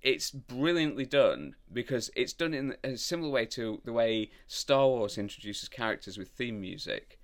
it's 0.00 0.30
brilliantly 0.30 1.06
done 1.06 1.54
because 1.72 2.10
it's 2.14 2.32
done 2.32 2.54
in 2.54 2.76
a 2.84 2.96
similar 2.96 3.30
way 3.30 3.46
to 3.46 3.80
the 3.84 3.92
way 3.92 4.30
Star 4.46 4.86
Wars 4.88 5.18
introduces 5.18 5.68
characters 5.68 6.18
with 6.18 6.28
theme 6.28 6.60
music, 6.60 7.18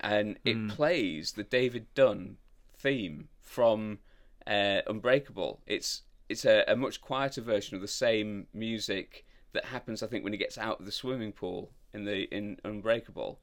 and 0.00 0.38
it 0.44 0.56
Hmm. 0.56 0.68
plays 0.68 1.32
the 1.32 1.44
David 1.44 1.86
Dunn 1.94 2.38
theme 2.74 3.28
from 3.40 3.98
uh, 4.46 4.80
Unbreakable. 4.86 5.60
It's 5.66 6.02
it's 6.28 6.44
a, 6.44 6.64
a 6.66 6.74
much 6.76 7.00
quieter 7.00 7.42
version 7.42 7.74
of 7.76 7.82
the 7.82 7.88
same 7.88 8.46
music 8.54 9.26
that 9.52 9.66
happens, 9.66 10.02
I 10.02 10.06
think, 10.06 10.24
when 10.24 10.32
he 10.32 10.38
gets 10.38 10.56
out 10.56 10.80
of 10.80 10.86
the 10.86 10.92
swimming 10.92 11.32
pool 11.32 11.70
in 11.92 12.04
the 12.04 12.22
in 12.34 12.58
Unbreakable. 12.64 13.38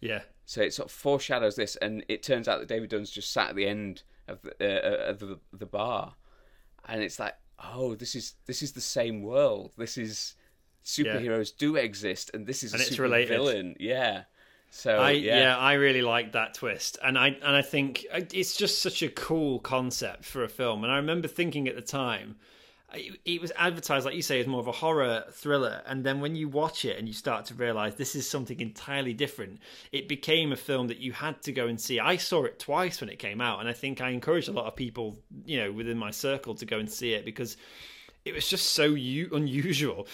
Yeah. 0.00 0.20
So 0.44 0.62
it 0.62 0.72
sort 0.72 0.88
of 0.88 0.92
foreshadows 0.92 1.56
this, 1.56 1.76
and 1.76 2.04
it 2.08 2.22
turns 2.22 2.48
out 2.48 2.58
that 2.60 2.68
David 2.68 2.90
Dunn's 2.90 3.10
just 3.10 3.32
sat 3.32 3.50
at 3.50 3.56
the 3.56 3.66
end 3.66 4.02
of 4.26 4.40
the 4.42 4.52
uh, 4.60 5.10
of 5.10 5.18
the, 5.18 5.38
the 5.52 5.66
bar, 5.66 6.14
and 6.88 7.02
it's 7.02 7.18
like, 7.18 7.34
oh, 7.62 7.94
this 7.94 8.14
is 8.14 8.34
this 8.46 8.62
is 8.62 8.72
the 8.72 8.80
same 8.80 9.22
world. 9.22 9.72
This 9.76 9.98
is 9.98 10.34
superheroes 10.84 11.54
do 11.56 11.76
exist, 11.76 12.30
and 12.32 12.46
this 12.46 12.62
is 12.62 12.72
And 12.72 12.82
a 12.82 12.86
it's 12.86 12.98
related. 12.98 13.28
villain. 13.28 13.76
Yeah. 13.78 14.22
So 14.70 14.98
I 14.98 15.10
yeah. 15.12 15.40
yeah. 15.40 15.58
I 15.58 15.74
really 15.74 16.02
like 16.02 16.32
that 16.32 16.54
twist, 16.54 16.98
and 17.02 17.18
I 17.18 17.28
and 17.28 17.56
I 17.56 17.62
think 17.62 18.06
uh, 18.12 18.20
it's 18.32 18.56
just 18.56 18.80
such 18.82 19.02
a 19.02 19.08
cool 19.08 19.58
concept 19.58 20.24
for 20.24 20.44
a 20.44 20.48
film. 20.48 20.84
And 20.84 20.92
I 20.92 20.96
remember 20.96 21.28
thinking 21.28 21.68
at 21.68 21.74
the 21.76 21.82
time, 21.82 22.36
it, 22.94 23.20
it 23.24 23.40
was 23.40 23.52
advertised 23.56 24.06
like 24.06 24.14
you 24.14 24.22
say 24.22 24.40
as 24.40 24.46
more 24.46 24.60
of 24.60 24.66
a 24.66 24.72
horror 24.72 25.24
thriller, 25.30 25.82
and 25.86 26.04
then 26.04 26.20
when 26.20 26.34
you 26.34 26.48
watch 26.48 26.84
it 26.84 26.98
and 26.98 27.06
you 27.06 27.14
start 27.14 27.46
to 27.46 27.54
realize 27.54 27.94
this 27.96 28.14
is 28.14 28.28
something 28.28 28.58
entirely 28.60 29.12
different, 29.12 29.60
it 29.92 30.08
became 30.08 30.52
a 30.52 30.56
film 30.56 30.88
that 30.88 30.98
you 30.98 31.12
had 31.12 31.40
to 31.42 31.52
go 31.52 31.66
and 31.66 31.80
see. 31.80 32.00
I 32.00 32.16
saw 32.16 32.44
it 32.44 32.58
twice 32.58 33.00
when 33.00 33.10
it 33.10 33.18
came 33.18 33.40
out, 33.40 33.60
and 33.60 33.68
I 33.68 33.72
think 33.72 34.00
I 34.00 34.10
encouraged 34.10 34.48
a 34.48 34.52
lot 34.52 34.66
of 34.66 34.76
people, 34.76 35.18
you 35.44 35.58
know, 35.58 35.72
within 35.72 35.98
my 35.98 36.10
circle 36.10 36.54
to 36.56 36.64
go 36.66 36.78
and 36.78 36.90
see 36.90 37.12
it 37.12 37.24
because 37.24 37.56
it 38.24 38.34
was 38.34 38.48
just 38.48 38.72
so 38.72 38.84
u- 38.86 39.30
unusual. 39.32 40.06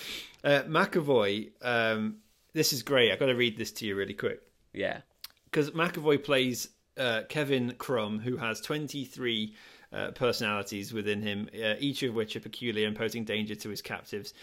Uh, 0.43 0.63
McAvoy, 0.63 1.51
um, 1.63 2.17
this 2.53 2.73
is 2.73 2.83
great. 2.83 3.13
I've 3.13 3.19
got 3.21 3.27
to 3.27 3.35
read 3.35 3.57
this 3.57 3.73
to 3.73 3.87
you 3.87 3.97
really 3.97 4.15
quick 4.15 4.41
yeah. 4.73 5.01
because 5.45 5.71
McAvoy 5.71 6.23
plays 6.23 6.69
uh, 6.97 7.23
Kevin 7.29 7.75
Crumb, 7.79 8.19
who 8.19 8.37
has 8.37 8.61
23 8.61 9.55
uh, 9.94 10.11
personalities 10.11 10.92
within 10.92 11.22
him, 11.22 11.48
uh, 11.54 11.74
each 11.78 12.02
of 12.02 12.14
which 12.14 12.37
are 12.37 12.40
peculiar 12.40 12.87
and 12.87 12.96
posing 12.96 13.24
danger 13.24 13.54
to 13.54 13.68
his 13.68 13.80
captives. 13.80 14.35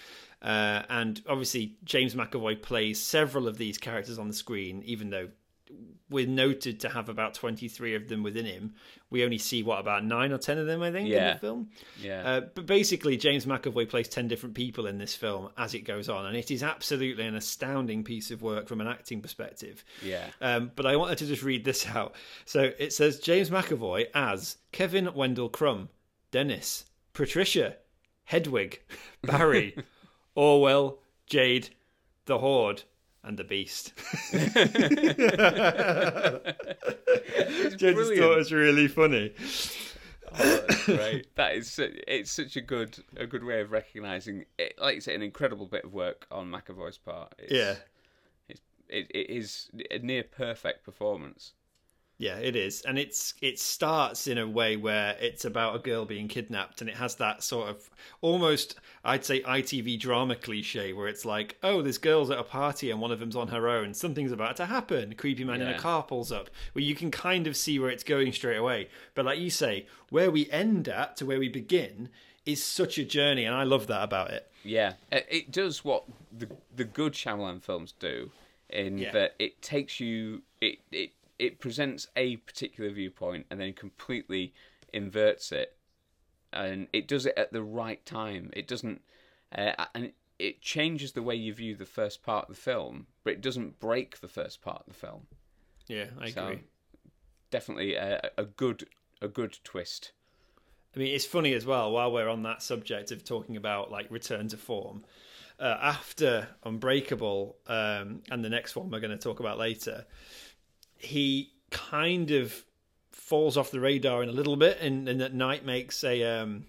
Uh, 0.41 0.81
and 0.89 1.21
obviously, 1.27 1.75
James 1.83 2.15
McAvoy 2.15 2.61
plays 2.61 3.01
several 3.01 3.47
of 3.47 3.57
these 3.57 3.77
characters 3.77 4.17
on 4.17 4.27
the 4.27 4.33
screen, 4.33 4.81
even 4.85 5.09
though 5.09 5.29
we're 6.11 6.27
noted 6.27 6.81
to 6.81 6.89
have 6.89 7.07
about 7.07 7.33
23 7.33 7.95
of 7.95 8.09
them 8.09 8.21
within 8.21 8.45
him. 8.45 8.73
We 9.09 9.23
only 9.23 9.37
see, 9.37 9.63
what, 9.63 9.79
about 9.79 10.03
nine 10.03 10.31
or 10.31 10.37
10 10.37 10.57
of 10.57 10.67
them, 10.67 10.81
I 10.81 10.91
think, 10.91 11.09
in 11.09 11.33
the 11.33 11.39
film? 11.39 11.69
Yeah. 12.01 12.21
Uh, 12.23 12.41
but 12.53 12.65
basically, 12.65 13.17
James 13.17 13.45
McAvoy 13.45 13.87
plays 13.89 14.09
10 14.09 14.27
different 14.27 14.55
people 14.55 14.87
in 14.87 14.97
this 14.97 15.15
film 15.15 15.49
as 15.57 15.73
it 15.73 15.81
goes 15.81 16.09
on, 16.09 16.25
and 16.25 16.35
it 16.35 16.51
is 16.51 16.63
absolutely 16.63 17.25
an 17.25 17.35
astounding 17.35 18.03
piece 18.03 18.29
of 18.29 18.41
work 18.41 18.67
from 18.67 18.81
an 18.81 18.87
acting 18.87 19.21
perspective. 19.21 19.83
Yeah. 20.03 20.25
Um, 20.41 20.71
but 20.75 20.85
I 20.85 20.97
wanted 20.97 21.17
to 21.19 21.27
just 21.27 21.43
read 21.43 21.63
this 21.63 21.87
out. 21.95 22.15
So 22.45 22.71
it 22.77 22.93
says 22.93 23.19
James 23.19 23.49
McAvoy 23.49 24.07
as 24.13 24.57
Kevin 24.71 25.13
Wendell 25.13 25.49
Crumb, 25.49 25.89
Dennis, 26.31 26.85
Patricia, 27.13 27.77
Hedwig, 28.25 28.81
Barry, 29.23 29.75
Orwell, 30.35 30.99
Jade, 31.25 31.69
the 32.25 32.37
Horde, 32.37 32.83
and 33.23 33.37
the 33.37 33.43
Beast. 33.43 33.93
Just 37.77 37.79
thought 37.79 38.33
it 38.33 38.37
was 38.37 38.51
really 38.51 38.87
funny. 38.87 39.33
Oh, 40.33 40.63
that's 40.67 40.85
great. 40.85 41.27
that 41.35 41.55
is 41.55 41.77
it's 41.79 42.31
such 42.31 42.55
a 42.55 42.61
good 42.61 42.97
a 43.17 43.27
good 43.27 43.43
way 43.43 43.61
of 43.61 43.71
recognizing 43.71 44.45
it. 44.57 44.75
Like 44.79 44.95
you 44.95 45.01
say, 45.01 45.13
an 45.15 45.21
incredible 45.21 45.65
bit 45.65 45.83
of 45.85 45.93
work 45.93 46.25
on 46.31 46.49
McAvoy's 46.49 46.97
part. 46.97 47.33
It's, 47.37 47.51
Yeah. 47.51 47.75
it's, 48.47 48.61
it, 48.87 49.07
it 49.13 49.29
is 49.29 49.69
a 49.91 49.99
near 49.99 50.23
perfect 50.23 50.83
performance. 50.85 51.53
Yeah, 52.21 52.37
it 52.37 52.55
is, 52.55 52.81
and 52.83 52.99
it's 52.99 53.33
it 53.41 53.57
starts 53.59 54.27
in 54.27 54.37
a 54.37 54.47
way 54.47 54.77
where 54.77 55.17
it's 55.19 55.43
about 55.43 55.75
a 55.75 55.79
girl 55.79 56.05
being 56.05 56.27
kidnapped, 56.27 56.79
and 56.79 56.87
it 56.89 56.95
has 56.97 57.15
that 57.15 57.41
sort 57.41 57.67
of 57.69 57.89
almost 58.21 58.75
I'd 59.03 59.25
say 59.25 59.41
ITV 59.41 59.99
drama 59.99 60.35
cliche 60.35 60.93
where 60.93 61.07
it's 61.07 61.25
like, 61.25 61.57
oh, 61.63 61.81
this 61.81 61.97
girl's 61.97 62.29
at 62.29 62.37
a 62.37 62.43
party 62.43 62.91
and 62.91 63.01
one 63.01 63.11
of 63.11 63.19
them's 63.19 63.35
on 63.35 63.47
her 63.47 63.67
own, 63.67 63.95
something's 63.95 64.31
about 64.31 64.55
to 64.57 64.67
happen. 64.67 65.11
A 65.11 65.15
Creepy 65.15 65.43
man 65.43 65.61
in 65.61 65.67
a 65.67 65.79
car 65.79 66.03
pulls 66.03 66.31
up, 66.31 66.51
where 66.73 66.83
you 66.83 66.93
can 66.93 67.09
kind 67.09 67.47
of 67.47 67.57
see 67.57 67.79
where 67.79 67.89
it's 67.89 68.03
going 68.03 68.31
straight 68.33 68.57
away. 68.57 68.89
But 69.15 69.25
like 69.25 69.39
you 69.39 69.49
say, 69.49 69.87
where 70.09 70.29
we 70.29 70.47
end 70.51 70.87
at 70.89 71.17
to 71.17 71.25
where 71.25 71.39
we 71.39 71.49
begin 71.49 72.09
is 72.45 72.63
such 72.63 72.99
a 72.99 73.03
journey, 73.03 73.45
and 73.45 73.55
I 73.55 73.63
love 73.63 73.87
that 73.87 74.03
about 74.03 74.29
it. 74.29 74.47
Yeah, 74.63 74.93
it, 75.11 75.25
it 75.27 75.51
does 75.51 75.83
what 75.83 76.03
the 76.31 76.47
the 76.75 76.83
good 76.83 77.13
Shyamalan 77.13 77.63
films 77.63 77.93
do, 77.99 78.29
in 78.69 78.99
Yeah. 78.99 79.11
that 79.11 79.33
it 79.39 79.63
takes 79.63 79.99
you 79.99 80.43
it 80.61 80.77
it 80.91 81.13
it 81.41 81.59
presents 81.59 82.07
a 82.15 82.37
particular 82.37 82.91
viewpoint 82.91 83.47
and 83.49 83.59
then 83.59 83.73
completely 83.73 84.53
inverts 84.93 85.51
it, 85.51 85.75
and 86.53 86.87
it 86.93 87.07
does 87.07 87.25
it 87.25 87.33
at 87.35 87.51
the 87.51 87.63
right 87.63 88.05
time. 88.05 88.51
It 88.53 88.67
doesn't, 88.67 89.01
uh, 89.57 89.85
and 89.95 90.13
it 90.37 90.61
changes 90.61 91.13
the 91.13 91.23
way 91.23 91.33
you 91.33 91.51
view 91.51 91.75
the 91.75 91.85
first 91.85 92.21
part 92.21 92.47
of 92.47 92.55
the 92.55 92.61
film, 92.61 93.07
but 93.23 93.33
it 93.33 93.41
doesn't 93.41 93.79
break 93.79 94.19
the 94.19 94.27
first 94.27 94.61
part 94.61 94.81
of 94.81 94.93
the 94.93 94.99
film. 94.99 95.25
Yeah, 95.87 96.05
I 96.19 96.27
So 96.27 96.45
agree. 96.45 96.59
definitely 97.49 97.95
a, 97.95 98.29
a 98.37 98.45
good 98.45 98.85
a 99.19 99.27
good 99.27 99.57
twist. 99.63 100.11
I 100.95 100.99
mean, 100.99 101.15
it's 101.15 101.25
funny 101.25 101.53
as 101.53 101.65
well. 101.65 101.91
While 101.91 102.11
we're 102.11 102.29
on 102.29 102.43
that 102.43 102.61
subject 102.61 103.11
of 103.11 103.23
talking 103.23 103.57
about 103.57 103.89
like 103.89 104.11
return 104.11 104.47
to 104.49 104.57
form, 104.57 105.05
uh, 105.59 105.77
after 105.81 106.47
Unbreakable 106.63 107.55
um, 107.67 108.21
and 108.29 108.43
the 108.43 108.49
next 108.49 108.75
one 108.75 108.89
we're 108.89 108.99
going 108.99 109.17
to 109.17 109.17
talk 109.17 109.39
about 109.39 109.57
later, 109.57 110.05
he 111.01 111.51
kind 111.69 112.31
of 112.31 112.63
falls 113.11 113.57
off 113.57 113.71
the 113.71 113.79
radar 113.79 114.23
in 114.23 114.29
a 114.29 114.33
little 114.33 114.55
bit, 114.55 114.79
and, 114.81 115.07
and 115.07 115.21
at 115.21 115.33
night 115.33 115.65
makes 115.65 116.03
a 116.03 116.23
um, 116.23 116.65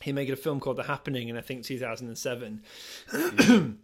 he 0.00 0.12
made 0.12 0.30
a 0.30 0.36
film 0.36 0.60
called 0.60 0.76
The 0.76 0.84
Happening 0.84 1.28
in 1.28 1.36
I 1.36 1.40
think 1.40 1.64
2007. 1.64 2.62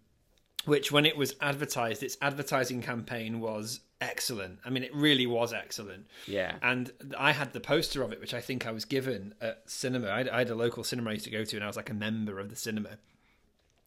Which, 0.64 0.90
when 0.90 1.04
it 1.04 1.14
was 1.14 1.34
advertised, 1.42 2.02
its 2.02 2.16
advertising 2.22 2.80
campaign 2.80 3.38
was 3.38 3.80
excellent. 4.00 4.60
I 4.64 4.70
mean, 4.70 4.82
it 4.82 4.94
really 4.94 5.26
was 5.26 5.52
excellent. 5.52 6.06
Yeah, 6.26 6.56
And 6.62 6.90
I 7.18 7.32
had 7.32 7.52
the 7.52 7.60
poster 7.60 8.02
of 8.02 8.12
it, 8.12 8.20
which 8.20 8.32
I 8.32 8.40
think 8.40 8.66
I 8.66 8.72
was 8.72 8.86
given 8.86 9.34
at 9.42 9.62
cinema. 9.66 10.06
I 10.06 10.20
I 10.20 10.38
had 10.38 10.48
a 10.48 10.54
local 10.54 10.82
cinema 10.82 11.10
I 11.10 11.14
used 11.14 11.26
to 11.26 11.30
go 11.30 11.44
to, 11.44 11.56
and 11.56 11.64
I 11.64 11.66
was 11.66 11.76
like 11.76 11.90
a 11.90 11.94
member 11.94 12.38
of 12.40 12.48
the 12.48 12.56
cinema. 12.56 12.96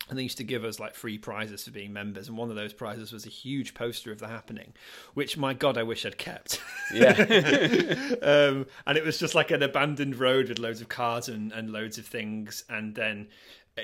And 0.10 0.18
they 0.18 0.24
used 0.24 0.38
to 0.38 0.44
give 0.46 0.64
us 0.64 0.80
like 0.80 0.96
free 0.96 1.18
prizes 1.18 1.66
for 1.66 1.72
being 1.72 1.92
members. 1.92 2.30
And 2.30 2.38
one 2.38 2.50
of 2.50 2.56
those 2.56 2.72
prizes 2.72 3.12
was 3.12 3.26
a 3.26 3.30
huge 3.30 3.74
poster 3.74 4.12
of 4.12 4.20
the 4.20 4.28
happening, 4.28 4.74
which 5.16 5.38
my 5.38 5.54
God, 5.54 5.78
I 5.78 5.84
wish 5.84 6.06
I'd 6.06 6.18
kept. 6.18 6.62
yeah, 6.94 7.12
um, 8.22 8.66
and 8.86 8.98
it 8.98 9.04
was 9.04 9.18
just 9.18 9.36
like 9.36 9.52
an 9.52 9.64
abandoned 9.64 10.16
road 10.16 10.48
with 10.48 10.60
loads 10.60 10.80
of 10.80 10.88
cars 10.88 11.28
and, 11.28 11.52
and 11.52 11.72
loads 11.72 11.98
of 11.98 12.06
things. 12.06 12.64
And 12.70 12.96
then 12.96 13.28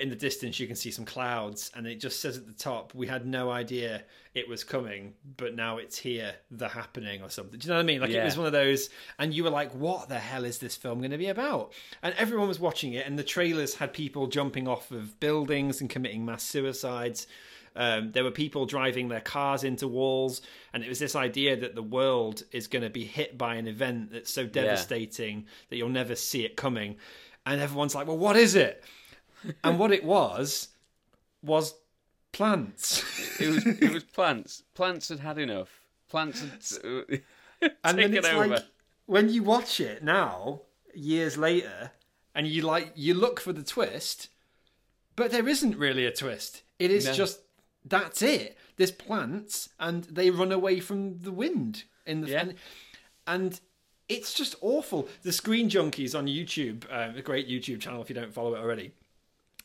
in 0.00 0.10
the 0.10 0.16
distance, 0.16 0.58
you 0.58 0.66
can 0.66 0.76
see 0.76 0.90
some 0.90 1.04
clouds. 1.04 1.70
And 1.74 1.86
it 1.86 2.00
just 2.00 2.20
says 2.20 2.36
at 2.36 2.46
the 2.46 2.52
top, 2.52 2.94
we 2.94 3.06
had 3.06 3.26
no 3.26 3.50
idea 3.50 4.02
it 4.34 4.48
was 4.48 4.64
coming, 4.64 5.14
but 5.36 5.54
now 5.54 5.78
it's 5.78 5.96
here, 5.96 6.34
the 6.50 6.68
happening 6.68 7.22
or 7.22 7.30
something. 7.30 7.58
Do 7.58 7.66
you 7.66 7.70
know 7.70 7.76
what 7.76 7.82
I 7.82 7.86
mean? 7.86 8.00
Like 8.00 8.10
it 8.10 8.24
was 8.24 8.36
one 8.36 8.46
of 8.46 8.52
those, 8.52 8.90
and 9.18 9.32
you 9.32 9.44
were 9.44 9.50
like, 9.50 9.72
what 9.72 10.08
the 10.08 10.18
hell 10.18 10.44
is 10.44 10.58
this 10.58 10.76
film 10.76 10.98
going 10.98 11.12
to 11.12 11.18
be 11.18 11.28
about? 11.28 11.72
And 12.02 12.14
everyone 12.18 12.48
was 12.48 12.58
watching 12.58 12.94
it, 12.94 13.06
and 13.06 13.16
the 13.16 13.22
trailers 13.22 13.76
had 13.76 13.92
people 13.92 14.26
jumping 14.26 14.66
off 14.66 14.90
of 14.90 15.20
buildings 15.20 15.80
and 15.80 15.88
committing 15.88 16.24
mass 16.24 16.42
suicides. 16.42 17.28
Um, 17.76 18.10
there 18.12 18.24
were 18.24 18.30
people 18.30 18.66
driving 18.66 19.08
their 19.08 19.20
cars 19.20 19.62
into 19.62 19.86
walls, 19.86 20.42
and 20.72 20.82
it 20.82 20.88
was 20.88 20.98
this 20.98 21.14
idea 21.14 21.56
that 21.56 21.76
the 21.76 21.82
world 21.82 22.42
is 22.50 22.66
going 22.66 22.82
to 22.82 22.90
be 22.90 23.04
hit 23.04 23.38
by 23.38 23.54
an 23.54 23.68
event 23.68 24.12
that's 24.12 24.32
so 24.32 24.46
devastating 24.46 25.46
that 25.70 25.76
you'll 25.76 25.88
never 25.88 26.16
see 26.16 26.44
it 26.44 26.56
coming. 26.56 26.96
And 27.46 27.60
everyone's 27.60 27.94
like, 27.94 28.06
well, 28.06 28.18
what 28.18 28.36
is 28.36 28.54
it? 28.54 28.82
And 29.62 29.78
what 29.78 29.92
it 29.92 30.04
was 30.04 30.68
was 31.42 31.74
plants. 32.32 33.02
it 33.40 33.48
was 33.48 33.66
it 33.66 33.92
was 33.92 34.04
plants. 34.04 34.62
Plants 34.74 35.08
had 35.08 35.20
had 35.20 35.38
enough. 35.38 35.80
Plants 36.08 36.40
had 36.80 37.20
and 37.84 37.98
then 37.98 38.14
it's 38.14 38.28
over. 38.28 38.46
like 38.48 38.64
when 39.06 39.28
you 39.28 39.42
watch 39.42 39.80
it 39.80 40.02
now, 40.02 40.62
years 40.94 41.36
later, 41.36 41.92
and 42.34 42.46
you 42.46 42.62
like 42.62 42.92
you 42.94 43.14
look 43.14 43.40
for 43.40 43.52
the 43.52 43.62
twist, 43.62 44.28
but 45.16 45.30
there 45.30 45.48
isn't 45.48 45.76
really 45.76 46.06
a 46.06 46.12
twist. 46.12 46.62
It 46.78 46.90
is 46.90 47.06
No. 47.06 47.12
just 47.12 47.40
that's 47.84 48.22
it. 48.22 48.56
There's 48.76 48.90
plants, 48.90 49.68
and 49.78 50.04
they 50.04 50.30
run 50.30 50.50
away 50.52 50.80
from 50.80 51.20
the 51.20 51.30
wind. 51.32 51.84
in 52.06 52.20
the 52.22 52.28
Yeah. 52.30 52.40
and, 52.40 52.54
and 53.26 53.60
it's 54.08 54.34
just 54.34 54.54
awful. 54.60 55.08
The 55.22 55.32
Screen 55.32 55.70
Junkies 55.70 56.18
on 56.18 56.26
YouTube, 56.26 56.84
um, 56.92 57.16
a 57.16 57.22
great 57.22 57.48
YouTube 57.48 57.80
channel 57.80 58.02
if 58.02 58.08
you 58.10 58.14
don't 58.14 58.32
follow 58.34 58.54
it 58.54 58.58
already. 58.58 58.92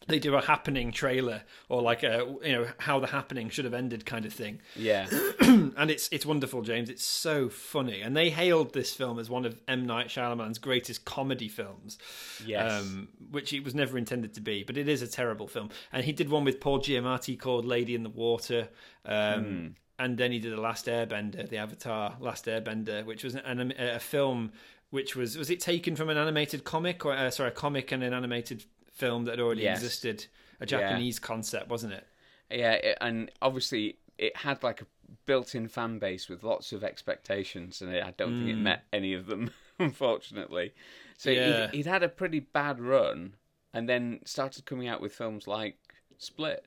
They 0.09 0.19
do 0.19 0.35
a 0.35 0.41
happening 0.41 0.91
trailer 0.91 1.43
or 1.69 1.81
like 1.81 2.03
a 2.03 2.25
you 2.43 2.51
know 2.51 2.67
how 2.79 2.99
the 2.99 3.07
happening 3.07 3.49
should 3.49 3.65
have 3.65 3.73
ended 3.73 4.05
kind 4.05 4.25
of 4.25 4.33
thing 4.33 4.59
Yeah, 4.75 5.07
and 5.39 5.89
it's 5.89 6.09
it's 6.11 6.25
wonderful, 6.25 6.61
James. 6.61 6.89
It's 6.89 7.03
so 7.03 7.47
funny, 7.49 8.01
and 8.01 8.17
they 8.17 8.29
hailed 8.29 8.73
this 8.73 8.93
film 8.93 9.19
as 9.19 9.29
one 9.29 9.45
of 9.45 9.61
M 9.67 9.85
Night 9.85 10.07
Shyamalan's 10.07 10.57
greatest 10.57 11.05
comedy 11.05 11.47
films. 11.47 11.97
Yes. 12.45 12.81
um, 12.81 13.09
which 13.31 13.53
it 13.53 13.63
was 13.63 13.75
never 13.75 13.97
intended 13.97 14.33
to 14.33 14.41
be, 14.41 14.63
but 14.63 14.77
it 14.77 14.87
is 14.87 15.01
a 15.01 15.07
terrible 15.07 15.47
film. 15.47 15.69
And 15.91 16.03
he 16.03 16.11
did 16.11 16.29
one 16.29 16.43
with 16.43 16.59
Paul 16.59 16.79
Giamatti 16.79 17.39
called 17.39 17.65
Lady 17.65 17.95
in 17.95 18.03
the 18.03 18.09
Water, 18.09 18.69
um, 19.05 19.75
and 19.99 20.17
then 20.17 20.31
he 20.31 20.39
did 20.39 20.53
the 20.53 20.61
Last 20.61 20.87
Airbender, 20.87 21.47
the 21.47 21.57
Avatar 21.57 22.15
Last 22.19 22.45
Airbender, 22.45 23.05
which 23.05 23.23
was 23.23 23.35
an, 23.35 23.73
a 23.77 23.99
film 23.99 24.51
which 24.89 25.15
was 25.15 25.37
was 25.37 25.49
it 25.49 25.59
taken 25.59 25.95
from 25.95 26.09
an 26.09 26.17
animated 26.17 26.63
comic 26.63 27.05
or 27.05 27.13
uh, 27.13 27.29
sorry 27.29 27.49
a 27.49 27.51
comic 27.51 27.91
and 27.91 28.03
an 28.03 28.13
animated 28.13 28.63
film 28.99 29.25
that 29.25 29.39
already 29.39 29.63
Yes. 29.63 29.81
existed, 29.83 30.27
a 30.59 30.65
Japanese 30.65 31.19
concept, 31.19 31.69
wasn't 31.69 31.93
it? 31.93 32.05
yeah, 32.51 32.73
it, 32.73 32.97
and 33.01 33.31
obviously 33.41 33.97
it 34.17 34.35
had 34.35 34.61
like 34.63 34.81
a 34.81 34.85
built-in 35.25 35.67
fan 35.67 35.97
base 35.99 36.27
with 36.29 36.43
lots 36.43 36.71
of 36.73 36.83
expectations, 36.83 37.81
and 37.81 37.91
I 37.91 38.11
don't 38.17 38.37
think 38.37 38.49
it 38.49 38.59
met 38.59 38.83
any 38.91 39.13
of 39.13 39.27
them, 39.27 39.51
unfortunately. 39.79 40.73
So 41.17 41.31
Yeah. 41.31 41.67
he'd, 41.67 41.75
he'd 41.75 41.85
had 41.85 42.03
a 42.03 42.09
pretty 42.09 42.39
bad 42.41 42.79
run, 42.79 43.35
and 43.73 43.87
then 43.87 44.19
started 44.25 44.65
coming 44.65 44.87
out 44.87 45.01
with 45.01 45.13
films 45.13 45.47
like 45.47 45.77
Split. 46.17 46.65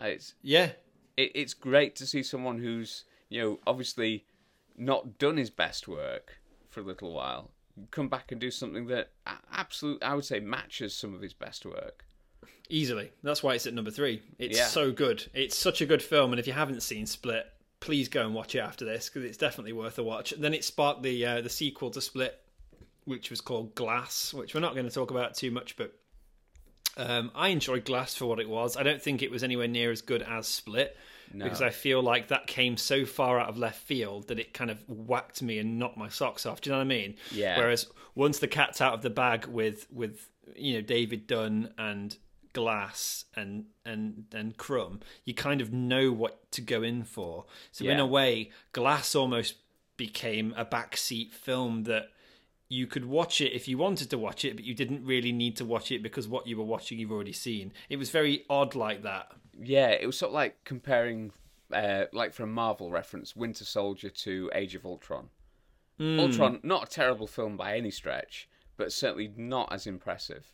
Uh, 0.00 0.06
It's 0.06 0.34
Yeah, 0.42 0.70
it, 1.16 1.32
it's 1.34 1.52
great 1.54 1.94
to 1.96 2.06
see 2.06 2.22
someone 2.22 2.58
who's 2.60 3.04
you 3.28 3.40
know 3.42 3.58
obviously 3.66 4.24
not 4.76 5.18
done 5.18 5.36
his 5.36 5.50
best 5.50 5.86
work 5.86 6.40
for 6.70 6.80
a 6.80 6.84
little 6.84 7.12
while 7.12 7.50
come 7.90 8.08
back 8.08 8.32
and 8.32 8.40
do 8.40 8.50
something 8.50 8.86
that 8.86 9.10
absolutely 9.52 10.02
I 10.02 10.14
would 10.14 10.24
say 10.24 10.40
matches 10.40 10.94
some 10.94 11.14
of 11.14 11.20
his 11.20 11.32
best 11.32 11.64
work. 11.66 12.04
Easily. 12.68 13.10
That's 13.22 13.42
why 13.42 13.54
it's 13.54 13.66
at 13.66 13.74
number 13.74 13.90
three. 13.90 14.22
It's 14.38 14.56
Yeah. 14.58 14.66
so 14.66 14.92
good. 14.92 15.28
It's 15.34 15.56
such 15.56 15.80
a 15.80 15.86
good 15.86 16.02
film, 16.02 16.32
and 16.32 16.40
if 16.40 16.46
you 16.46 16.52
haven't 16.52 16.82
seen 16.82 17.06
Split, 17.06 17.46
please 17.80 18.08
go 18.08 18.24
and 18.24 18.34
watch 18.34 18.54
it 18.54 18.60
after 18.60 18.84
this 18.84 19.08
because 19.08 19.24
it's 19.28 19.36
definitely 19.36 19.72
worth 19.72 19.98
a 19.98 20.02
watch. 20.02 20.32
And 20.32 20.42
then 20.42 20.54
it 20.54 20.64
sparked 20.64 21.02
the 21.02 21.24
uh, 21.26 21.40
the 21.42 21.50
sequel 21.50 21.90
to 21.90 22.00
Split, 22.00 22.38
which 23.04 23.28
was 23.30 23.40
called 23.40 23.74
Glass, 23.74 24.32
which 24.32 24.54
we're 24.54 24.60
not 24.60 24.74
going 24.74 24.88
to 24.88 24.94
talk 24.94 25.10
about 25.10 25.34
too 25.34 25.50
much, 25.50 25.76
but 25.76 25.92
um, 26.96 27.30
I 27.34 27.48
enjoyed 27.48 27.84
Glass 27.84 28.14
for 28.14 28.26
what 28.26 28.38
it 28.38 28.48
was. 28.48 28.76
I 28.76 28.82
don't 28.82 29.02
think 29.02 29.22
it 29.22 29.30
was 29.30 29.42
anywhere 29.42 29.68
near 29.68 29.90
as 29.90 30.00
good 30.02 30.22
as 30.22 30.46
Split. 30.46 30.96
No. 31.32 31.44
Because 31.44 31.62
I 31.62 31.70
feel 31.70 32.02
like 32.02 32.28
that 32.28 32.46
came 32.46 32.76
so 32.76 33.04
far 33.04 33.38
out 33.38 33.48
of 33.48 33.58
left 33.58 33.80
field 33.80 34.28
that 34.28 34.38
it 34.38 34.52
kind 34.52 34.70
of 34.70 34.82
whacked 34.88 35.42
me 35.42 35.58
and 35.58 35.78
knocked 35.78 35.96
my 35.96 36.08
socks 36.08 36.46
off. 36.46 36.60
Do 36.60 36.70
you 36.70 36.72
know 36.72 36.78
what 36.78 36.84
I 36.84 36.88
mean? 36.88 37.16
Yeah. 37.30 37.58
Whereas 37.58 37.86
once 38.14 38.38
the 38.38 38.48
cat's 38.48 38.80
out 38.80 38.94
of 38.94 39.02
the 39.02 39.10
bag 39.10 39.46
with 39.46 39.86
with 39.90 40.28
you 40.56 40.74
know 40.74 40.80
David 40.80 41.26
Dunn 41.26 41.72
and 41.78 42.16
Glass 42.52 43.24
and 43.34 43.66
and 43.84 44.24
and 44.32 44.56
Crumb, 44.56 45.00
you 45.24 45.34
kind 45.34 45.60
of 45.60 45.72
know 45.72 46.12
what 46.12 46.50
to 46.52 46.60
go 46.60 46.82
in 46.82 47.04
for. 47.04 47.46
So 47.70 47.84
in 47.84 47.98
a 47.98 48.06
way, 48.06 48.50
Glass 48.72 49.14
almost 49.14 49.56
became 49.96 50.54
a 50.56 50.64
backseat 50.64 51.32
film 51.32 51.84
that 51.84 52.08
you 52.72 52.86
could 52.86 53.04
watch 53.04 53.42
it 53.42 53.52
if 53.52 53.68
you 53.68 53.76
wanted 53.76 54.08
to 54.10 54.16
watch 54.16 54.44
it, 54.44 54.56
but 54.56 54.64
you 54.64 54.74
didn't 54.74 55.04
really 55.04 55.30
need 55.30 55.56
to 55.58 55.64
watch 55.64 55.92
it 55.92 56.02
because 56.02 56.26
what 56.26 56.46
you 56.46 56.56
were 56.56 56.64
watching 56.64 56.98
you've 56.98 57.12
already 57.12 57.32
seen. 57.32 57.72
It 57.90 57.98
was 57.98 58.10
very 58.10 58.44
odd 58.48 58.74
like 58.74 59.02
that. 59.02 59.28
Yeah, 59.60 59.90
it 59.90 60.06
was 60.06 60.16
sort 60.16 60.30
of 60.30 60.34
like 60.34 60.64
comparing, 60.64 61.32
uh, 61.72 62.04
like 62.14 62.32
for 62.32 62.44
a 62.44 62.46
Marvel 62.46 62.90
reference, 62.90 63.36
Winter 63.36 63.66
Soldier 63.66 64.08
to 64.08 64.50
Age 64.54 64.74
of 64.74 64.86
Ultron. 64.86 65.28
Ultron, 66.00 66.58
not 66.64 66.88
a 66.88 66.90
terrible 66.90 67.28
film 67.28 67.56
by 67.56 67.76
any 67.76 67.90
stretch, 67.90 68.48
but 68.76 68.90
certainly 68.90 69.32
not 69.36 69.72
as 69.72 69.86
impressive. 69.86 70.52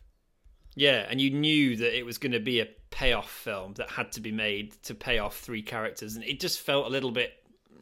Yeah, 0.75 1.07
and 1.09 1.19
you 1.19 1.31
knew 1.31 1.75
that 1.77 1.97
it 1.97 2.05
was 2.05 2.17
going 2.19 2.33
to 2.33 2.39
be 2.39 2.59
a 2.59 2.67
payoff 2.91 3.31
film 3.31 3.73
that 3.75 3.89
had 3.89 4.11
to 4.11 4.21
be 4.21 4.31
made 4.31 4.73
to 4.83 4.93
pay 4.93 5.17
off 5.17 5.39
three 5.39 5.63
characters, 5.63 6.15
and 6.15 6.23
it 6.23 6.39
just 6.39 6.59
felt 6.59 6.85
a 6.85 6.89
little 6.89 7.11
bit 7.11 7.31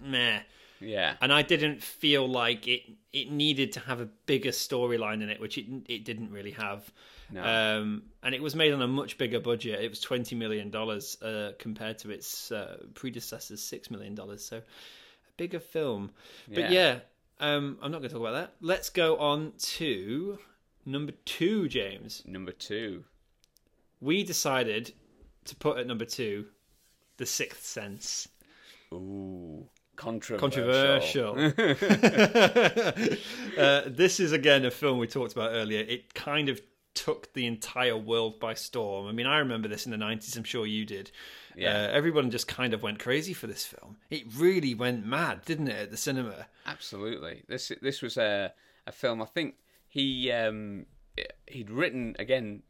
meh. 0.01 0.41
Yeah, 0.79 1.15
And 1.21 1.33
I 1.33 1.41
didn't 1.41 1.81
feel 1.81 2.27
like 2.27 2.67
it 2.67 2.81
it 3.11 3.31
needed 3.31 3.71
to 3.73 3.79
have 3.81 3.99
a 3.99 4.05
bigger 4.25 4.51
storyline 4.51 5.23
in 5.23 5.29
it, 5.29 5.39
which 5.41 5.57
it 5.57 5.65
it 5.87 6.05
didn't 6.05 6.31
really 6.31 6.51
have. 6.51 6.91
No. 7.31 7.43
Um, 7.43 8.03
and 8.23 8.33
it 8.35 8.41
was 8.41 8.55
made 8.55 8.71
on 8.73 8.81
a 8.81 8.87
much 8.87 9.17
bigger 9.17 9.39
budget. 9.39 9.81
It 9.83 9.89
was 9.89 9.99
twenty 9.99 10.35
million 10.35 10.69
dollars 10.69 11.21
uh, 11.21 11.53
compared 11.59 11.97
to 11.99 12.11
its 12.11 12.51
uh, 12.51 12.77
predecessor's 12.93 13.61
six 13.61 13.89
million 13.89 14.13
dollars. 14.15 14.45
So 14.45 14.57
a 14.57 14.61
bigger 15.35 15.59
film. 15.59 16.11
But 16.47 16.69
Yeah. 16.71 16.99
yeah, 17.39 17.55
um, 17.55 17.77
I'm 17.81 17.91
not 17.91 17.99
going 17.99 18.09
to 18.09 18.15
talk 18.15 18.21
about 18.21 18.33
that. 18.39 18.53
Let's 18.61 18.89
go 18.89 19.17
on 19.17 19.53
to 19.57 20.37
number 20.85 21.13
two, 21.25 21.67
James 21.67 22.23
number 22.25 22.51
two. 22.53 23.03
we 23.99 24.23
decided 24.23 24.93
to 25.45 25.55
put 25.55 25.77
at 25.79 25.87
number 25.87 26.05
two 26.05 26.45
the 27.17 27.25
sixth 27.25 27.65
sense 27.65 28.27
Ooh, 28.93 29.67
controversial. 29.97 31.33
controversial 31.33 31.37
uh, 33.57 33.81
this 33.87 34.19
is 34.19 34.31
again 34.31 34.65
a 34.65 34.71
film 34.71 34.99
we 34.99 35.07
talked 35.07 35.33
about 35.33 35.51
earlier 35.51 35.81
it 35.81 36.13
kind 36.13 36.49
of 36.49 36.61
took 36.93 37.31
the 37.33 37.45
entire 37.45 37.97
world 37.97 38.39
by 38.39 38.53
storm 38.53 39.07
i 39.07 39.11
mean 39.11 39.27
i 39.27 39.37
remember 39.39 39.67
this 39.67 39.85
in 39.85 39.91
the 39.91 39.97
90s 39.97 40.35
i'm 40.37 40.43
sure 40.43 40.65
you 40.65 40.85
did 40.85 41.11
Yeah. 41.55 41.71
uh, 41.71 41.87
everyone 41.91 42.31
just 42.31 42.47
kind 42.47 42.73
of 42.73 42.81
went 42.81 42.99
crazy 42.99 43.33
for 43.33 43.47
this 43.47 43.65
film 43.65 43.97
it 44.09 44.23
really 44.35 44.73
went 44.73 45.05
mad 45.05 45.41
didn't 45.45 45.67
it 45.67 45.75
at 45.79 45.91
the 45.91 45.97
cinema 45.97 46.47
Absolutely. 46.65 47.43
This 47.47 47.71
this 47.81 48.01
was 48.01 48.17
a 48.17 48.51
a 48.85 48.91
film. 48.91 49.21
I 49.21 49.25
think 49.25 49.55
he 49.87 50.29
um 50.33 50.85
he'd 51.47 51.69
written 51.69 52.13
again. 52.19 52.63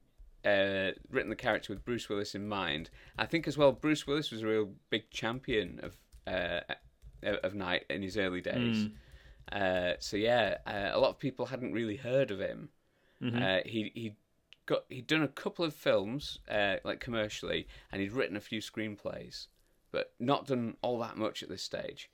Uh, 0.46 0.92
written 1.10 1.32
the 1.32 1.36
character 1.36 1.74
with 1.74 1.84
Bruce 1.84 2.08
Willis 2.08 2.36
in 2.36 2.48
mind. 2.48 2.92
I 3.18 3.26
think 3.26 3.48
as 3.48 3.58
well. 3.58 3.72
Bruce 3.72 4.06
Willis 4.06 4.30
was 4.32 4.44
a 4.44 4.48
real 4.48 4.70
big 4.92 5.10
champion 5.10 5.80
of 5.82 5.96
uh, 6.32 6.60
of 7.44 7.54
Night 7.56 7.86
in 7.90 8.02
his 8.02 8.18
early 8.18 8.42
days. 8.42 8.88
Uh, 9.52 9.94
so 10.00 10.18
yeah, 10.18 10.58
uh, 10.68 10.90
a 10.92 11.00
lot 11.00 11.10
of 11.10 11.20
people 11.20 11.46
hadn't 11.46 11.72
really 11.74 11.96
heard 11.98 12.32
of 12.32 12.40
him. 12.40 12.70
Uh, 13.44 13.60
he 13.66 13.92
he 13.96 14.14
got 14.66 14.84
he'd 14.90 15.08
done 15.08 15.24
a 15.24 15.28
couple 15.28 15.66
of 15.66 15.74
films 15.74 16.40
uh, 16.50 16.76
like 16.84 17.00
commercially, 17.00 17.68
and 17.92 18.02
he'd 18.02 18.12
written 18.12 18.36
a 18.38 18.42
few 18.42 18.60
screenplays, 18.62 19.48
but 19.92 20.14
not 20.20 20.48
done 20.48 20.76
all 20.82 21.00
that 21.00 21.18
much 21.18 21.42
at 21.44 21.50
this 21.50 21.64
stage. 21.64 22.10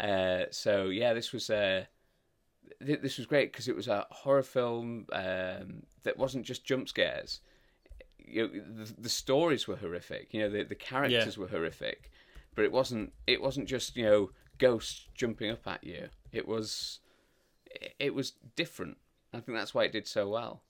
Uh, 0.00 0.44
so 0.50 0.86
yeah, 0.86 1.12
this 1.12 1.32
was 1.32 1.50
uh, 1.50 1.84
th- 2.84 3.00
this 3.00 3.18
was 3.18 3.26
great 3.26 3.52
because 3.52 3.68
it 3.68 3.76
was 3.76 3.88
a 3.88 4.06
horror 4.10 4.42
film 4.42 5.06
um, 5.12 5.82
that 6.04 6.16
wasn't 6.16 6.46
just 6.46 6.64
jump 6.64 6.88
scares. 6.88 7.40
You 8.18 8.42
know, 8.42 8.84
the, 8.84 8.92
the 9.02 9.08
stories 9.08 9.68
were 9.68 9.76
horrific. 9.76 10.32
You 10.32 10.40
know, 10.42 10.50
the 10.50 10.64
the 10.64 10.74
characters 10.74 11.36
were 11.38 11.48
horrific, 11.48 12.10
but 12.54 12.64
it 12.64 12.72
wasn't 12.72 13.12
it 13.26 13.40
wasn't 13.42 13.68
just 13.68 13.96
you 13.96 14.04
know 14.04 14.30
ghosts 14.58 15.06
jumping 15.14 15.50
up 15.50 15.66
at 15.66 15.84
you. 15.84 16.08
It 16.32 16.46
was 16.46 17.00
it, 17.98 18.14
was 18.14 18.32
different. 18.54 18.96
I 19.32 19.40
think 19.40 19.56
that's 19.56 19.74
why 19.74 19.84
it 19.84 19.92
did 19.92 20.06
so 20.06 20.28
well. 20.28 20.62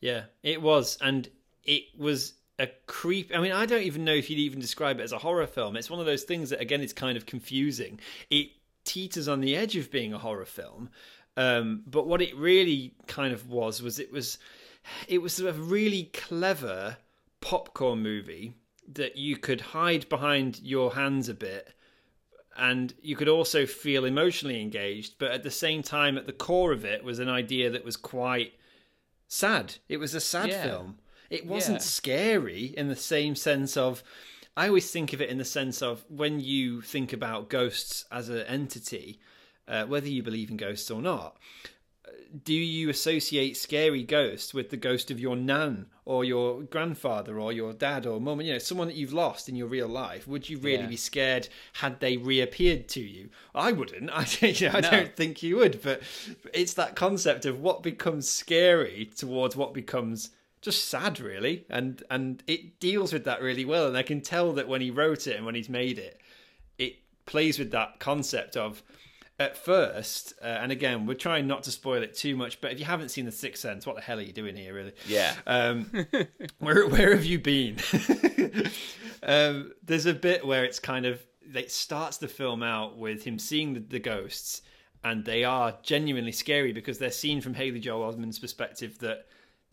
Yeah, 0.00 0.24
it 0.42 0.62
was, 0.62 0.98
and 1.00 1.28
it 1.64 1.84
was 1.96 2.34
a 2.58 2.68
creep. 2.86 3.32
I 3.34 3.40
mean, 3.40 3.52
I 3.52 3.66
don't 3.66 3.82
even 3.82 4.04
know 4.04 4.14
if 4.14 4.30
you'd 4.30 4.38
even 4.38 4.60
describe 4.60 5.00
it 5.00 5.04
as 5.04 5.12
a 5.12 5.18
horror 5.18 5.46
film. 5.46 5.76
It's 5.76 5.90
one 5.90 6.00
of 6.00 6.06
those 6.06 6.22
things 6.22 6.50
that, 6.50 6.60
again, 6.60 6.80
is 6.80 6.92
kind 6.92 7.16
of 7.16 7.26
confusing. 7.26 8.00
It 8.30 8.50
teeters 8.84 9.28
on 9.28 9.40
the 9.40 9.56
edge 9.56 9.76
of 9.76 9.90
being 9.90 10.12
a 10.12 10.18
horror 10.18 10.44
film, 10.44 10.90
um, 11.36 11.82
but 11.86 12.06
what 12.06 12.22
it 12.22 12.34
really 12.36 12.94
kind 13.06 13.32
of 13.32 13.48
was 13.48 13.82
was 13.82 13.98
it 13.98 14.12
was 14.12 14.38
it 15.06 15.18
was 15.18 15.38
a 15.40 15.52
really 15.52 16.10
clever 16.12 16.96
popcorn 17.40 18.02
movie 18.02 18.54
that 18.92 19.16
you 19.16 19.36
could 19.36 19.60
hide 19.60 20.08
behind 20.08 20.60
your 20.60 20.94
hands 20.94 21.28
a 21.28 21.34
bit 21.34 21.74
and 22.58 22.92
you 23.00 23.14
could 23.16 23.28
also 23.28 23.64
feel 23.66 24.04
emotionally 24.04 24.60
engaged 24.60 25.14
but 25.18 25.30
at 25.30 25.42
the 25.44 25.50
same 25.50 25.82
time 25.82 26.18
at 26.18 26.26
the 26.26 26.32
core 26.32 26.72
of 26.72 26.84
it 26.84 27.04
was 27.04 27.18
an 27.18 27.28
idea 27.28 27.70
that 27.70 27.84
was 27.84 27.96
quite 27.96 28.52
sad. 29.28 29.76
It 29.88 29.98
was 29.98 30.14
a 30.14 30.20
sad 30.20 30.48
Yeah. 30.48 30.62
film. 30.64 30.98
It 31.30 31.46
wasn't 31.46 31.76
Yeah. 31.78 31.82
scary 31.84 32.64
in 32.76 32.88
the 32.88 32.96
same 32.96 33.34
sense 33.36 33.76
of. 33.76 34.02
I 34.56 34.66
always 34.66 34.90
think 34.90 35.12
of 35.12 35.20
it 35.20 35.28
in 35.30 35.38
the 35.38 35.44
sense 35.44 35.82
of 35.82 36.04
when 36.08 36.40
you 36.40 36.80
think 36.82 37.12
about 37.12 37.48
ghosts 37.48 38.04
as 38.10 38.28
an 38.28 38.40
entity, 38.40 39.20
uh, 39.68 39.84
whether 39.84 40.08
you 40.08 40.22
believe 40.22 40.50
in 40.50 40.56
ghosts 40.56 40.90
or 40.90 41.00
not. 41.00 41.36
Do 42.44 42.52
you 42.54 42.90
associate 42.90 43.56
scary 43.56 44.02
ghosts 44.02 44.52
with 44.52 44.70
the 44.70 44.76
ghost 44.76 45.10
of 45.10 45.18
your 45.18 45.34
nan 45.36 45.86
or 46.04 46.24
your 46.24 46.62
grandfather 46.62 47.40
or 47.40 47.52
your 47.52 47.72
dad 47.72 48.06
or 48.06 48.20
mum? 48.20 48.40
You 48.42 48.52
know, 48.54 48.58
someone 48.58 48.88
that 48.88 48.96
you've 48.96 49.12
lost 49.14 49.48
in 49.48 49.56
your 49.56 49.66
real 49.66 49.88
life. 49.88 50.28
Would 50.28 50.48
you 50.48 50.58
really 50.58 50.82
Yeah. 50.82 50.88
be 50.88 50.96
scared 50.96 51.48
had 51.74 52.00
they 52.00 52.16
reappeared 52.18 52.88
to 52.90 53.00
you? 53.00 53.30
I 53.54 53.72
wouldn't. 53.72 54.10
I, 54.12 54.26
you 54.40 54.68
know, 54.68 54.74
I 54.76 54.80
No. 54.80 54.90
don't 54.90 55.16
think 55.16 55.42
you 55.42 55.56
would. 55.56 55.80
But 55.82 56.02
it's 56.52 56.74
that 56.74 56.96
concept 56.96 57.46
of 57.46 57.60
what 57.60 57.82
becomes 57.82 58.28
scary 58.28 59.10
towards 59.16 59.56
what 59.56 59.72
becomes 59.72 60.30
just 60.60 60.86
sad, 60.86 61.20
really, 61.20 61.64
and 61.70 62.02
and 62.10 62.42
it 62.46 62.80
deals 62.80 63.12
with 63.12 63.24
that 63.24 63.40
really 63.40 63.64
well. 63.64 63.86
And 63.86 63.96
I 63.96 64.02
can 64.02 64.20
tell 64.20 64.52
that 64.54 64.68
when 64.68 64.80
he 64.80 64.90
wrote 64.90 65.26
it 65.26 65.36
and 65.36 65.46
when 65.46 65.54
he's 65.54 65.68
made 65.68 65.98
it, 65.98 66.20
it 66.78 66.96
plays 67.26 67.58
with 67.58 67.70
that 67.70 68.00
concept 68.00 68.56
of 68.56 68.82
at 69.38 69.56
first, 69.56 70.34
uh, 70.42 70.46
and 70.46 70.72
again, 70.72 71.06
we're 71.06 71.14
trying 71.14 71.46
not 71.46 71.62
to 71.64 71.70
spoil 71.70 72.02
it 72.02 72.14
too 72.14 72.36
much, 72.36 72.60
but 72.60 72.72
if 72.72 72.78
you 72.78 72.84
haven't 72.84 73.10
seen 73.10 73.24
The 73.24 73.32
Sixth 73.32 73.62
Sense, 73.62 73.86
what 73.86 73.96
the 73.96 74.02
hell 74.02 74.18
are 74.18 74.22
you 74.22 74.32
doing 74.32 74.56
here, 74.56 74.74
really? 74.74 74.92
Yeah. 75.06 75.34
Um, 75.46 75.90
where 76.58 76.88
where 76.88 77.14
have 77.14 77.24
you 77.24 77.38
been? 77.38 77.76
um, 79.22 79.72
there's 79.82 80.06
a 80.06 80.14
bit 80.14 80.44
where 80.44 80.64
it's 80.64 80.80
kind 80.80 81.06
of 81.06 81.24
it 81.54 81.70
starts 81.70 82.16
the 82.18 82.28
film 82.28 82.62
out 82.62 82.98
with 82.98 83.24
him 83.24 83.38
seeing 83.38 83.74
the, 83.74 83.80
the 83.80 84.00
ghosts, 84.00 84.62
and 85.04 85.24
they 85.24 85.44
are 85.44 85.76
genuinely 85.82 86.32
scary 86.32 86.72
because 86.72 86.98
they're 86.98 87.10
seen 87.10 87.40
from 87.40 87.54
Haley 87.54 87.80
Joel 87.80 88.12
Osment's 88.12 88.38
perspective 88.38 88.98
that 88.98 89.26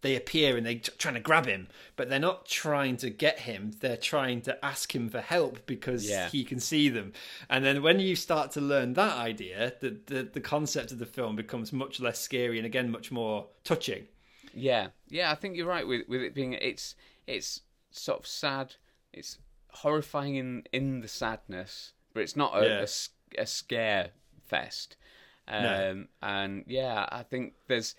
they 0.06 0.16
appear 0.16 0.56
and 0.56 0.66
they're 0.66 0.80
trying 0.98 1.16
to 1.16 1.20
grab 1.20 1.46
him, 1.48 1.68
but 1.96 2.10
they're 2.10 2.20
not 2.20 2.46
trying 2.46 2.96
to 2.98 3.10
get 3.10 3.40
him. 3.40 3.72
They're 3.80 3.98
trying 3.98 4.42
to 4.44 4.64
ask 4.64 4.94
him 4.96 5.10
for 5.10 5.20
help 5.22 5.66
because 5.66 6.08
Yeah. 6.08 6.30
he 6.30 6.44
can 6.44 6.60
see 6.60 6.90
them. 6.90 7.12
And 7.50 7.66
then 7.66 7.82
when 7.82 8.00
you 8.00 8.16
start 8.16 8.52
to 8.52 8.62
learn 8.62 8.94
that 8.94 9.18
idea, 9.18 9.74
the, 9.82 9.98
the 10.06 10.24
the 10.24 10.42
concept 10.42 10.92
of 10.92 11.00
the 11.00 11.06
film 11.18 11.36
becomes 11.36 11.74
much 11.74 12.00
less 12.00 12.20
scary 12.20 12.58
and 12.58 12.66
again 12.66 12.90
much 12.92 13.12
more 13.12 13.48
touching. 13.64 14.08
Yeah, 14.54 14.88
yeah, 15.10 15.32
I 15.32 15.36
think 15.36 15.58
you're 15.58 15.68
right 15.68 15.88
with 15.88 16.08
with 16.08 16.22
it 16.22 16.34
being 16.34 16.54
it's 16.54 16.96
it's 17.28 17.62
sort 17.92 18.20
of 18.20 18.28
sad, 18.28 18.76
it's 19.12 19.40
horrifying 19.70 20.36
in 20.36 20.64
in 20.72 21.02
the 21.02 21.08
sadness, 21.08 21.94
but 22.14 22.22
it's 22.24 22.36
not 22.36 22.52
a, 22.56 22.66
Yeah. 22.66 22.86
a 22.86 23.42
a 23.42 23.46
scare 23.46 24.12
fest. 24.44 24.98
Um, 25.48 25.64
No. 25.64 26.06
And 26.22 26.64
yeah, 26.68 27.08
I 27.12 27.24
think 27.24 27.54
there's 27.68 27.96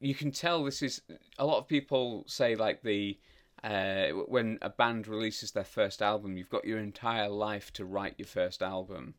you 0.00 0.14
can 0.14 0.30
tell 0.30 0.64
this 0.64 0.82
is 0.82 1.02
a 1.38 1.46
lot 1.46 1.58
of 1.58 1.68
people 1.68 2.24
say 2.26 2.54
like 2.54 2.82
the 2.82 3.18
uh, 3.64 4.08
when 4.28 4.58
a 4.62 4.70
band 4.70 5.08
releases 5.08 5.50
their 5.50 5.64
first 5.64 6.00
album, 6.00 6.36
you've 6.36 6.48
got 6.50 6.64
your 6.64 6.78
entire 6.78 7.28
life 7.28 7.72
to 7.72 7.84
write 7.84 8.14
your 8.16 8.26
first 8.26 8.62
album. 8.62 9.14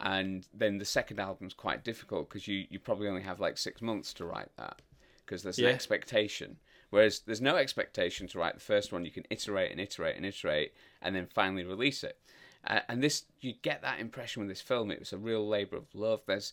And 0.00 0.46
then 0.52 0.78
the 0.78 0.84
second 0.84 1.20
album's 1.20 1.54
quite 1.54 1.84
difficult 1.84 2.28
because 2.28 2.48
you, 2.48 2.66
you 2.70 2.78
probably 2.78 3.08
only 3.08 3.22
have 3.22 3.40
like 3.40 3.56
six 3.58 3.80
months 3.80 4.12
to 4.14 4.24
write 4.24 4.50
that 4.56 4.82
because 5.24 5.42
there's 5.42 5.58
Yeah. 5.58 5.68
an 5.68 5.74
expectation. 5.74 6.56
Whereas 6.90 7.20
there's 7.20 7.40
no 7.40 7.56
expectation 7.56 8.26
to 8.28 8.38
write 8.38 8.54
the 8.54 8.60
first 8.60 8.92
one. 8.92 9.04
You 9.04 9.10
can 9.10 9.26
iterate 9.30 9.70
and 9.70 9.80
iterate 9.80 10.16
and 10.16 10.24
iterate 10.24 10.72
and 11.02 11.14
then 11.14 11.26
finally 11.26 11.64
release 11.64 12.02
it. 12.02 12.18
Uh, 12.66 12.80
and 12.88 13.02
this, 13.02 13.24
you 13.40 13.54
get 13.62 13.82
that 13.82 14.00
impression 14.00 14.40
with 14.40 14.48
this 14.48 14.60
film. 14.60 14.90
It 14.90 14.98
was 14.98 15.12
a 15.12 15.18
real 15.18 15.46
labour 15.46 15.76
of 15.76 15.94
love. 15.94 16.22
There's 16.26 16.52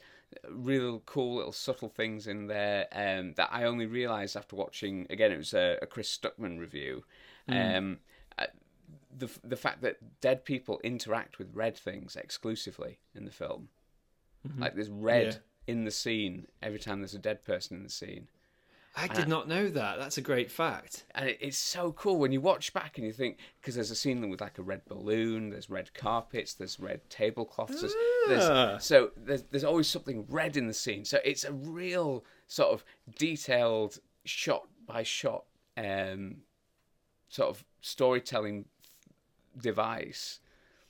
real 0.49 0.99
cool 1.05 1.36
little 1.38 1.51
subtle 1.51 1.89
things 1.89 2.27
in 2.27 2.47
there 2.47 2.88
um, 2.91 3.33
that 3.36 3.49
I 3.51 3.63
only 3.63 3.86
realised 3.86 4.36
after 4.36 4.55
watching. 4.55 5.07
Again, 5.09 5.31
it 5.31 5.38
was 5.38 5.53
a, 5.53 5.77
a 5.81 5.86
Chris 5.86 6.15
Stuckman 6.15 6.59
review. 6.59 7.03
Um, 7.47 7.99
uh, 8.38 8.45
the 9.17 9.29
the 9.43 9.55
fact 9.55 9.81
that 9.81 10.19
dead 10.21 10.45
people 10.45 10.79
interact 10.83 11.38
with 11.39 11.55
red 11.55 11.77
things 11.77 12.15
exclusively 12.15 12.99
in 13.13 13.25
the 13.25 13.31
film, 13.31 13.69
like 14.57 14.75
there's 14.75 14.89
red 14.89 15.25
Yeah. 15.67 15.73
in 15.73 15.86
the 15.86 15.91
scene 15.91 16.47
every 16.61 16.79
time 16.79 17.01
there's 17.01 17.13
a 17.15 17.19
dead 17.19 17.43
person 17.45 17.77
in 17.77 17.83
the 17.83 17.89
scene. 17.89 18.27
I 18.97 19.07
did 19.07 19.27
not 19.27 19.47
know 19.47 19.67
that. 19.69 19.99
That's 19.99 20.17
a 20.17 20.21
great 20.21 20.49
fact. 20.49 21.03
and 21.13 21.27
it, 21.29 21.37
it's 21.41 21.57
so 21.57 21.91
cool 21.91 22.17
when 22.17 22.31
you 22.31 22.39
watch 22.39 22.73
back 22.73 22.97
and 22.97 23.05
you 23.05 23.11
think 23.11 23.39
because 23.59 23.75
there's 23.75 23.91
a 23.91 23.95
scene 23.95 24.29
with 24.29 24.39
like 24.41 24.57
a 24.57 24.61
red 24.63 24.85
balloon, 24.87 25.49
there's 25.49 25.69
red 25.69 25.93
carpets, 25.93 26.53
there's 26.53 26.79
red 26.79 27.01
tablecloths, 27.09 27.81
there's, 27.81 27.93
Ah. 27.93 28.67
there's 28.71 28.85
so 28.85 29.11
there's 29.17 29.43
there's 29.51 29.63
always 29.65 29.87
something 29.87 30.25
red 30.29 30.55
in 30.55 30.67
the 30.67 30.73
scene. 30.73 31.03
So 31.05 31.19
it's 31.25 31.43
a 31.43 31.51
real 31.51 32.23
sort 32.47 32.69
of 32.73 32.85
detailed 33.17 33.99
shot 34.23 34.67
by 34.85 35.03
shot 35.03 35.43
um, 35.77 36.37
sort 37.27 37.49
of 37.49 37.65
storytelling 37.81 38.65
device, 39.61 40.39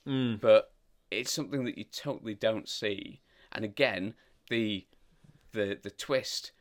Hmm. 0.05 0.35
but 0.35 0.71
it's 1.11 1.31
something 1.31 1.65
that 1.65 1.77
you 1.77 1.85
totally 1.85 2.35
don't 2.35 2.67
see. 2.69 3.21
And 3.51 3.65
again, 3.65 4.13
the 4.49 4.85
the 5.53 5.79
the 5.81 5.89
twist 5.91 6.51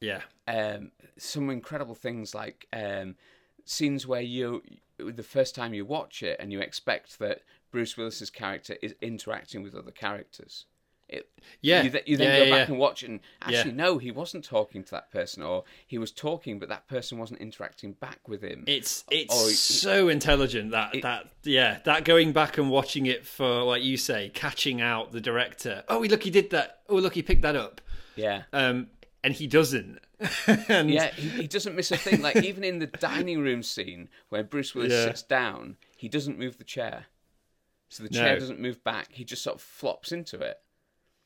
Yeah. 0.00 0.22
um, 0.46 0.92
some 1.16 1.50
incredible 1.50 1.94
things 1.94 2.34
like 2.34 2.66
um, 2.72 3.16
scenes 3.64 4.06
where 4.06 4.20
you 4.20 4.62
the 4.98 5.22
first 5.22 5.54
time 5.54 5.74
you 5.74 5.84
watch 5.84 6.22
it 6.22 6.36
and 6.40 6.52
you 6.52 6.60
expect 6.60 7.18
that 7.20 7.42
Bruce 7.70 7.96
Willis's 7.96 8.30
character 8.30 8.76
is 8.82 8.94
interacting 9.00 9.62
with 9.62 9.74
other 9.74 9.90
characters. 9.92 10.66
It, 11.08 11.28
Yeah. 11.62 11.82
you, 11.84 11.90
th- 11.90 12.04
you 12.06 12.16
then 12.18 12.26
Yeah, 12.28 12.38
go 12.38 12.44
yeah, 12.44 12.50
back 12.50 12.68
yeah. 12.68 12.72
and 12.72 12.78
watch 12.78 13.02
and 13.02 13.20
actually, 13.40 13.72
no, 13.72 13.96
he 13.98 14.10
wasn't 14.10 14.44
talking 14.44 14.84
to 14.84 14.90
that 14.90 15.10
person, 15.10 15.42
or 15.42 15.64
he 15.86 15.96
was 15.98 16.12
talking, 16.12 16.58
but 16.58 16.68
that 16.68 16.86
person 16.86 17.16
wasn't 17.16 17.40
interacting 17.40 17.92
back 17.92 18.28
with 18.28 18.42
him. 18.42 18.64
It's 18.66 19.04
it's 19.10 19.50
it- 19.50 19.54
so 19.56 20.08
intelligent 20.08 20.72
that 20.72 20.94
that 21.02 21.28
yeah 21.44 21.78
that 21.84 22.04
going 22.04 22.32
back 22.32 22.58
and 22.58 22.70
watching 22.70 23.06
it 23.06 23.24
for 23.26 23.62
like 23.62 23.82
you 23.82 23.96
say 23.96 24.30
catching 24.34 24.80
out 24.82 25.12
the 25.12 25.20
director. 25.20 25.82
Oh, 25.88 26.00
look, 26.00 26.24
he 26.24 26.30
did 26.30 26.50
that. 26.50 26.80
Oh, 26.88 26.96
look, 26.96 27.14
he 27.14 27.22
picked 27.22 27.42
that 27.42 27.56
up. 27.56 27.80
yeah, 28.16 28.42
Um, 28.52 28.88
and 29.24 29.34
he 29.34 29.46
doesn't. 29.46 29.98
and 30.68 30.90
yeah, 30.90 31.10
he, 31.12 31.28
he 31.28 31.46
doesn't 31.46 31.74
miss 31.76 31.90
a 31.90 31.96
thing. 31.96 32.20
Like 32.22 32.36
even 32.36 32.64
in 32.64 32.78
the 32.78 32.86
dining 33.08 33.40
room 33.40 33.62
scene 33.62 34.08
where 34.28 34.42
Bruce 34.44 34.74
Willis 34.74 34.92
Yeah. 34.92 35.04
sits 35.06 35.22
down, 35.22 35.76
he 35.96 36.08
doesn't 36.08 36.38
move 36.38 36.58
the 36.58 36.64
chair, 36.64 37.06
so 37.88 38.02
the 38.02 38.10
No. 38.10 38.18
chair 38.20 38.38
doesn't 38.38 38.60
move 38.60 38.82
back. 38.84 39.08
He 39.12 39.24
just 39.24 39.42
sort 39.42 39.56
of 39.56 39.62
flops 39.62 40.12
into 40.12 40.38
it. 40.40 40.60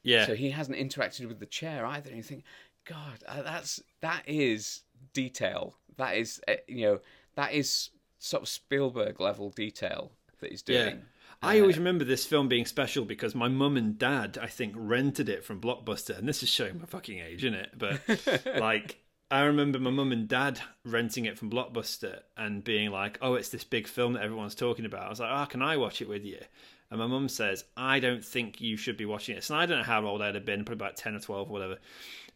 yeah, 0.03 0.27
So 0.27 0.35
he 0.35 0.51
hasn't 0.51 0.79
interacted 0.79 1.27
with 1.29 1.39
the 1.41 1.47
chair 1.47 1.87
either. 1.87 2.09
And 2.09 2.17
you 2.17 2.23
think, 2.23 2.45
God, 2.85 3.23
uh, 3.27 3.43
that's 3.43 3.81
that 4.01 4.23
is 4.27 4.83
detail. 5.13 5.77
That 5.97 6.17
is 6.17 6.41
uh, 6.49 6.55
you 6.67 6.87
know 6.87 7.01
that 7.37 7.53
is 7.53 7.91
sort 8.19 8.43
of 8.43 8.49
Spielberg 8.49 9.21
level 9.21 9.51
detail 9.51 10.13
that 10.41 10.51
he's 10.51 10.63
yeah. 10.67 10.95
I 11.43 11.61
always 11.61 11.77
uh, 11.77 11.81
remember 11.81 12.05
this 12.05 12.25
film 12.25 12.49
being 12.49 12.67
special 12.67 13.05
because 13.05 13.35
my 13.35 13.49
mum 13.49 13.77
and 13.77 13.99
dad, 13.99 14.39
I 14.41 14.47
think, 14.47 14.75
rented 14.77 15.29
it 15.29 15.45
from 15.45 15.61
Blockbuster, 15.61 16.17
and 16.17 16.29
this 16.29 16.43
is 16.43 16.49
showing 16.49 16.79
my 16.79 16.87
fucking 16.87 17.19
age, 17.19 17.45
isn't 17.45 17.55
it? 17.55 17.71
But 17.77 18.01
like, 18.61 19.01
I 19.31 19.43
remember 19.43 19.79
my 19.79 19.91
mum 19.91 20.13
and 20.13 20.29
dad 20.29 20.61
renting 20.85 21.25
it 21.25 21.39
from 21.39 21.51
Blockbuster 21.51 22.21
and 22.37 22.63
being 22.63 22.91
like, 22.91 23.19
"Oh, 23.21 23.35
it's 23.35 23.49
this 23.49 23.65
big 23.65 23.89
film 23.89 24.13
that 24.13 24.23
everyone's 24.23 24.55
talking 24.55 24.85
about." 24.85 25.07
I 25.07 25.11
was 25.11 25.21
like, 25.21 25.31
"Oh, 25.33 25.47
can 25.47 25.63
I 25.63 25.77
watch 25.77 26.01
it 26.01 26.09
with 26.09 26.25
you?" 26.25 26.39
And 26.91 27.01
my 27.01 27.07
mum 27.07 27.29
says, 27.29 27.65
"I 27.77 27.99
don't 27.99 28.25
think 28.25 28.61
you 28.61 28.77
should 28.77 28.97
be 28.97 29.07
watching 29.07 29.35
this." 29.35 29.51
And 29.51 29.59
I 29.59 29.67
don't 29.67 29.79
know 29.79 29.85
how 29.85 30.07
old 30.07 30.23
I'd 30.23 30.37
have 30.37 30.45
been, 30.45 30.65
probably 30.65 30.85
about 30.85 30.97
ten 30.97 31.15
or 31.17 31.21
twelve, 31.21 31.49
or 31.49 31.53
whatever. 31.53 31.79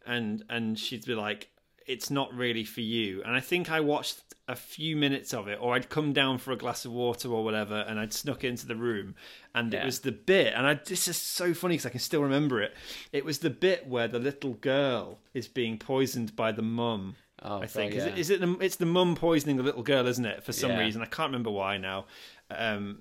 And 0.04 0.44
and 0.48 0.78
she'd 0.78 1.04
be 1.04 1.14
like, 1.14 1.48
"It's 1.86 2.10
not 2.10 2.34
really 2.34 2.64
for 2.64 2.80
you." 2.80 3.22
And 3.22 3.36
I 3.36 3.40
think 3.40 3.70
I 3.70 3.80
watched 3.80 4.22
a 4.48 4.54
few 4.56 4.96
minutes 4.96 5.34
of 5.34 5.48
it, 5.48 5.58
or 5.60 5.74
I'd 5.74 5.88
come 5.88 6.12
down 6.12 6.38
for 6.38 6.52
a 6.52 6.56
glass 6.56 6.84
of 6.84 6.92
water 6.92 7.28
or 7.28 7.42
whatever, 7.42 7.84
and 7.88 7.98
I'd 7.98 8.12
snuck 8.12 8.44
into 8.44 8.66
the 8.66 8.76
room, 8.76 9.14
and 9.54 9.74
it 9.74 9.84
was 9.84 10.00
the 10.00 10.12
bit, 10.12 10.54
and 10.54 10.66
I 10.66 10.74
this 10.74 11.08
is 11.08 11.16
so 11.16 11.52
funny 11.52 11.74
because 11.74 11.86
I 11.86 11.90
can 11.90 12.00
still 12.00 12.22
remember 12.22 12.62
it. 12.62 12.72
It 13.12 13.24
was 13.24 13.38
the 13.38 13.50
bit 13.50 13.88
where 13.88 14.06
the 14.08 14.18
little 14.20 14.54
girl 14.54 15.18
is 15.34 15.48
being 15.48 15.78
poisoned 15.78 16.36
by 16.36 16.52
the 16.52 16.62
mum. 16.62 17.16
Oh, 17.42 17.60
I 17.60 17.66
think 17.66 17.92
God, 17.92 17.98
is 17.98 18.06
it 18.06 18.18
is 18.18 18.30
it 18.30 18.42
it's 18.60 18.76
the 18.76 18.86
mum 18.86 19.14
poisoning 19.16 19.56
the 19.56 19.62
little 19.62 19.82
girl, 19.82 20.06
isn't 20.06 20.24
it? 20.24 20.42
For 20.42 20.52
some 20.52 20.70
Yeah. 20.72 20.78
reason, 20.78 21.02
I 21.02 21.06
can't 21.06 21.28
remember 21.28 21.50
why 21.50 21.76
now. 21.76 22.06
Um, 22.50 23.00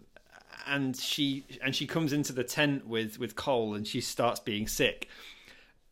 and 0.68 0.98
she 0.98 1.46
and 1.62 1.76
she 1.76 1.86
comes 1.86 2.12
into 2.12 2.34
the 2.34 2.44
tent 2.44 2.88
with 2.88 3.20
with 3.20 3.36
Cole, 3.36 3.76
and 3.76 3.88
she 3.88 4.02
starts 4.02 4.40
being 4.40 4.68
sick. 4.68 5.08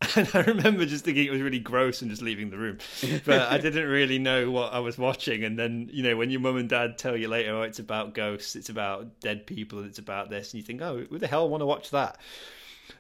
And 0.16 0.30
I 0.34 0.41
remember 0.41 0.86
just 0.86 1.06
thinking 1.06 1.26
it 1.26 1.32
was 1.32 1.41
really 1.41 1.60
gross 1.60 2.01
and 2.01 2.10
just 2.12 2.22
leaving 2.22 2.49
the 2.49 2.58
room, 2.58 2.78
but 3.26 3.41
I 3.51 3.58
didn't 3.60 3.88
really 3.88 4.20
know 4.20 4.49
what 4.51 4.74
I 4.74 4.80
was 4.80 4.97
watching. 4.97 5.43
And 5.43 5.58
then 5.58 5.89
you 5.91 6.04
know 6.04 6.16
when 6.18 6.30
your 6.30 6.39
mum 6.41 6.58
and 6.58 6.70
dad 6.70 6.97
tell 6.97 7.16
you 7.18 7.28
later, 7.28 7.56
oh, 7.56 7.62
it's 7.64 7.80
about 7.80 8.14
ghosts, 8.14 8.56
it's 8.56 8.70
about 8.70 9.20
dead 9.20 9.45
people, 9.47 9.80
and 9.80 9.88
it's 9.88 9.99
about 9.99 10.30
this, 10.30 10.54
and 10.54 10.60
you 10.62 10.66
think, 10.66 10.82
oh, 10.82 11.06
who 11.10 11.18
the 11.20 11.28
hell 11.28 11.47
want 11.49 11.62
to 11.62 11.66
watch 11.66 11.89
that? 11.91 12.18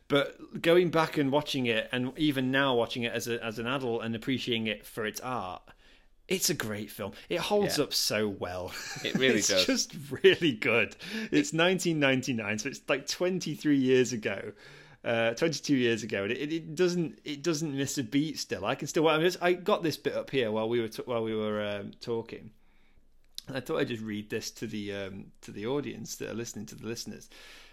But 0.07 0.61
going 0.61 0.89
back 0.91 1.17
and 1.17 1.31
watching 1.31 1.65
it, 1.65 1.89
and 1.91 2.11
even 2.17 2.51
now 2.51 2.75
watching 2.75 3.03
it 3.03 3.13
as 3.13 3.27
a, 3.27 3.43
as 3.43 3.57
an 3.59 3.67
adult 3.67 4.03
and 4.03 4.15
appreciating 4.15 4.67
it 4.67 4.85
for 4.85 5.05
its 5.05 5.19
art, 5.21 5.61
it's 6.27 6.49
a 6.49 6.53
great 6.53 6.89
film. 6.91 7.13
It 7.29 7.39
holds 7.39 7.77
Yeah. 7.77 7.85
up 7.85 7.93
so 7.93 8.27
well. 8.27 8.71
It 9.03 9.15
really 9.15 9.39
it's 9.39 9.47
does. 9.47 9.65
just 9.65 9.95
really 10.23 10.51
good. 10.53 10.95
It's 11.31 11.53
1999, 11.53 12.59
so 12.59 12.69
it's 12.69 12.81
like 12.87 13.07
23 13.07 13.75
years 13.77 14.13
ago. 14.13 14.51
Uh, 15.03 15.33
22 15.33 15.75
years 15.75 16.01
ago, 16.01 16.23
and 16.23 16.31
it, 16.31 16.53
it, 16.53 16.75
doesn't 16.75 17.19
it 17.25 17.43
doesn't 17.43 17.75
miss 17.75 17.97
a 17.97 18.03
beat. 18.03 18.39
Still, 18.39 18.65
I 18.65 18.73
can 18.73 18.87
still. 18.87 19.09
I, 19.09 19.17
mean, 19.17 19.29
I 19.41 19.51
got 19.51 19.83
this 19.83 19.97
bit 19.97 20.15
up 20.15 20.29
here 20.29 20.49
while 20.49 20.69
we 20.69 20.79
were 20.79 20.87
t- 20.87 21.03
while 21.03 21.21
we 21.21 21.35
were 21.35 21.61
um, 21.61 21.91
talking. 21.99 22.51
I 23.53 23.59
thought 23.59 23.79
I'd 23.79 23.89
just 23.89 24.01
read 24.01 24.29
this 24.29 24.49
to 24.51 24.67
the 24.67 24.93
um, 24.93 25.25
to 25.41 25.51
the 25.51 25.67
audience 25.67 26.15
that 26.15 26.29
are 26.29 26.33
listening 26.33 26.67
to 26.67 26.75
the 26.75 26.87
listeners. 26.87 27.29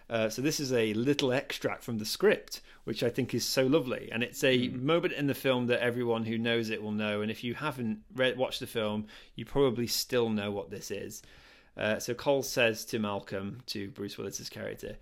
Uh, 0.09 0.29
so 0.29 0.43
this 0.43 0.59
is 0.59 0.73
a 0.73 0.93
little 0.95 1.33
extract 1.33 1.85
from 1.85 1.99
the 1.99 2.05
script, 2.05 2.61
which 2.83 3.05
I 3.05 3.11
think 3.11 3.33
is 3.33 3.45
so 3.45 3.65
lovely, 3.65 4.09
and 4.11 4.25
it's 4.25 4.43
a 4.43 4.69
moment 4.71 5.15
in 5.15 5.29
the 5.29 5.35
film 5.35 5.69
that 5.69 5.81
everyone 5.81 6.25
who 6.25 6.37
knows 6.37 6.69
it 6.69 6.83
will 6.83 6.91
know. 6.91 7.21
And 7.21 7.31
if 7.31 7.45
you 7.45 7.55
haven't 7.55 8.01
read, 8.13 8.37
watched 8.37 8.59
the 8.59 8.67
film, 8.67 9.07
you 9.37 9.45
probably 9.45 9.87
still 9.87 10.29
know 10.29 10.51
what 10.51 10.71
this 10.71 10.91
is. 10.91 11.23
Uh, 11.77 12.01
so 12.01 12.13
Cole 12.13 12.43
says 12.43 12.85
to 12.87 12.99
Malcolm, 12.99 13.61
to 13.67 13.89
Bruce 13.91 14.19
Willis's 14.19 14.49
character, 14.49 14.97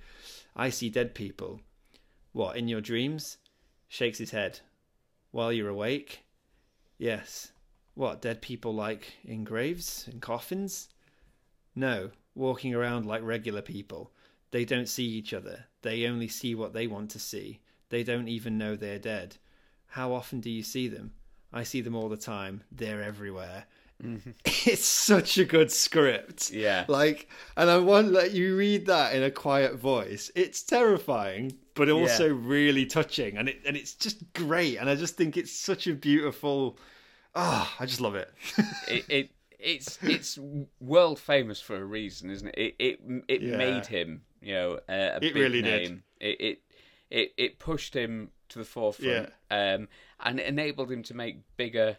"I 0.54 0.68
see 0.68 0.90
dead 0.90 1.14
people. 1.14 1.62
What 2.32 2.56
in 2.56 2.68
your 2.68 2.80
dreams?" 2.80 3.38
Shakes 3.88 4.18
his 4.18 4.32
head. 4.32 4.60
While 5.30 5.52
you're 5.52 5.68
awake, 5.68 6.24
yes. 6.98 7.52
What 7.94 8.22
dead 8.22 8.42
people 8.42 8.74
like 8.74 9.14
in 9.24 9.44
graves 9.44 10.06
in 10.10 10.20
coffins? 10.20 10.88
No, 11.74 12.10
walking 12.34 12.74
around 12.74 13.06
like 13.06 13.22
regular 13.22 13.62
people. 13.62 14.12
They 14.50 14.64
don't 14.64 14.88
see 14.88 15.04
each 15.04 15.34
other. 15.34 15.66
They 15.82 16.06
only 16.06 16.28
see 16.28 16.54
what 16.54 16.72
they 16.72 16.86
want 16.86 17.10
to 17.10 17.18
see. 17.18 17.60
They 17.90 18.02
don't 18.02 18.28
even 18.28 18.58
know 18.58 18.76
they're 18.76 18.98
dead. 18.98 19.36
How 19.86 20.12
often 20.12 20.40
do 20.40 20.50
you 20.50 20.62
see 20.62 20.88
them? 20.88 21.12
I 21.52 21.62
see 21.62 21.80
them 21.80 21.94
all 21.94 22.08
the 22.08 22.16
time. 22.16 22.62
They're 22.70 23.02
everywhere. 23.02 23.64
Mm-hmm. 24.02 24.30
It's 24.70 24.84
such 24.84 25.38
a 25.38 25.46
good 25.46 25.72
script. 25.72 26.50
Yeah. 26.50 26.84
Like, 26.88 27.28
and 27.56 27.70
I 27.70 27.78
want 27.78 28.12
that 28.12 28.32
you 28.32 28.54
read 28.54 28.86
that 28.86 29.14
in 29.14 29.22
a 29.22 29.30
quiet 29.30 29.76
voice. 29.76 30.30
It's 30.34 30.62
terrifying, 30.62 31.56
but 31.78 31.88
also 31.88 32.28
Yeah. 32.28 32.36
really 32.42 32.84
touching, 32.84 33.38
and 33.38 33.48
it 33.48 33.60
and 33.64 33.76
it's 33.76 33.94
just 33.94 34.32
great. 34.34 34.76
And 34.76 34.90
I 34.90 34.96
just 34.96 35.16
think 35.16 35.36
it's 35.36 35.52
such 35.52 35.86
a 35.86 35.94
beautiful. 35.94 36.76
Ah, 37.34 37.74
I 37.78 37.86
just 37.86 38.00
love 38.00 38.16
it. 38.16 38.30
it, 38.88 39.04
it 39.08 39.30
it's 39.58 39.98
it's 40.02 40.38
world 40.80 41.18
famous 41.20 41.60
for 41.60 41.76
a 41.76 41.84
reason, 41.84 42.30
isn't 42.30 42.48
it? 42.48 42.58
It 42.58 42.74
it, 42.78 43.00
it 43.28 43.42
Yeah. 43.42 43.56
made 43.56 43.86
him, 43.86 44.22
you 44.42 44.54
know, 44.54 44.80
a, 44.88 45.16
a 45.16 45.20
It 45.20 45.32
big 45.34 45.34
really 45.34 45.62
did. 45.62 45.82
name. 45.88 46.02
It, 46.20 46.40
it 46.40 46.58
it 47.10 47.32
it 47.36 47.58
pushed 47.60 47.94
him 47.94 48.30
to 48.48 48.58
the 48.58 48.64
forefront, 48.64 49.32
um, 49.50 49.88
and 50.20 50.40
it 50.40 50.46
enabled 50.46 50.90
him 50.90 51.02
to 51.04 51.14
make 51.14 51.38
bigger 51.56 51.96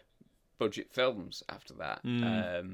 budget 0.58 0.92
films 0.92 1.42
after 1.48 1.72
that. 1.74 2.02
Mm. 2.04 2.60
Um, 2.60 2.72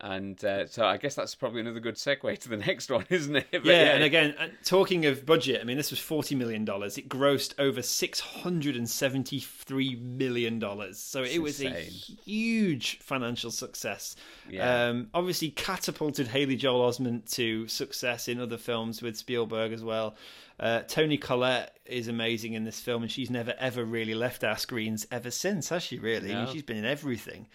and 0.00 0.42
uh, 0.44 0.66
so 0.66 0.84
I 0.84 0.98
guess 0.98 1.14
that's 1.14 1.34
probably 1.34 1.60
another 1.60 1.80
good 1.80 1.94
segue 1.94 2.38
to 2.40 2.48
the 2.48 2.56
next 2.66 2.90
one, 2.90 3.06
isn't 3.08 3.34
it? 3.34 3.46
But 3.52 3.64
yeah, 3.64 3.94
and 3.94 4.04
again, 4.04 4.34
uh, 4.38 4.48
talking 4.64 5.06
of 5.06 5.24
budget, 5.24 5.60
I 5.60 5.64
mean, 5.64 5.76
this 5.76 5.90
was 5.90 5.98
forty 5.98 6.34
million 6.34 6.64
dollars. 6.64 6.98
It 6.98 7.08
grossed 7.08 7.54
over 7.58 7.80
six 7.80 8.20
hundred 8.20 8.76
and 8.76 8.88
seventy-three 8.88 9.96
million 9.96 10.58
dollars. 10.58 10.98
So 10.98 11.22
it 11.22 11.38
was 11.38 11.62
a 11.62 11.70
huge 11.70 12.98
financial 12.98 13.50
success. 13.50 14.16
Yeah. 14.48 14.88
Um, 14.88 15.08
obviously, 15.14 15.50
catapulted 15.50 16.28
Haley 16.28 16.56
Joel 16.56 16.90
Osment 16.90 17.32
to 17.34 17.66
success 17.68 18.28
in 18.28 18.40
other 18.40 18.58
films 18.58 19.00
with 19.00 19.16
Spielberg 19.16 19.72
as 19.72 19.82
well. 19.82 20.16
Uh, 20.58 20.80
Toni 20.82 21.18
Collette 21.18 21.76
is 21.84 22.08
amazing 22.08 22.54
in 22.54 22.64
this 22.64 22.80
film, 22.80 23.02
and 23.02 23.10
she's 23.10 23.30
never 23.30 23.54
ever 23.58 23.84
really 23.84 24.14
left 24.14 24.44
our 24.44 24.56
screens 24.56 25.06
ever 25.10 25.30
since, 25.30 25.70
has 25.70 25.82
she? 25.82 25.98
Really, 25.98 26.34
I 26.34 26.44
mean, 26.44 26.52
she's 26.52 26.62
been 26.62 26.78
in 26.78 26.84
everything. 26.84 27.46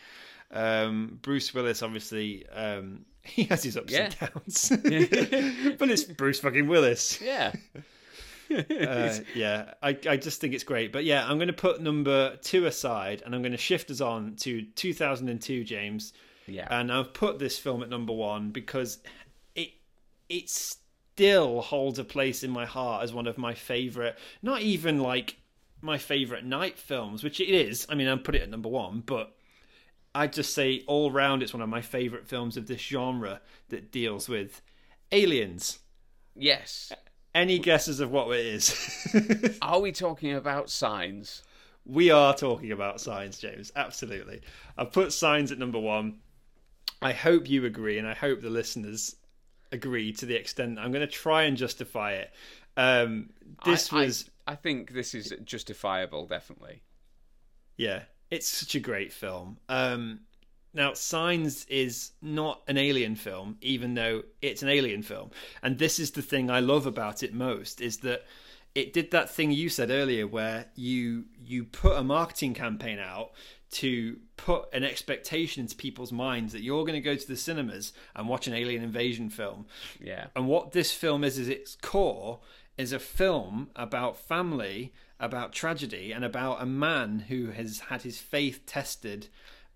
Um, 0.51 1.19
Bruce 1.21 1.53
Willis, 1.53 1.81
obviously, 1.81 2.45
um, 2.49 3.05
he 3.23 3.43
has 3.45 3.63
his 3.63 3.77
ups 3.77 3.93
and 3.93 4.15
downs, 4.19 4.69
but 5.79 5.89
it's 5.89 6.03
Bruce 6.03 6.39
fucking 6.39 6.67
Willis. 6.67 7.21
yeah, 7.21 7.53
Uh, 8.49 9.13
yeah, 9.33 9.73
I, 9.81 9.97
I 10.09 10.17
just 10.17 10.41
think 10.41 10.53
it's 10.53 10.65
great. 10.65 10.91
But 10.91 11.05
yeah, 11.05 11.25
I'm 11.25 11.37
going 11.37 11.47
to 11.47 11.53
put 11.53 11.81
number 11.81 12.35
two 12.37 12.65
aside, 12.65 13.21
and 13.25 13.33
I'm 13.33 13.41
going 13.41 13.53
to 13.53 13.57
shift 13.57 13.89
us 13.91 14.01
on 14.01 14.35
to 14.41 14.61
2002, 14.75 15.63
James. 15.63 16.11
yeah, 16.47 16.67
And 16.69 16.91
I've 16.91 17.13
put 17.13 17.39
this 17.39 17.57
film 17.57 17.81
at 17.81 17.89
number 17.89 18.11
one 18.13 18.51
because 18.51 18.99
it 19.55 19.69
it 20.27 20.49
still 20.49 21.61
holds 21.61 21.97
a 21.99 22.03
place 22.03 22.43
in 22.43 22.51
my 22.51 22.65
heart 22.65 23.03
as 23.03 23.13
one 23.13 23.27
of 23.27 23.37
my 23.37 23.53
favorite. 23.53 24.17
Not 24.41 24.61
even 24.61 24.99
like 24.99 25.37
my 25.81 25.97
favorite 25.97 26.43
Night 26.43 26.77
films, 26.77 27.23
which 27.23 27.39
it 27.39 27.49
is. 27.49 27.87
I 27.89 27.95
mean, 27.95 28.07
I 28.09 28.15
put 28.17 28.35
it 28.35 28.41
at 28.41 28.49
number 28.49 28.69
one, 28.69 29.01
but 29.05 29.33
I'd 30.13 30.33
just 30.33 30.53
say 30.53 30.83
all 30.87 31.09
round, 31.11 31.41
it's 31.43 31.53
one 31.53 31.61
of 31.61 31.69
my 31.69 31.81
favorite 31.81 32.27
films 32.27 32.57
of 32.57 32.67
this 32.67 32.81
genre 32.81 33.41
that 33.69 33.91
deals 33.91 34.27
with 34.29 34.61
aliens. 35.11 35.79
yes. 36.35 36.91
Any 37.33 37.59
guesses 37.59 38.01
of 38.01 38.11
what 38.11 38.27
it 38.37 38.45
is? 38.45 39.57
Are 39.61 39.79
we 39.79 39.93
talking 39.93 40.33
about 40.33 40.69
signs? 40.69 41.43
we 41.85 42.11
are 42.11 42.35
talking 42.35 42.71
about 42.73 42.99
signs, 43.01 43.39
James. 43.39 43.71
Absolutely. 43.75 44.41
I've 44.77 44.91
put 44.91 45.11
signs 45.13 45.51
at 45.51 45.57
number 45.57 45.79
one. 45.79 46.19
I 47.01 47.13
hope 47.13 47.49
you 47.49 47.65
agree, 47.65 47.97
and 47.97 48.07
I 48.07 48.13
hope 48.13 48.41
the 48.41 48.49
listeners 48.51 49.15
agree 49.71 50.11
to 50.13 50.25
the 50.27 50.35
extent 50.35 50.77
I'm 50.77 50.91
going 50.91 51.07
to 51.07 51.11
try 51.11 51.43
and 51.43 51.55
justify 51.57 52.11
it. 52.15 52.31
Um, 52.77 53.29
this 53.65 53.91
I, 53.91 53.97
I- 53.97 54.01
was, 54.01 54.29
I 54.45 54.55
think 54.55 54.91
this 54.93 55.15
is 55.15 55.33
justifiable, 55.45 56.27
definitely. 56.27 56.83
yeah, 57.77 58.03
it's 58.31 58.47
such 58.47 58.75
a 58.75 58.79
great 58.79 59.13
film. 59.13 59.57
Um, 59.69 60.21
now, 60.73 60.93
Signs 60.93 61.65
is 61.65 62.11
not 62.21 62.61
an 62.67 62.77
alien 62.77 63.15
film, 63.15 63.57
even 63.61 63.93
though 63.93 64.23
it's 64.41 64.63
an 64.63 64.69
alien 64.69 65.03
film. 65.03 65.31
And 65.61 65.77
this 65.77 65.99
is 65.99 66.11
the 66.11 66.21
thing 66.21 66.49
I 66.49 66.61
love 66.61 66.85
about 66.85 67.23
it 67.23 67.33
most 67.33 67.81
is 67.81 67.97
that 67.97 68.23
it 68.73 68.93
did 68.93 69.11
that 69.11 69.29
thing 69.29 69.51
you 69.51 69.67
said 69.67 69.89
earlier 69.91 70.25
where 70.25 70.67
you 70.75 71.25
you 71.43 71.65
put 71.65 71.97
a 71.97 72.03
marketing 72.03 72.53
campaign 72.53 72.99
out 72.99 73.31
to 73.71 74.17
put 74.37 74.65
an 74.73 74.83
expectation 74.83 75.61
into 75.61 75.75
people's 75.75 76.11
minds 76.11 76.53
that 76.53 76.61
you're 76.61 76.85
going 76.85 76.93
to 76.93 77.01
go 77.01 77.15
to 77.15 77.27
the 77.27 77.37
cinemas 77.37 77.93
and 78.15 78.27
watch 78.27 78.47
an 78.47 78.53
alien 78.53 78.83
invasion 78.83 79.29
film. 79.29 79.65
Yeah. 79.99 80.27
And 80.35 80.47
what 80.47 80.71
this 80.71 80.91
film 80.91 81.23
is, 81.23 81.37
is 81.37 81.47
its 81.47 81.75
core 81.81 82.39
is 82.77 82.91
a 82.91 82.99
film 82.99 83.69
about 83.75 84.17
family, 84.17 84.93
about 85.21 85.53
tragedy, 85.53 86.11
and 86.11 86.25
about 86.25 86.61
a 86.61 86.65
man 86.65 87.19
who 87.29 87.51
has 87.51 87.79
had 87.79 88.01
his 88.01 88.17
faith 88.19 88.65
tested. 88.65 89.27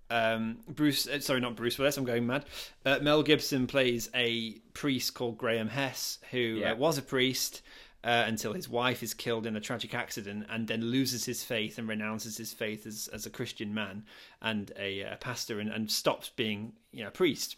Um, 0.10 0.58
Bruce, 0.68 1.08
uh, 1.08 1.20
sorry, 1.22 1.40
not 1.40 1.56
Bruce 1.56 1.78
Willis. 1.78 1.96
I'm 1.98 2.04
going 2.04 2.28
mad. 2.28 2.46
Uh, 2.86 3.00
Mel 3.02 3.24
Gibson 3.24 3.66
plays 3.68 4.10
a 4.14 4.54
priest 4.74 5.14
called 5.14 5.38
Graham 5.38 5.70
Hess, 5.70 6.20
who 6.32 6.38
Yeah. 6.62 6.74
uh, 6.74 6.76
was 6.76 6.98
a 6.98 7.02
priest 7.02 7.62
uh, 8.04 8.24
until 8.28 8.54
his 8.54 8.70
wife 8.70 9.02
is 9.02 9.14
killed 9.16 9.48
in 9.48 9.56
a 9.56 9.60
tragic 9.62 9.96
accident, 9.96 10.46
and 10.50 10.68
then 10.68 10.82
loses 10.82 11.26
his 11.26 11.44
faith 11.44 11.78
and 11.80 11.88
renounces 11.88 12.38
his 12.38 12.54
faith 12.54 12.86
as 12.86 13.08
as 13.14 13.26
a 13.26 13.32
Christian 13.32 13.74
man 13.74 14.04
and 14.42 14.72
a, 14.78 15.04
uh 15.04 15.16
pastor, 15.16 15.60
and, 15.60 15.72
and 15.72 15.90
stops 15.90 16.30
being 16.36 16.74
you 16.92 17.02
know 17.02 17.08
a 17.08 17.12
priest 17.12 17.56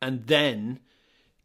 and 0.00 0.26
then 0.26 0.80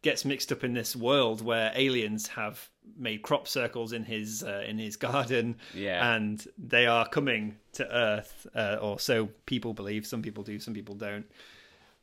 gets 0.02 0.24
mixed 0.24 0.52
up 0.52 0.62
in 0.64 0.74
this 0.74 0.94
world 0.96 1.40
where 1.42 1.72
aliens 1.74 2.28
have 2.28 2.68
made 2.96 3.22
crop 3.22 3.46
circles 3.48 3.92
in 3.92 4.04
his 4.04 4.42
uh, 4.42 4.64
in 4.66 4.78
his 4.78 4.96
garden 5.08 5.56
Yeah. 5.74 6.14
and 6.14 6.46
they 6.56 6.86
are 6.86 7.08
coming 7.08 7.56
to 7.74 7.94
earth 7.94 8.46
uh, 8.54 8.78
or 8.80 8.98
so 8.98 9.28
people 9.46 9.74
believe 9.74 10.06
some 10.06 10.22
people 10.22 10.42
do 10.44 10.58
some 10.58 10.74
people 10.74 10.94
don't 10.94 11.26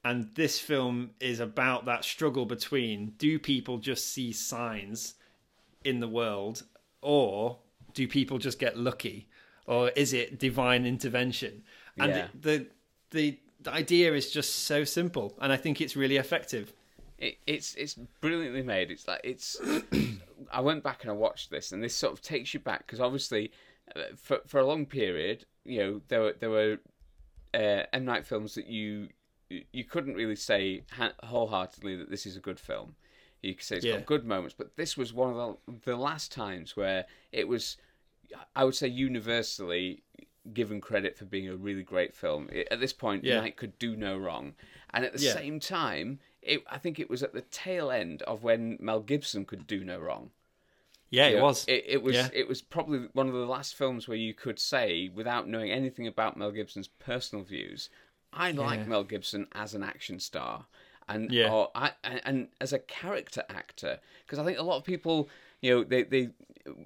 and 0.04 0.30
this 0.36 0.60
film 0.60 1.12
is 1.20 1.40
about 1.40 1.86
that 1.86 2.04
struggle 2.04 2.46
between 2.46 3.14
do 3.18 3.40
people 3.40 3.78
just 3.80 4.12
see 4.14 4.32
signs 4.32 5.16
in 5.84 6.00
the 6.00 6.08
world 6.08 6.64
or 7.02 7.58
do 7.94 8.08
people 8.08 8.38
just 8.38 8.60
get 8.60 8.78
lucky 8.78 9.28
or 9.68 9.90
is 9.96 10.14
it 10.14 10.38
divine 10.40 10.86
intervention 10.86 11.64
and 11.98 12.12
Yeah. 12.12 12.28
the, 12.40 12.68
the 13.12 13.38
the 13.62 13.72
idea 13.74 14.14
is 14.14 14.30
just 14.32 14.54
so 14.66 14.84
simple 14.84 15.36
and 15.42 15.52
i 15.52 15.58
think 15.58 15.82
it's 15.82 15.96
really 15.96 16.18
effective 16.18 16.72
It, 17.18 17.38
it's 17.48 17.74
it's 17.76 17.96
brilliantly 18.22 18.62
made. 18.62 18.92
It's 18.92 19.08
like 19.08 19.22
it's. 19.24 19.56
I 20.52 20.62
went 20.62 20.84
back 20.84 21.02
and 21.04 21.12
I 21.12 21.14
watched 21.14 21.50
this, 21.50 21.72
and 21.72 21.84
this 21.84 21.96
sort 21.96 22.14
of 22.14 22.22
takes 22.22 22.54
you 22.54 22.60
back 22.60 22.86
because 22.86 23.00
obviously, 23.00 23.52
uh, 23.96 24.02
for 24.16 24.40
for 24.48 24.60
a 24.60 24.66
long 24.66 24.86
period, 24.86 25.46
you 25.64 25.80
know, 25.80 26.02
there 26.08 26.22
were 26.22 26.36
there 26.40 26.50
were 26.50 26.78
uh, 27.54 27.84
M 27.94 28.06
Night 28.06 28.26
films 28.26 28.56
that 28.56 28.68
you 28.68 29.10
you 29.72 29.84
couldn't 29.84 30.16
really 30.16 30.36
say 30.36 30.84
ha- 30.92 31.14
wholeheartedly 31.24 31.96
that 31.96 32.10
this 32.10 32.26
is 32.26 32.36
a 32.36 32.40
good 32.40 32.60
film. 32.60 32.96
You 33.42 33.54
could 33.54 33.64
say 33.64 33.76
it's 33.78 33.86
Yeah. 33.86 33.98
got 33.98 34.06
good 34.08 34.26
moments, 34.26 34.56
but 34.58 34.76
this 34.76 34.98
was 34.98 35.14
one 35.14 35.30
of 35.36 35.58
the 35.76 35.92
the 35.92 35.96
last 35.96 36.32
times 36.32 36.76
where 36.76 37.06
it 37.32 37.48
was, 37.48 37.78
I 38.56 38.64
would 38.64 38.76
say, 38.76 38.88
universally 38.88 40.04
given 40.54 40.80
credit 40.82 41.18
for 41.18 41.26
being 41.26 41.48
a 41.50 41.56
really 41.56 41.84
great 41.84 42.14
film. 42.14 42.50
It, 42.52 42.68
at 42.72 42.80
this 42.80 42.94
point, 42.94 43.24
Yeah. 43.24 43.42
Night 43.42 43.56
could 43.58 43.78
do 43.80 43.96
no 43.96 44.18
wrong, 44.18 44.56
and 44.94 45.06
at 45.06 45.14
the 45.14 45.22
Yeah. 45.22 45.34
same 45.34 45.60
time, 45.60 46.20
it, 46.46 46.64
I 46.70 46.78
think 46.78 47.00
it 47.00 47.10
was 47.10 47.24
at 47.24 47.34
the 47.34 47.42
tail 47.42 47.92
end 47.92 48.22
of 48.24 48.44
when 48.44 48.78
Mel 48.80 49.00
Gibson 49.02 49.46
could 49.46 49.66
do 49.68 49.84
no 49.84 50.00
wrong. 50.00 50.32
yeah 51.10 51.28
You 51.30 51.36
it 51.36 51.40
know, 51.40 51.46
was 51.46 51.66
It, 51.68 51.84
it 51.88 52.04
was. 52.04 52.16
Yeah. 52.16 52.30
It 52.34 52.48
was 52.48 52.62
probably 52.62 53.08
one 53.14 53.28
of 53.28 53.34
the 53.34 53.46
last 53.46 53.76
films 53.76 54.08
where 54.08 54.18
you 54.18 54.34
could 54.34 54.60
say, 54.60 55.10
without 55.14 55.48
knowing 55.48 55.72
anything 55.72 56.08
about 56.08 56.38
Mel 56.38 56.52
Gibson's 56.52 56.88
personal 56.88 57.44
views, 57.44 57.90
I 58.34 58.52
like 58.52 58.88
Mel 58.88 59.04
Gibson 59.04 59.48
as 59.54 59.74
an 59.74 59.84
action 59.84 60.20
star, 60.20 60.66
and 61.08 61.32
Yeah. 61.32 61.52
or 61.52 61.72
I 61.76 61.92
and, 62.04 62.22
and 62.26 62.48
as 62.60 62.74
a 62.74 62.80
character 62.80 63.44
actor, 63.50 64.00
because 64.26 64.40
I 64.40 64.44
think 64.46 64.58
a 64.60 64.64
lot 64.64 64.78
of 64.78 64.84
people, 64.84 65.30
you 65.62 65.72
know, 65.74 65.84
they 65.84 66.04
they 66.04 66.30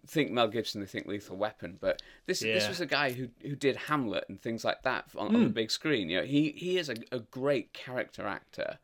think 0.05 0.30
Mel 0.32 0.47
Gibson, 0.49 0.82
they 0.82 0.88
think 0.88 1.07
Lethal 1.07 1.38
Weapon, 1.38 1.78
but 1.80 2.01
this 2.28 2.41
this 2.41 2.68
was 2.68 2.82
a 2.82 2.86
guy 2.86 3.12
who 3.12 3.30
who 3.41 3.55
did 3.55 3.76
Hamlet 3.76 4.26
and 4.30 4.39
things 4.41 4.64
like 4.64 4.84
that 4.84 5.05
on, 5.18 5.28
on 5.30 5.34
Hmm. 5.36 5.43
the 5.45 5.49
big 5.49 5.72
screen. 5.72 6.10
You 6.10 6.20
know, 6.20 6.26
he 6.26 6.51
he 6.51 6.78
is 6.78 6.89
a, 6.89 6.95
a 7.12 7.20
great 7.20 7.72
character 7.74 8.28
actor, 8.28 8.78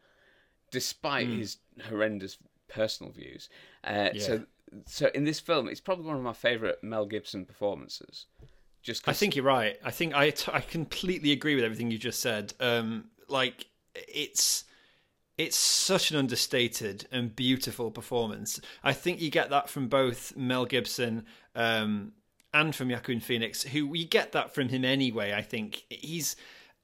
despite 0.71 1.27
Hmm. 1.27 1.37
his 1.39 1.57
horrendous 1.89 2.37
personal 2.67 3.11
views. 3.11 3.49
Uh, 3.83 4.09
So 4.17 4.45
so 4.87 5.09
in 5.13 5.23
this 5.23 5.39
film, 5.39 5.69
it's 5.69 5.79
probably 5.79 6.05
one 6.05 6.17
of 6.17 6.23
my 6.23 6.33
favorite 6.33 6.83
Mel 6.83 7.05
Gibson 7.05 7.45
performances. 7.45 8.25
Just 8.81 9.07
I 9.07 9.13
think 9.13 9.35
you're 9.35 9.45
right. 9.45 9.77
I 9.83 9.91
think 9.91 10.13
I 10.13 10.33
I 10.51 10.61
completely 10.61 11.31
agree 11.31 11.55
with 11.55 11.63
everything 11.63 11.91
you 11.91 11.97
just 11.97 12.19
said. 12.19 12.53
Um, 12.59 13.09
like 13.29 13.67
it's 13.93 14.65
it's 15.37 15.57
such 15.57 16.11
an 16.11 16.17
understated 16.17 17.07
and 17.11 17.35
beautiful 17.35 17.91
performance. 17.91 18.59
I 18.83 18.93
think 18.93 19.19
you 19.21 19.29
get 19.29 19.49
that 19.49 19.69
from 19.69 19.87
both 19.87 20.35
Mel 20.37 20.65
Gibson 20.65 21.25
um, 21.55 22.13
and 22.53 22.73
from 22.73 22.89
Joaquin 22.89 23.19
Phoenix, 23.19 23.63
who 23.63 23.85
we 23.87 24.05
get 24.05 24.31
that 24.31 24.53
from 24.55 24.69
him 24.69 24.85
anyway. 24.85 25.33
I 25.33 25.41
think 25.41 25.83
he's 25.89 26.35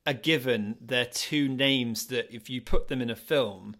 a 0.05 0.13
given. 0.13 0.75
They're 0.81 1.05
two 1.05 1.47
names 1.47 2.07
that 2.07 2.33
if 2.33 2.49
you 2.49 2.61
put 2.61 2.87
them 2.87 3.01
in 3.01 3.09
a 3.09 3.15
film, 3.15 3.75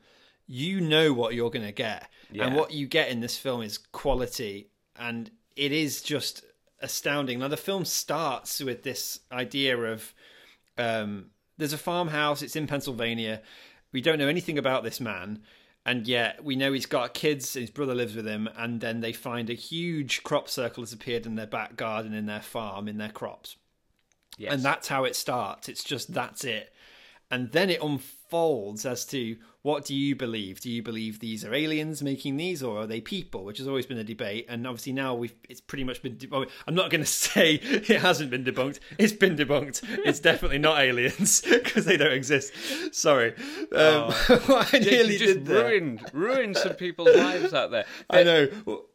you 0.47 0.81
know 0.81 1.13
what 1.13 1.33
you're 1.33 1.49
going 1.49 1.65
to 1.65 1.71
get, 1.71 2.09
and 2.47 2.55
what 2.55 2.71
you 2.71 2.87
get 2.87 3.09
in 3.09 3.19
this 3.21 3.37
film 3.37 3.61
is 3.61 3.77
quality 3.77 4.69
and 4.95 5.31
it 5.55 5.71
is 5.71 6.01
just 6.01 6.43
astounding. 6.79 7.39
Now 7.39 7.47
the 7.47 7.57
film 7.57 7.85
starts 7.85 8.61
with 8.61 8.83
this 8.83 9.19
idea 9.31 9.77
of 9.77 10.13
um, 10.77 11.27
there's 11.57 11.73
a 11.73 11.77
farmhouse. 11.77 12.41
It's 12.41 12.55
in 12.55 12.67
Pennsylvania. 12.67 13.41
We 13.91 14.01
don't 14.01 14.19
know 14.19 14.27
anything 14.27 14.57
about 14.57 14.83
this 14.83 14.99
man, 14.99 15.41
and 15.85 16.07
yet 16.07 16.43
we 16.43 16.55
know 16.55 16.71
he's 16.71 16.85
got 16.85 17.13
kids. 17.13 17.53
His 17.53 17.69
brother 17.69 17.95
lives 17.95 18.15
with 18.15 18.27
him, 18.27 18.49
and 18.57 18.79
then 18.79 19.01
they 19.01 19.13
find 19.13 19.49
a 19.49 19.53
huge 19.53 20.23
crop 20.23 20.47
circle 20.49 20.83
has 20.83 20.93
appeared 20.93 21.25
in 21.25 21.35
their 21.35 21.47
back 21.47 21.75
garden, 21.75 22.13
in 22.13 22.25
their 22.25 22.41
farm, 22.41 22.87
in 22.87 22.97
their 22.97 23.09
crops, 23.09 23.57
Yes. 24.37 24.53
and 24.53 24.63
that's 24.63 24.87
how 24.87 25.03
it 25.03 25.15
starts. 25.15 25.69
It's 25.69 25.83
just 25.83 26.13
that's 26.13 26.43
it, 26.43 26.73
and 27.29 27.51
then 27.51 27.69
it 27.69 27.81
unfolds 27.81 28.15
as 28.33 29.05
to 29.05 29.35
what 29.63 29.85
do 29.85 29.93
you 29.93 30.15
believe? 30.15 30.59
Do 30.59 30.71
you 30.71 30.81
believe 30.81 31.19
these 31.19 31.45
are 31.45 31.53
aliens 31.53 32.01
making 32.01 32.37
these, 32.37 32.63
or 32.63 32.79
are 32.79 32.87
they 32.87 32.99
people? 32.99 33.43
Which 33.45 33.59
has 33.59 33.67
always 33.67 33.85
been 33.85 33.99
a 33.99 34.03
debate, 34.03 34.47
and 34.49 34.65
obviously 34.65 34.93
now 34.93 35.13
we've 35.13 35.35
it's 35.49 35.61
pretty 35.61 35.83
much 35.83 36.01
been. 36.01 36.17
De- 36.17 36.47
I'm 36.65 36.73
not 36.73 36.89
going 36.89 37.01
to 37.03 37.07
say 37.07 37.55
it 37.55 38.01
hasn't 38.01 38.31
been 38.31 38.43
debunked. 38.43 38.79
It's 38.97 39.13
been 39.13 39.35
debunked. 39.35 39.83
It's 40.05 40.19
definitely 40.31 40.57
not 40.57 40.79
aliens 40.79 41.41
because 41.49 41.85
they 41.85 41.97
don't 41.97 42.11
exist. 42.13 42.53
Sorry, 42.91 43.35
um, 43.75 44.11
what 44.47 44.73
I 44.73 44.79
nearly 44.79 45.17
just 45.17 45.33
did 45.35 45.45
there. 45.45 45.65
ruined 45.65 46.09
ruined 46.13 46.57
some 46.57 46.73
people's 46.73 47.15
lives 47.15 47.53
out 47.53 47.69
there. 47.69 47.85
I 48.09 48.23
know. 48.23 48.47
What, 48.63 48.85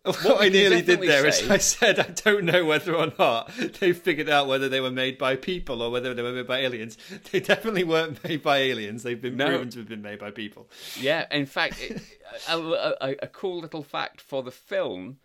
I 0.41 0.49
nearly 0.49 0.82
did 0.82 1.01
there 1.01 1.26
is 1.26 1.39
say- 1.39 1.49
I 1.49 1.59
said 1.59 1.99
I 2.01 2.11
don't 2.24 2.45
know 2.45 2.64
whether 2.64 2.95
or 2.95 3.12
not 3.18 3.53
they 3.80 3.93
figured 3.93 4.28
out 4.28 4.47
whether 4.49 4.68
they 4.68 4.80
were 4.80 4.91
made 4.91 5.18
by 5.18 5.37
people 5.37 5.82
or 5.82 5.91
whether 5.91 6.12
they 6.14 6.22
were 6.22 6.32
made 6.32 6.47
by 6.47 6.59
aliens. 6.61 6.97
They 7.30 7.41
definitely 7.41 7.84
weren't 7.84 8.22
made 8.24 8.43
by 8.43 8.59
aliens. 8.59 9.03
They've 9.05 9.20
been 9.30 9.36
No. 9.38 9.48
proven 9.48 9.70
to 9.70 9.78
have 9.80 9.88
been 9.88 10.02
made 10.02 10.18
by 10.18 10.30
people. 10.30 10.68
Yeah, 10.98 11.26
in 11.30 11.46
fact, 11.56 11.80
it, 11.80 12.02
a, 12.48 12.58
a, 12.58 13.16
a 13.22 13.26
cool 13.28 13.60
little 13.60 13.82
fact 13.82 14.20
for 14.20 14.42
the 14.42 14.50
film: 14.50 15.18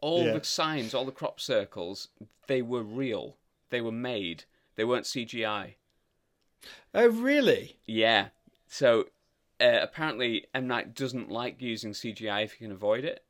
all 0.00 0.24
Yeah. 0.24 0.32
the 0.38 0.44
signs, 0.44 0.94
all 0.94 1.04
the 1.04 1.12
crop 1.12 1.40
circles, 1.40 2.08
they 2.46 2.62
were 2.62 2.82
real. 2.82 3.36
They 3.70 3.80
were 3.80 3.92
made. 3.92 4.44
They 4.76 4.84
weren't 4.84 5.04
CGI. 5.06 5.74
Oh, 6.94 7.08
really? 7.08 7.78
Yeah. 7.86 8.28
So 8.68 9.08
uh, 9.60 9.78
apparently, 9.82 10.46
M 10.54 10.66
Night 10.66 10.94
doesn't 10.94 11.30
like 11.30 11.60
using 11.60 11.92
CGI 11.92 12.44
if 12.44 12.52
you 12.60 12.66
can 12.66 12.72
avoid 12.74 13.04
it. 13.04 13.24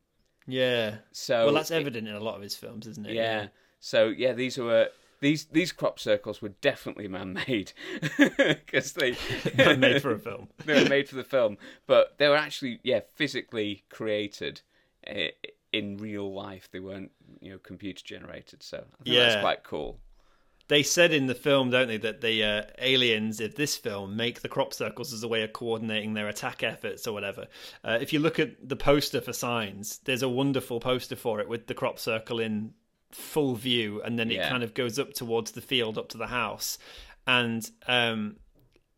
Yeah. 0.47 0.97
So 1.13 1.47
well, 1.47 1.55
that's 1.55 1.71
it- 1.71 1.81
evident 1.81 2.09
in 2.09 2.15
a 2.15 2.21
lot 2.21 2.37
of 2.37 2.43
his 2.43 2.55
films, 2.57 2.87
isn't 2.87 3.07
it? 3.07 3.15
Yeah. 3.15 3.49
So 3.81 4.09
yeah, 4.09 4.33
these 4.33 4.57
were 4.59 4.89
these 5.25 5.47
these 5.47 5.73
crop 5.73 5.99
circles 5.99 6.43
were 6.43 6.51
definitely 6.61 7.09
man-made 7.09 7.73
because 8.19 8.93
they 8.93 9.17
Yeah. 9.59 9.75
made 9.75 10.03
for 10.03 10.13
a 10.13 10.19
film. 10.19 10.49
they 10.67 10.75
were 10.83 10.89
made 10.89 11.09
for 11.09 11.17
the 11.17 11.25
film, 11.25 11.57
but 11.87 12.19
they 12.19 12.29
were 12.29 12.37
actually 12.37 12.79
yeah 12.83 13.01
physically 13.15 13.85
created 13.89 14.61
uh, 15.09 15.29
in 15.73 15.97
real 15.97 16.33
life. 16.33 16.69
They 16.71 16.81
weren't 16.81 17.11
you 17.41 17.53
know 17.53 17.59
computer 17.59 18.03
generated. 18.05 18.63
So 18.63 18.79
I 18.79 18.81
think 19.05 19.17
Yeah. 19.17 19.29
that's 19.29 19.41
quite 19.41 19.65
cool. 19.65 19.99
They 20.69 20.83
said 20.83 21.13
in 21.13 21.27
the 21.27 21.35
film, 21.35 21.69
don't 21.71 21.89
they, 21.89 21.99
that 21.99 22.23
the 22.23 22.43
uh, 22.43 22.63
aliens 22.79 23.39
of 23.41 23.55
this 23.55 23.77
film 23.77 24.17
make 24.17 24.41
the 24.41 24.49
crop 24.49 24.73
circles 24.73 25.13
as 25.13 25.23
a 25.23 25.29
way 25.29 25.43
of 25.43 25.53
coordinating 25.53 26.15
their 26.15 26.29
attack 26.29 26.63
efforts 26.63 27.07
or 27.07 27.13
whatever. 27.13 27.49
Uh, 27.85 27.99
if 28.01 28.15
you 28.15 28.19
look 28.19 28.39
at 28.39 28.67
the 28.67 28.77
poster 28.77 29.21
for 29.21 29.35
Signs, 29.35 29.99
there's 30.05 30.23
a 30.23 30.29
wonderful 30.29 30.81
poster 30.81 31.17
for 31.17 31.39
it 31.41 31.49
with 31.51 31.67
the 31.67 31.75
crop 31.75 31.99
circle 31.99 32.41
in 32.41 32.73
full 33.15 33.55
view, 33.55 34.03
and 34.03 34.19
then 34.19 34.31
it 34.31 34.35
Yeah. 34.37 34.49
kind 34.51 34.63
of 34.63 34.75
goes 34.75 34.99
up 34.99 35.15
towards 35.15 35.53
the 35.53 35.61
field, 35.61 35.97
up 35.99 36.09
to 36.11 36.19
the 36.19 36.27
house, 36.27 36.79
and 37.27 37.69
um, 37.87 38.37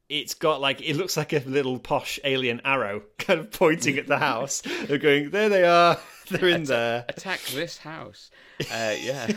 it's 0.09 0.35
got 0.35 0.61
like 0.61 0.81
it 0.81 0.95
looks 0.97 1.17
like 1.17 1.33
a 1.33 1.39
little 1.47 1.79
posh 1.79 2.19
alien 2.25 2.61
arrow, 2.65 3.03
kind 3.19 3.41
of 3.41 3.51
pointing 3.51 3.99
at 3.99 4.07
the 4.07 4.19
house. 4.19 4.63
They're 4.87 4.99
going, 4.99 5.31
there 5.31 5.49
they 5.49 5.65
are, 5.65 5.99
they're 6.31 6.49
in 6.49 6.65
there. 6.65 7.05
Attack 7.09 7.41
this 7.55 7.79
house. 7.79 8.31
Uh, 8.61 8.95
yeah. 9.01 9.31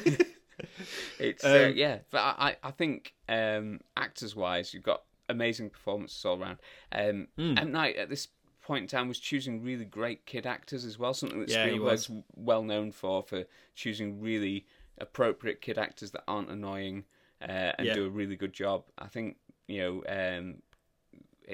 it's 1.19 1.43
uh, 1.43 1.67
Um, 1.69 1.73
yeah, 1.77 1.99
but 2.11 2.19
I 2.19 2.49
I 2.63 2.67
I 2.69 2.71
think 2.71 3.13
um, 3.27 3.79
actors 3.97 4.35
wise, 4.35 4.73
you've 4.73 4.83
got 4.83 5.03
amazing 5.27 5.69
performances 5.69 6.23
all 6.25 6.41
around. 6.41 6.57
Um, 6.91 7.27
Hmm. 7.37 7.57
M 7.57 7.71
Night 7.71 7.95
at 7.97 8.09
this 8.09 8.27
point 8.69 8.83
in 8.83 8.87
time 8.87 9.07
was 9.07 9.19
choosing 9.19 9.63
really 9.63 9.83
great 9.85 10.25
kid 10.27 10.45
actors 10.45 10.85
as 10.85 10.99
well. 10.99 11.13
Something 11.13 11.39
that 11.39 11.49
Yeah, 11.49 11.65
Spielberg's 11.65 12.11
well 12.35 12.63
known 12.63 12.91
for 12.91 13.23
for 13.23 13.45
choosing 13.73 14.21
really 14.21 14.67
appropriate 14.99 15.59
kid 15.59 15.77
actors 15.79 16.11
that 16.11 16.23
aren't 16.27 16.49
annoying 16.51 17.05
uh, 17.41 17.71
and 17.77 17.87
Yeah. 17.87 17.95
do 17.95 18.05
a 18.05 18.09
really 18.09 18.35
good 18.35 18.53
job. 18.53 18.83
I 18.97 19.07
think 19.07 19.37
you 19.67 19.79
know. 19.81 19.93
Um, 20.07 20.61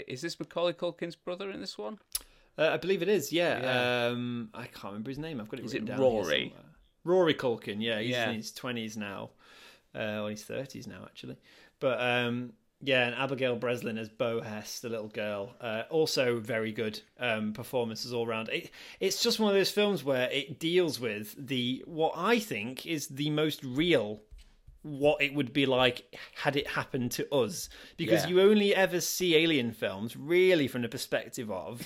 is 0.07 0.21
this 0.21 0.37
Macaulay 0.41 0.73
Culkin's 0.73 1.15
brother 1.15 1.49
in 1.49 1.61
this 1.61 1.77
one? 1.77 1.99
Uh, 2.57 2.71
I 2.73 2.77
believe 2.77 3.01
it 3.01 3.07
is. 3.07 3.31
Yeah. 3.31 3.61
Yeah. 3.61 4.07
Um, 4.07 4.49
I 4.53 4.65
can't 4.65 4.91
remember 4.91 5.09
his 5.09 5.19
name. 5.19 5.39
I've 5.39 5.47
got 5.49 5.59
it. 5.61 5.65
Is 5.65 5.73
written 5.73 5.87
it 5.89 5.97
Rory? 5.97 6.53
Rory 7.05 7.33
Culkin. 7.33 7.77
Yeah, 7.81 7.99
he's 8.01 8.15
in 8.15 8.33
his 8.35 8.51
twenties 8.51 8.97
now. 8.97 9.29
Uh, 9.93 10.19
well, 10.19 10.27
he's 10.27 10.43
thirties 10.43 10.85
now 10.85 11.03
actually. 11.05 11.37
But 11.79 12.01
um, 12.01 12.53
yeah, 12.85 13.07
and 13.07 13.15
Abigail 13.15 13.55
Breslin 13.55 13.97
as 13.97 14.09
Bo 14.09 14.41
Hess, 14.41 14.79
the 14.79 14.89
little 14.89 15.07
girl. 15.07 15.55
Uh, 15.59 15.83
also 15.89 16.39
very 16.39 16.71
good 16.71 17.01
um, 17.19 17.51
performances 17.53 18.13
all 18.13 18.27
round. 18.27 18.49
It, 18.49 18.69
it's 18.99 19.21
just 19.23 19.39
one 19.39 19.49
of 19.49 19.55
those 19.55 19.71
films 19.71 20.03
where 20.03 20.29
it 20.31 20.59
deals 20.59 20.99
with 20.99 21.35
the 21.37 21.83
what 21.87 22.13
I 22.15 22.39
think 22.39 22.85
is 22.85 23.07
the 23.07 23.29
most 23.31 23.63
real 23.63 24.21
what 24.83 25.19
it 25.19 25.33
would 25.33 25.51
be 25.51 25.65
like 25.65 26.15
had 26.35 26.55
it 26.55 26.67
happened 26.67 27.11
to 27.11 27.27
us 27.33 27.69
because 27.97 28.23
Yeah. 28.23 28.29
you 28.29 28.41
only 28.41 28.75
ever 28.75 29.01
see 29.01 29.35
alien 29.35 29.71
films 29.71 30.15
really 30.15 30.67
from 30.67 30.83
the 30.83 30.87
perspective 30.89 31.49
of 31.49 31.81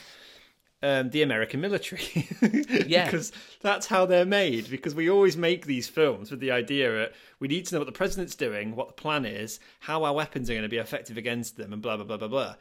um, 0.81 1.09
the 1.09 1.21
American 1.21 1.61
military. 1.61 2.27
Yeah. 2.87 3.05
because 3.05 3.31
that's 3.61 3.87
how 3.87 4.05
they're 4.05 4.25
made. 4.25 4.69
Because 4.69 4.95
we 4.95 5.09
always 5.09 5.35
make 5.35 5.65
these 5.65 5.87
films 5.87 6.31
with 6.31 6.39
the 6.39 6.51
idea 6.51 6.91
that 6.91 7.13
we 7.39 7.47
need 7.47 7.65
to 7.67 7.75
know 7.75 7.79
what 7.79 7.85
the 7.85 7.91
president's 7.91 8.35
doing, 8.35 8.75
what 8.75 8.87
the 8.87 8.93
plan 8.93 9.25
is, 9.25 9.59
how 9.81 10.03
our 10.03 10.13
weapons 10.13 10.49
are 10.49 10.53
going 10.53 10.63
to 10.63 10.69
be 10.69 10.77
effective 10.77 11.17
against 11.17 11.57
them, 11.57 11.73
and 11.73 11.81
blah, 11.81 11.95
blah, 11.97 12.05
blah, 12.05 12.17
blah, 12.17 12.27
blah. 12.27 12.55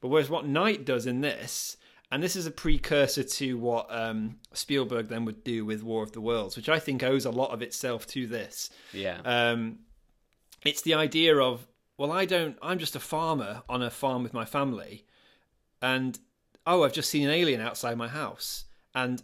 But 0.00 0.08
whereas 0.08 0.30
what 0.30 0.46
Night 0.46 0.84
does 0.84 1.06
in 1.06 1.20
this, 1.20 1.76
and 2.10 2.22
this 2.22 2.36
is 2.36 2.46
a 2.46 2.50
precursor 2.50 3.24
to 3.24 3.58
what 3.58 3.86
um, 3.90 4.36
Spielberg 4.52 5.08
then 5.08 5.24
would 5.24 5.42
do 5.42 5.64
with 5.64 5.82
War 5.82 6.02
of 6.02 6.12
the 6.12 6.20
Worlds, 6.20 6.56
which 6.56 6.68
I 6.68 6.78
think 6.78 7.02
owes 7.02 7.24
a 7.24 7.30
lot 7.30 7.50
of 7.50 7.62
itself 7.62 8.06
to 8.08 8.26
this. 8.26 8.70
Yeah. 8.92 9.20
Um, 9.24 9.80
it's 10.64 10.82
the 10.82 10.94
idea 10.94 11.36
of 11.38 11.66
well, 11.96 12.12
I 12.12 12.24
don't. 12.24 12.56
I'm 12.60 12.78
just 12.78 12.96
a 12.96 13.00
farmer 13.00 13.62
on 13.68 13.82
a 13.82 13.90
farm 13.90 14.22
with 14.22 14.34
my 14.34 14.44
family, 14.44 15.04
and 15.80 16.18
oh, 16.66 16.82
I've 16.84 16.92
just 16.92 17.10
seen 17.10 17.24
an 17.24 17.34
alien 17.34 17.60
outside 17.60 17.96
my 17.96 18.08
house, 18.08 18.64
and 18.94 19.22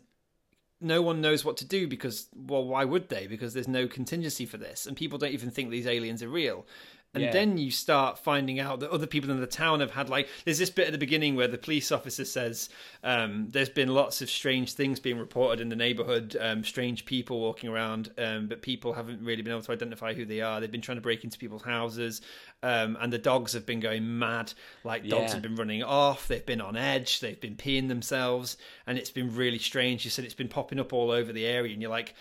no 0.81 1.03
one 1.03 1.21
knows 1.21 1.45
what 1.45 1.57
to 1.59 1.65
do 1.65 1.87
because 1.87 2.29
well, 2.35 2.65
why 2.65 2.85
would 2.85 3.09
they? 3.09 3.27
Because 3.27 3.55
there's 3.55 3.69
no 3.69 3.87
contingency 3.87 4.47
for 4.47 4.57
this, 4.57 4.87
and 4.87 4.97
people 4.97 5.19
don't 5.19 5.33
even 5.33 5.51
think 5.51 5.71
these 5.71 5.87
aliens 5.87 6.23
are 6.23 6.29
real. 6.29 6.67
And 7.13 7.25
Yeah. 7.25 7.33
then 7.33 7.59
you 7.59 7.73
start 7.73 8.21
finding 8.21 8.61
out 8.61 8.79
that 8.81 8.91
other 8.93 9.07
people 9.07 9.33
in 9.33 9.41
the 9.41 9.47
town 9.49 9.81
have 9.81 9.91
had 9.91 10.09
like 10.09 10.29
there's 10.45 10.59
this 10.59 10.71
bit 10.71 10.87
at 10.87 10.93
the 10.93 10.99
beginning 10.99 11.35
where 11.35 11.49
the 11.49 11.59
police 11.59 11.91
officer 11.91 12.25
says 12.25 12.69
um, 13.03 13.49
there's 13.51 13.69
been 13.69 13.89
lots 13.93 14.23
of 14.23 14.31
strange 14.31 14.75
things 14.75 15.01
being 15.01 15.19
reported 15.19 15.61
in 15.61 15.71
the 15.71 15.77
neighborhood, 15.77 16.37
um, 16.41 16.63
strange 16.63 17.05
people 17.07 17.41
walking 17.41 17.69
around, 17.69 18.13
um, 18.17 18.47
but 18.47 18.63
people 18.63 18.93
haven't 18.93 19.25
really 19.25 19.43
been 19.43 19.53
able 19.53 19.63
to 19.63 19.73
identify 19.73 20.15
who 20.15 20.25
they 20.25 20.41
are. 20.41 20.61
They've 20.61 20.71
been 20.71 20.81
trying 20.81 20.99
to 20.99 21.03
break 21.03 21.25
into 21.25 21.37
people's 21.37 21.65
houses, 21.65 22.21
um, 22.63 22.97
and 23.01 23.13
the 23.13 23.19
dogs 23.19 23.55
have 23.55 23.67
been 23.67 23.81
going 23.81 24.19
mad. 24.21 24.53
Like 24.85 25.09
dogs 25.09 25.31
Yeah. 25.31 25.33
have 25.33 25.43
been 25.43 25.57
running 25.57 25.83
off. 25.83 26.29
They've 26.29 26.47
been 26.47 26.61
on 26.61 26.77
edge. 26.77 27.19
They've 27.19 27.41
been 27.41 27.57
peeing 27.57 27.89
themselves, 27.89 28.57
and 28.87 28.97
it's 28.97 29.11
been 29.11 29.35
really 29.35 29.59
strange. 29.59 30.05
You 30.05 30.13
said 30.13 30.25
it's 30.25 30.35
been 30.35 30.49
popping 30.49 30.79
up 30.79 30.93
all 30.93 31.11
over 31.11 31.33
the 31.33 31.45
area, 31.47 31.73
and 31.73 31.83
you're 31.83 31.91
like. 31.91 32.15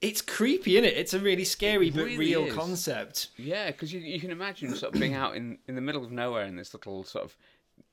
It's 0.00 0.22
creepy, 0.22 0.76
isn't 0.76 0.84
it? 0.84 0.96
It's 0.96 1.14
a 1.14 1.18
really 1.18 1.44
scary 1.44 1.88
It 1.88 1.94
but 1.94 2.04
really 2.04 2.16
real 2.18 2.44
is. 2.46 2.54
concept. 2.54 3.28
Yeah, 3.36 3.66
because 3.70 3.92
you 3.92 4.00
you 4.00 4.20
can 4.20 4.30
imagine 4.30 4.74
sort 4.74 4.94
of 4.94 5.00
being 5.00 5.14
out 5.14 5.34
in, 5.36 5.58
in 5.66 5.74
the 5.74 5.80
middle 5.80 6.04
of 6.04 6.12
nowhere 6.12 6.44
in 6.44 6.56
this 6.56 6.72
little 6.74 7.04
sort 7.04 7.24
of 7.24 7.36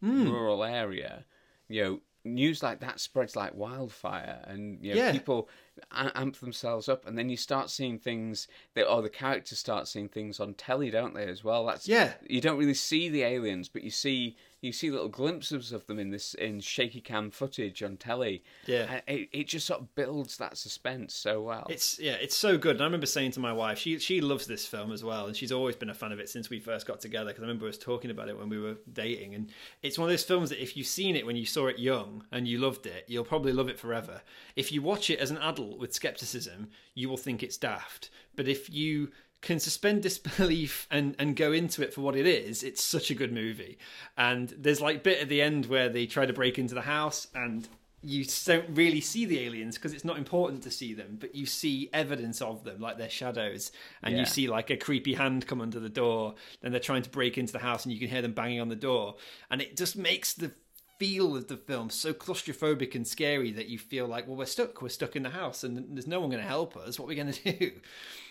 Hmm. 0.02 0.30
rural 0.30 0.64
area. 0.64 1.26
You 1.68 1.84
know, 1.84 2.02
news 2.24 2.62
like 2.64 2.80
that 2.80 3.00
spreads 3.00 3.36
like 3.36 3.54
wildfire, 3.56 4.44
and 4.48 4.84
you 4.84 4.94
know 4.94 4.98
Yeah. 5.00 5.12
people 5.12 5.50
a- 5.92 6.12
amp 6.16 6.38
themselves 6.40 6.88
up, 6.90 7.06
and 7.08 7.18
then 7.18 7.30
you 7.30 7.38
start 7.38 7.70
seeing 7.70 7.98
things 8.00 8.48
that, 8.74 8.88
or 8.88 9.02
the 9.02 9.10
characters 9.10 9.58
start 9.60 9.88
seeing 9.88 10.10
things 10.10 10.40
on 10.40 10.54
telly, 10.56 10.90
don't 10.92 11.14
they? 11.14 11.26
As 11.28 11.44
well, 11.44 11.66
that's 11.66 11.88
Yeah. 11.88 12.14
You 12.28 12.42
don't 12.42 12.58
really 12.58 12.74
see 12.76 13.10
the 13.10 13.24
aliens, 13.24 13.68
but 13.70 13.84
you 13.84 13.90
see 13.92 14.38
you 14.62 14.72
see 14.72 14.90
little 14.90 15.10
glimpses 15.10 15.72
of 15.72 15.86
them 15.88 16.00
in 16.00 16.10
this 16.10 16.34
in 16.34 16.60
shaky 16.60 17.02
cam 17.02 17.30
footage 17.32 17.84
on 17.84 17.98
telly. 17.98 18.44
Yeah. 18.66 18.88
and 18.90 19.02
it, 19.08 19.30
it 19.32 19.48
just 19.48 19.68
sort 19.68 19.82
of 19.82 19.94
builds 19.96 20.38
that 20.38 20.58
suspense 20.58 21.14
so 21.14 21.42
well. 21.42 21.68
It's 21.70 22.00
yeah, 22.00 22.14
it's 22.14 22.36
so 22.36 22.58
good. 22.58 22.76
And 22.76 22.82
I 22.82 22.86
remember 22.86 23.06
saying 23.06 23.32
to 23.32 23.40
my 23.40 23.54
wife, 23.54 23.78
she 23.78 24.00
she 24.00 24.22
loves 24.22 24.48
this 24.48 24.66
film 24.66 24.92
as 24.92 25.04
well, 25.04 25.28
and 25.28 25.36
she's 25.36 25.52
always 25.52 25.76
been 25.76 25.90
a 25.90 25.94
fan 25.94 26.12
of 26.12 26.20
it 26.20 26.30
since 26.30 26.50
we 26.50 26.60
first 26.60 26.88
got 26.88 27.00
together. 27.00 27.28
Because 27.28 27.44
I 27.44 27.48
remember 27.48 27.68
us 27.68 27.78
talking 27.78 28.12
about 28.12 28.30
it 28.30 28.38
when 28.38 28.50
we 28.50 28.60
were 28.60 28.78
dating, 28.92 29.36
and 29.36 29.52
it's 29.82 29.98
one 29.98 30.10
of 30.10 30.14
those 30.14 30.24
films 30.24 30.50
that 30.50 30.62
if 30.62 30.76
you've 30.76 30.88
seen 30.88 31.16
it 31.16 31.26
when 31.26 31.36
you 31.36 31.46
saw 31.46 31.68
it 31.68 31.80
young 31.80 32.24
and 32.32 32.48
you 32.48 32.58
loved 32.58 32.86
it, 32.86 33.06
you'll 33.08 33.24
probably 33.24 33.54
love 33.54 33.70
it 33.70 33.80
forever. 33.80 34.22
If 34.56 34.72
you 34.72 34.82
watch 34.82 35.10
it 35.10 35.20
as 35.20 35.32
an 35.32 35.38
adult 35.38 35.80
with 35.80 35.94
skepticism, 35.94 36.70
you 36.94 37.10
will 37.10 37.18
think 37.18 37.44
it's 37.44 37.58
daft. 37.58 38.10
But 38.36 38.48
if 38.48 38.70
you 38.70 39.12
can 39.42 39.60
suspend 39.60 40.02
disbelief 40.04 40.88
and 40.92 41.16
and 41.20 41.36
go 41.36 41.52
into 41.52 41.84
it 41.84 41.94
for 41.94 42.02
what 42.02 42.16
it 42.16 42.26
is 42.26 42.64
it's 42.64 42.84
such 42.84 43.12
a 43.12 43.16
good 43.16 43.32
movie 43.32 43.78
and 44.18 44.50
there's 44.58 44.82
like 44.82 45.04
bit 45.04 45.22
at 45.22 45.30
the 45.30 45.42
end 45.42 45.66
where 45.68 45.90
they 45.90 46.06
try 46.06 46.26
to 46.26 46.34
break 46.34 46.58
into 46.58 46.74
the 46.74 46.82
house 46.82 47.28
and 47.36 47.68
you 48.08 48.24
don't 48.46 48.70
really 48.76 49.02
see 49.02 49.26
the 49.26 49.40
aliens 49.40 49.76
because 49.76 49.92
it's 49.92 50.06
not 50.06 50.20
important 50.20 50.62
to 50.62 50.70
see 50.70 50.94
them, 50.94 51.18
but 51.20 51.34
you 51.34 51.48
see 51.48 51.90
evidence 51.92 52.40
of 52.40 52.64
them, 52.64 52.80
like 52.80 53.00
their 53.00 53.10
shadows, 53.10 53.72
and 54.04 54.14
Yeah. 54.14 54.20
you 54.20 54.26
see 54.28 54.48
like 54.48 54.70
a 54.70 54.78
creepy 54.78 55.16
hand 55.16 55.48
come 55.48 55.60
under 55.60 55.80
the 55.80 55.90
door. 55.90 56.36
Then 56.62 56.70
they're 56.72 56.80
trying 56.80 57.02
to 57.02 57.10
break 57.10 57.36
into 57.40 57.52
the 57.52 57.58
house, 57.58 57.84
and 57.84 57.92
you 57.92 58.00
can 58.00 58.08
hear 58.10 58.22
them 58.22 58.34
banging 58.34 58.62
on 58.62 58.70
the 58.70 58.76
door, 58.76 59.16
and 59.50 59.60
it 59.60 59.76
just 59.76 59.96
makes 59.98 60.34
the 60.36 60.52
feel 61.00 61.36
of 61.36 61.48
the 61.48 61.58
film 61.58 61.90
so 61.90 62.14
claustrophobic 62.14 62.94
and 62.94 63.08
scary 63.08 63.52
that 63.54 63.70
you 63.70 63.80
feel 63.80 64.06
like, 64.06 64.28
well, 64.28 64.38
we're 64.38 64.46
stuck. 64.46 64.84
We're 64.84 64.90
stuck 64.90 65.16
in 65.16 65.24
the 65.24 65.32
house, 65.32 65.64
and 65.64 65.98
there's 65.98 66.06
no 66.06 66.20
one 66.20 66.30
going 66.30 66.44
to 66.44 66.48
help 66.48 66.78
us. 66.78 67.00
What 67.00 67.06
are 67.06 67.10
we 67.10 67.16
going 67.16 67.34
to 67.34 67.52
do? 67.54 67.72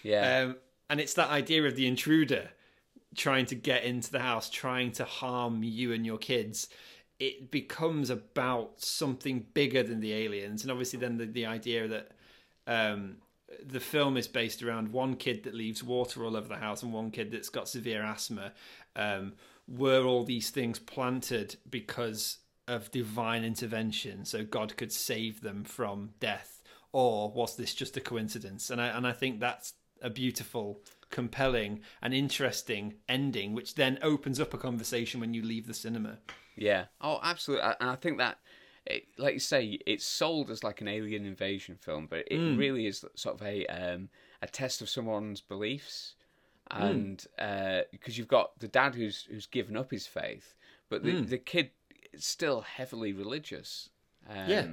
Yeah. 0.04 0.38
Um, 0.44 0.56
and 0.88 1.00
it's 1.00 1.14
that 1.14 1.30
idea 1.30 1.64
of 1.64 1.76
the 1.76 1.86
intruder 1.86 2.50
trying 3.14 3.46
to 3.46 3.54
get 3.54 3.84
into 3.84 4.10
the 4.10 4.20
house, 4.20 4.50
trying 4.50 4.92
to 4.92 5.04
harm 5.04 5.62
you 5.62 5.92
and 5.92 6.04
your 6.04 6.18
kids. 6.18 6.68
It 7.18 7.50
becomes 7.50 8.10
about 8.10 8.80
something 8.80 9.46
bigger 9.54 9.82
than 9.82 10.00
the 10.00 10.12
aliens, 10.12 10.62
and 10.62 10.70
obviously, 10.70 10.98
then 10.98 11.16
the, 11.16 11.26
the 11.26 11.46
idea 11.46 11.86
that 11.88 12.10
um, 12.66 13.16
the 13.64 13.80
film 13.80 14.16
is 14.16 14.26
based 14.26 14.62
around 14.62 14.92
one 14.92 15.16
kid 15.16 15.44
that 15.44 15.54
leaves 15.54 15.82
water 15.82 16.24
all 16.24 16.36
over 16.36 16.48
the 16.48 16.56
house 16.56 16.82
and 16.82 16.92
one 16.92 17.10
kid 17.10 17.30
that's 17.30 17.48
got 17.48 17.68
severe 17.68 18.02
asthma. 18.02 18.52
Um, 18.96 19.34
were 19.68 20.04
all 20.04 20.24
these 20.24 20.50
things 20.50 20.78
planted 20.78 21.56
because 21.70 22.38
of 22.66 22.90
divine 22.90 23.44
intervention, 23.44 24.24
so 24.24 24.44
God 24.44 24.76
could 24.76 24.92
save 24.92 25.40
them 25.40 25.64
from 25.64 26.10
death, 26.20 26.62
or 26.92 27.30
was 27.30 27.56
this 27.56 27.74
just 27.74 27.96
a 27.96 28.00
coincidence? 28.00 28.70
And 28.70 28.80
I 28.80 28.88
and 28.88 29.06
I 29.06 29.12
think 29.12 29.40
that's 29.40 29.74
a 30.04 30.10
beautiful, 30.10 30.80
compelling, 31.10 31.80
and 32.00 32.14
interesting 32.14 32.94
ending, 33.08 33.54
which 33.54 33.74
then 33.74 33.98
opens 34.02 34.38
up 34.38 34.54
a 34.54 34.58
conversation 34.58 35.18
when 35.20 35.34
you 35.34 35.42
leave 35.42 35.66
the 35.66 35.74
cinema. 35.74 36.18
Yeah. 36.56 36.84
Oh, 37.00 37.18
absolutely. 37.22 37.66
And 37.80 37.90
I 37.90 37.96
think 37.96 38.18
that, 38.18 38.38
it, 38.86 39.06
like 39.18 39.34
you 39.34 39.40
say, 39.40 39.78
it's 39.86 40.04
sold 40.04 40.50
as 40.50 40.62
like 40.62 40.80
an 40.80 40.88
alien 40.88 41.24
invasion 41.24 41.76
film, 41.80 42.06
but 42.08 42.24
it 42.30 42.38
Hmm. 42.38 42.56
really 42.56 42.86
is 42.86 43.04
sort 43.16 43.40
of 43.40 43.42
a 43.46 43.66
um, 43.66 44.08
a 44.42 44.46
test 44.46 44.82
of 44.82 44.90
someone's 44.90 45.40
beliefs, 45.40 46.14
Hmm. 46.70 46.80
and 46.80 47.26
because 47.90 48.16
you've 48.18 48.28
got 48.28 48.58
the 48.60 48.68
dad 48.68 48.94
who's 48.94 49.26
who's 49.30 49.46
given 49.46 49.76
up 49.76 49.90
his 49.90 50.06
faith, 50.06 50.54
but 50.90 51.02
the 51.02 51.14
Hmm. 51.14 51.24
the 51.24 51.38
kid 51.38 51.70
is 52.12 52.24
still 52.26 52.60
heavily 52.60 53.12
religious. 53.12 53.88
Um, 54.28 54.48
Yeah. 54.50 54.66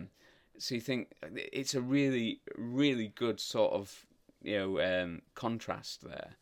So 0.57 0.75
you 0.75 0.81
think 0.81 1.13
it's 1.23 1.73
a 1.73 1.81
really 1.81 2.41
really 2.57 3.07
good 3.15 3.39
sort 3.39 3.71
of 3.73 4.05
you 4.41 4.57
know 4.57 4.79
um, 5.03 5.21
contrast 5.35 6.03
there. 6.03 6.35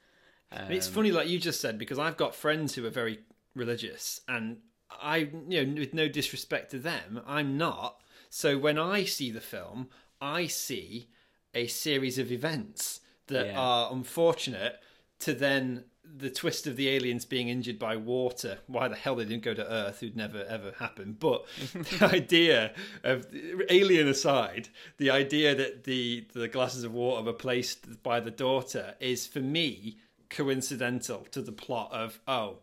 And 0.52 0.74
it's 0.74 0.88
Um, 0.88 0.93
funny, 0.93 1.12
like 1.12 1.28
you 1.28 1.38
just 1.39 1.62
said, 1.62 1.78
because 1.78 2.00
I've 2.00 2.18
got 2.18 2.34
friends 2.34 2.74
who 2.76 2.86
are 2.86 2.89
very 2.89 3.20
religious, 3.56 4.22
and 4.28 4.58
I, 4.89 5.30
you 5.47 5.66
know, 5.66 5.80
with 5.80 5.93
no 5.93 6.08
disrespect 6.08 6.72
to 6.72 6.80
them, 6.80 7.22
I'm 7.28 7.58
not. 7.58 8.02
So 8.30 8.58
when 8.58 8.80
I 8.80 9.04
see 9.04 9.30
the 9.32 9.41
film, 9.41 9.89
I 10.20 10.47
see 10.47 11.10
a 11.54 11.68
series 11.68 12.18
of 12.18 12.32
events 12.32 13.02
that 13.28 13.47
Yeah. 13.47 13.60
are 13.60 13.91
unfortunate 13.91 14.80
to 15.20 15.34
then 15.34 15.86
the 16.18 16.30
twist 16.30 16.68
of 16.68 16.76
the 16.76 16.89
aliens 16.89 17.26
being 17.26 17.49
injured 17.49 17.80
by 17.80 17.95
water. 17.95 18.60
Why 18.68 18.88
the 18.88 18.95
hell 18.95 19.16
they 19.16 19.26
didn't 19.26 19.43
go 19.43 19.53
to 19.53 19.72
Earth 19.72 20.01
would 20.01 20.16
never 20.16 20.43
ever 20.45 20.74
happen. 20.80 21.16
But 21.20 21.45
the 21.74 22.10
idea 22.14 22.74
of 23.03 23.28
alien 23.70 24.07
aside, 24.07 24.70
the 24.97 25.10
idea 25.10 25.55
that 25.55 25.84
the 25.84 26.26
the 26.34 26.47
glasses 26.47 26.84
of 26.84 26.93
water 26.93 27.24
were 27.24 27.34
placed 27.34 28.03
by 28.03 28.20
the 28.20 28.32
daughter 28.32 28.95
is 28.99 29.28
for 29.28 29.39
me 29.39 29.97
coincidental 30.30 31.26
to 31.32 31.41
the 31.41 31.51
plot 31.51 31.91
of 31.91 32.20
oh 32.28 32.57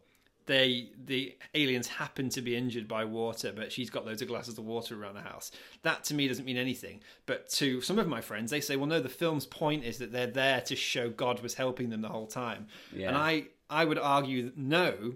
they 0.47 0.90
the 1.05 1.36
aliens 1.55 1.88
happen 1.88 2.28
to 2.30 2.40
be 2.40 2.57
injured 2.57 2.88
by 2.88 3.05
water 3.05 3.53
but 3.55 3.70
she's 3.72 3.90
got 3.90 4.07
loads 4.07 4.22
of 4.22 4.28
glasses 4.28 4.57
of 4.59 4.64
water 4.64 5.01
around 5.01 5.14
the 5.14 5.20
house. 5.20 5.51
That 5.82 6.05
to 6.05 6.14
me 6.14 6.28
doesn't 6.28 6.44
mean 6.44 6.57
anything. 6.57 7.01
But 7.26 7.49
to 7.51 7.80
some 7.80 7.99
of 7.99 8.09
my 8.09 8.20
friends 8.20 8.51
they 8.51 8.61
say 8.61 8.76
well 8.76 8.86
no 8.86 9.01
the 9.01 9.09
film's 9.09 9.47
point 9.47 9.84
is 9.84 9.99
that 9.99 10.12
they're 10.12 10.26
there 10.26 10.61
to 10.62 10.76
show 10.76 11.11
god 11.11 11.40
was 11.42 11.55
helping 11.55 11.90
them 11.90 12.01
the 12.01 12.09
whole 12.09 12.26
time. 12.26 12.66
Yeah. 12.94 13.09
and 13.09 13.16
i 13.16 13.44
i 13.68 13.84
would 13.84 13.99
argue 13.99 14.53
no 14.57 15.14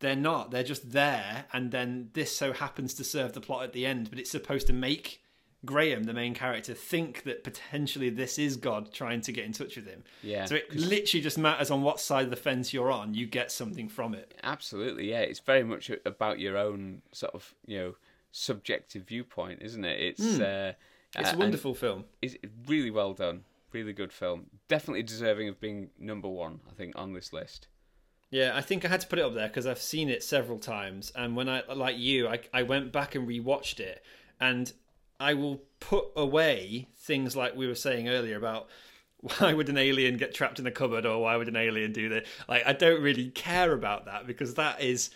they're 0.00 0.16
not. 0.16 0.50
They're 0.50 0.62
just 0.64 0.90
there 0.92 1.46
and 1.52 1.70
then 1.70 2.10
this 2.12 2.36
so 2.36 2.52
happens 2.52 2.92
to 2.94 3.04
serve 3.04 3.32
the 3.32 3.40
plot 3.40 3.62
at 3.62 3.72
the 3.72 3.86
end 3.86 4.10
but 4.10 4.18
it's 4.18 4.30
supposed 4.30 4.66
to 4.66 4.72
make 4.74 5.23
graham 5.64 6.04
the 6.04 6.12
main 6.12 6.34
character 6.34 6.74
think 6.74 7.22
that 7.22 7.42
potentially 7.44 8.10
this 8.10 8.38
is 8.38 8.56
god 8.56 8.92
trying 8.92 9.20
to 9.20 9.32
get 9.32 9.44
in 9.44 9.52
touch 9.52 9.76
with 9.76 9.86
him 9.86 10.02
Yeah, 10.22 10.44
so 10.46 10.56
it 10.56 10.74
literally 10.74 11.22
just 11.22 11.38
matters 11.38 11.70
on 11.70 11.82
what 11.82 12.00
side 12.00 12.24
of 12.24 12.30
the 12.30 12.36
fence 12.36 12.72
you're 12.74 12.90
on 12.90 13.14
you 13.14 13.26
get 13.26 13.50
something 13.50 13.88
from 13.88 14.14
it 14.14 14.34
Absolutely, 14.42 15.10
yeah. 15.10 15.20
It's 15.20 15.40
very 15.40 15.64
much 15.64 15.90
about 16.04 16.38
your 16.38 16.56
own 16.56 17.02
sort 17.12 17.34
of 17.34 17.54
you 17.66 17.78
know 17.78 17.94
subjective 18.32 19.04
viewpoint, 19.04 19.60
isn't 19.62 19.84
it? 19.84 20.00
It's 20.00 20.38
uh, 20.40 20.72
Hmm. 21.14 21.20
it's 21.20 21.32
uh, 21.32 21.36
a 21.36 21.38
wonderful 21.38 21.74
film 21.74 22.04
It's 22.20 22.36
really 22.66 22.90
well 22.90 23.12
done, 23.14 23.44
really 23.72 23.92
good 23.92 24.12
film. 24.12 24.46
Definitely 24.68 25.04
deserving 25.04 25.48
of 25.48 25.60
being 25.60 25.90
number 25.98 26.28
one, 26.28 26.60
I 26.68 26.74
think, 26.74 26.94
on 26.96 27.12
this 27.12 27.32
list. 27.32 27.68
Yeah, 28.30 28.52
I 28.56 28.60
think 28.62 28.84
I 28.84 28.88
had 28.88 29.00
to 29.02 29.06
put 29.06 29.20
it 29.20 29.24
up 29.24 29.34
there 29.34 29.46
because 29.46 29.66
I've 29.66 29.80
seen 29.80 30.08
it 30.08 30.24
several 30.24 30.58
times, 30.58 31.12
and 31.14 31.36
when 31.36 31.48
I 31.48 31.62
like 31.72 31.96
you, 31.96 32.26
I 32.28 32.40
I 32.52 32.62
went 32.64 32.90
back 32.92 33.14
and 33.14 33.28
rewatched 33.28 33.78
it, 33.78 34.02
and 34.40 34.72
I 35.20 35.34
will 35.34 35.62
put 35.80 36.06
away 36.16 36.88
things 36.98 37.36
like 37.36 37.56
we 37.56 37.66
were 37.66 37.74
saying 37.74 38.08
earlier 38.08 38.36
about 38.36 38.68
why 39.38 39.54
would 39.54 39.68
an 39.68 39.78
alien 39.78 40.16
get 40.16 40.34
trapped 40.34 40.58
in 40.58 40.66
a 40.66 40.70
cupboard 40.70 41.06
or 41.06 41.22
why 41.22 41.36
would 41.36 41.48
an 41.48 41.56
alien 41.56 41.92
do 41.92 42.10
that. 42.10 42.26
Like 42.48 42.66
I 42.66 42.72
don't 42.72 43.02
really 43.02 43.30
care 43.30 43.72
about 43.72 44.04
that 44.06 44.26
because 44.26 44.54
that 44.54 44.82
is 44.82 45.10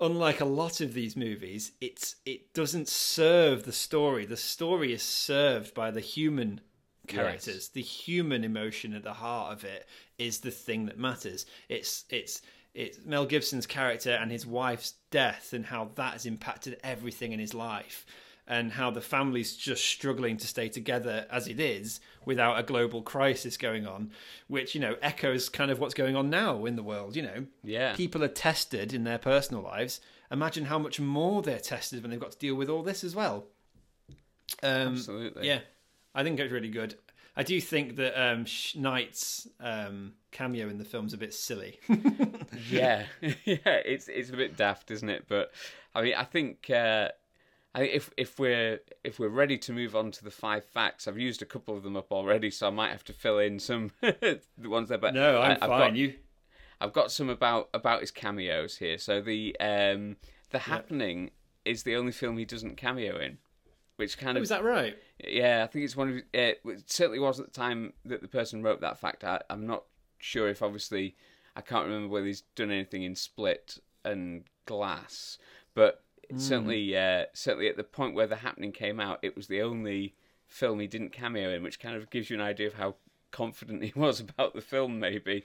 unlike 0.00 0.40
a 0.40 0.46
lot 0.46 0.80
of 0.80 0.94
these 0.94 1.16
movies. 1.16 1.72
It's 1.80 2.16
it 2.26 2.52
doesn't 2.54 2.88
serve 2.88 3.64
the 3.64 3.72
story. 3.72 4.26
The 4.26 4.36
story 4.36 4.92
is 4.92 5.02
served 5.02 5.74
by 5.74 5.90
the 5.90 6.00
human 6.00 6.60
characters. 7.06 7.68
The 7.68 7.82
human 7.82 8.42
emotion 8.42 8.94
at 8.94 9.04
the 9.04 9.12
heart 9.12 9.52
of 9.52 9.64
it 9.64 9.86
is 10.18 10.40
the 10.40 10.50
thing 10.50 10.86
that 10.86 10.98
matters. 10.98 11.46
It's 11.68 12.04
it's 12.10 12.42
it's 12.74 12.98
Mel 13.04 13.26
Gibson's 13.26 13.66
character 13.66 14.12
and 14.12 14.30
his 14.30 14.46
wife's 14.46 14.94
death 15.10 15.52
and 15.52 15.66
how 15.66 15.90
that 15.96 16.14
has 16.14 16.26
impacted 16.26 16.78
everything 16.82 17.32
in 17.32 17.40
his 17.40 17.54
life 17.54 18.06
and 18.50 18.72
how 18.72 18.90
the 18.90 19.00
family's 19.00 19.56
just 19.56 19.84
struggling 19.84 20.36
to 20.36 20.46
stay 20.46 20.68
together 20.68 21.24
as 21.30 21.46
it 21.48 21.58
is 21.60 22.00
without 22.26 22.58
a 22.58 22.62
global 22.62 23.00
crisis 23.00 23.56
going 23.56 23.86
on 23.86 24.10
which 24.48 24.74
you 24.74 24.80
know 24.80 24.96
echoes 25.00 25.48
kind 25.48 25.70
of 25.70 25.78
what's 25.78 25.94
going 25.94 26.16
on 26.16 26.28
now 26.28 26.66
in 26.66 26.76
the 26.76 26.82
world 26.82 27.14
you 27.16 27.22
know 27.22 27.46
Yeah. 27.64 27.94
people 27.94 28.22
are 28.24 28.28
tested 28.28 28.92
in 28.92 29.04
their 29.04 29.18
personal 29.18 29.62
lives 29.62 30.00
imagine 30.30 30.64
how 30.66 30.78
much 30.78 30.98
more 31.00 31.40
they're 31.42 31.58
tested 31.60 32.02
when 32.02 32.10
they've 32.10 32.20
got 32.20 32.32
to 32.32 32.38
deal 32.38 32.56
with 32.56 32.68
all 32.68 32.82
this 32.82 33.04
as 33.04 33.14
well 33.16 33.46
um, 34.62 34.94
Absolutely. 34.94 35.46
yeah, 35.46 35.60
I 36.14 36.24
think 36.24 36.40
it's 36.40 36.52
really 36.52 36.70
good. 36.70 36.96
I 37.36 37.44
do 37.44 37.60
think 37.60 37.94
that 37.96 38.20
um, 38.20 38.46
Night's 38.74 39.46
um, 39.60 40.14
cameo 40.32 40.68
in 40.68 40.76
the 40.78 40.84
film's 40.84 41.14
a 41.14 41.16
bit 41.16 41.32
silly. 41.32 41.78
yeah, 42.68 43.04
yeah, 43.22 43.58
it's 43.64 44.08
it's 44.08 44.30
a 44.30 44.36
bit 44.36 44.56
daft, 44.56 44.90
isn't 44.90 45.08
it? 45.08 45.26
But 45.28 45.52
I 45.94 46.02
mean, 46.02 46.14
I 46.16 46.24
think 46.24 46.68
uh, 46.68 47.10
I 47.74 47.78
think 47.80 47.94
if 47.94 48.10
if 48.16 48.38
we're 48.38 48.80
if 49.04 49.18
we're 49.18 49.28
ready 49.28 49.56
to 49.58 49.72
move 49.72 49.94
on 49.94 50.10
to 50.12 50.24
the 50.24 50.30
five 50.30 50.64
facts, 50.64 51.06
I've 51.06 51.18
used 51.18 51.40
a 51.42 51.46
couple 51.46 51.76
of 51.76 51.82
them 51.82 51.96
up 51.96 52.10
already, 52.12 52.50
so 52.50 52.66
I 52.66 52.70
might 52.70 52.90
have 52.90 53.04
to 53.04 53.12
fill 53.12 53.38
in 53.38 53.58
some 53.58 53.92
the 54.00 54.40
ones 54.58 54.88
there. 54.88 54.98
But 54.98 55.14
no, 55.14 55.40
I'm 55.40 55.52
I, 55.52 55.54
I've 55.54 55.60
fine. 55.60 55.68
got- 55.78 55.96
You 55.96 56.14
I've 56.80 56.92
got 56.92 57.12
some 57.12 57.28
about 57.28 57.68
about 57.74 58.00
his 58.00 58.10
cameos 58.10 58.78
here. 58.78 58.98
So 58.98 59.20
the 59.20 59.56
um 59.60 60.16
the 60.50 60.60
happening 60.60 61.30
is 61.64 61.82
the 61.84 61.94
only 61.94 62.12
film 62.12 62.38
he 62.38 62.44
doesn't 62.44 62.76
cameo 62.76 63.18
in, 63.18 63.38
which 63.96 64.18
kind 64.18 64.36
oh, 64.36 64.40
of 64.40 64.42
is 64.42 64.48
that 64.48 64.64
right? 64.64 64.96
yeah, 65.28 65.62
I 65.62 65.66
think 65.66 65.84
it's 65.84 65.94
one 65.96 66.08
of 66.08 66.16
it 66.32 66.60
certainly 66.86 67.18
was 67.20 67.38
at 67.38 67.46
the 67.46 67.52
time 67.52 67.92
that 68.04 68.22
the 68.22 68.28
person 68.28 68.62
wrote 68.62 68.80
that 68.80 68.98
fact. 68.98 69.22
I, 69.22 69.40
I'm 69.50 69.66
not 69.66 69.84
sure 70.18 70.48
if 70.48 70.62
obviously 70.62 71.14
I 71.54 71.60
can't 71.60 71.86
remember 71.86 72.08
whether 72.08 72.26
he's 72.26 72.40
done 72.56 72.70
anything 72.70 73.02
in 73.02 73.14
Split 73.14 73.78
and 74.04 74.44
Glass, 74.66 75.38
but 75.74 76.02
certainly 76.36 76.96
uh, 76.96 77.26
certainly 77.32 77.68
at 77.68 77.76
the 77.76 77.84
point 77.84 78.14
where 78.14 78.26
the 78.26 78.36
happening 78.36 78.72
came 78.72 79.00
out, 79.00 79.18
it 79.22 79.36
was 79.36 79.46
the 79.48 79.62
only 79.62 80.14
film 80.46 80.80
he 80.80 80.86
didn't 80.86 81.10
cameo 81.12 81.50
in, 81.50 81.62
which 81.62 81.78
kind 81.80 81.96
of 81.96 82.10
gives 82.10 82.28
you 82.30 82.36
an 82.36 82.42
idea 82.42 82.66
of 82.66 82.74
how 82.74 82.94
confident 83.30 83.82
he 83.84 83.92
was 83.94 84.20
about 84.20 84.54
the 84.54 84.60
film. 84.60 84.98
Maybe 84.98 85.44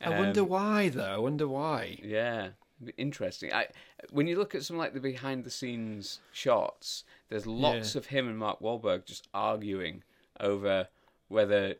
I 0.00 0.10
wonder 0.10 0.42
Um, 0.42 0.48
why, 0.48 0.88
though. 0.88 1.02
I 1.14 1.18
wonder 1.18 1.48
why. 1.48 1.98
yeah, 2.02 2.50
interesting. 2.96 3.52
I 3.52 3.68
when 4.10 4.26
you 4.26 4.36
look 4.36 4.54
at 4.54 4.62
some 4.64 4.76
like 4.76 4.94
the 4.94 5.00
behind 5.00 5.44
the 5.44 5.50
scenes 5.50 6.20
shots, 6.32 7.04
there's 7.28 7.46
lots 7.46 7.94
Yeah. 7.94 7.98
of 7.98 8.06
him 8.06 8.28
and 8.28 8.38
Mark 8.38 8.60
Wahlberg 8.60 9.04
just 9.06 9.28
arguing 9.34 10.02
over 10.40 10.88
whether 11.28 11.76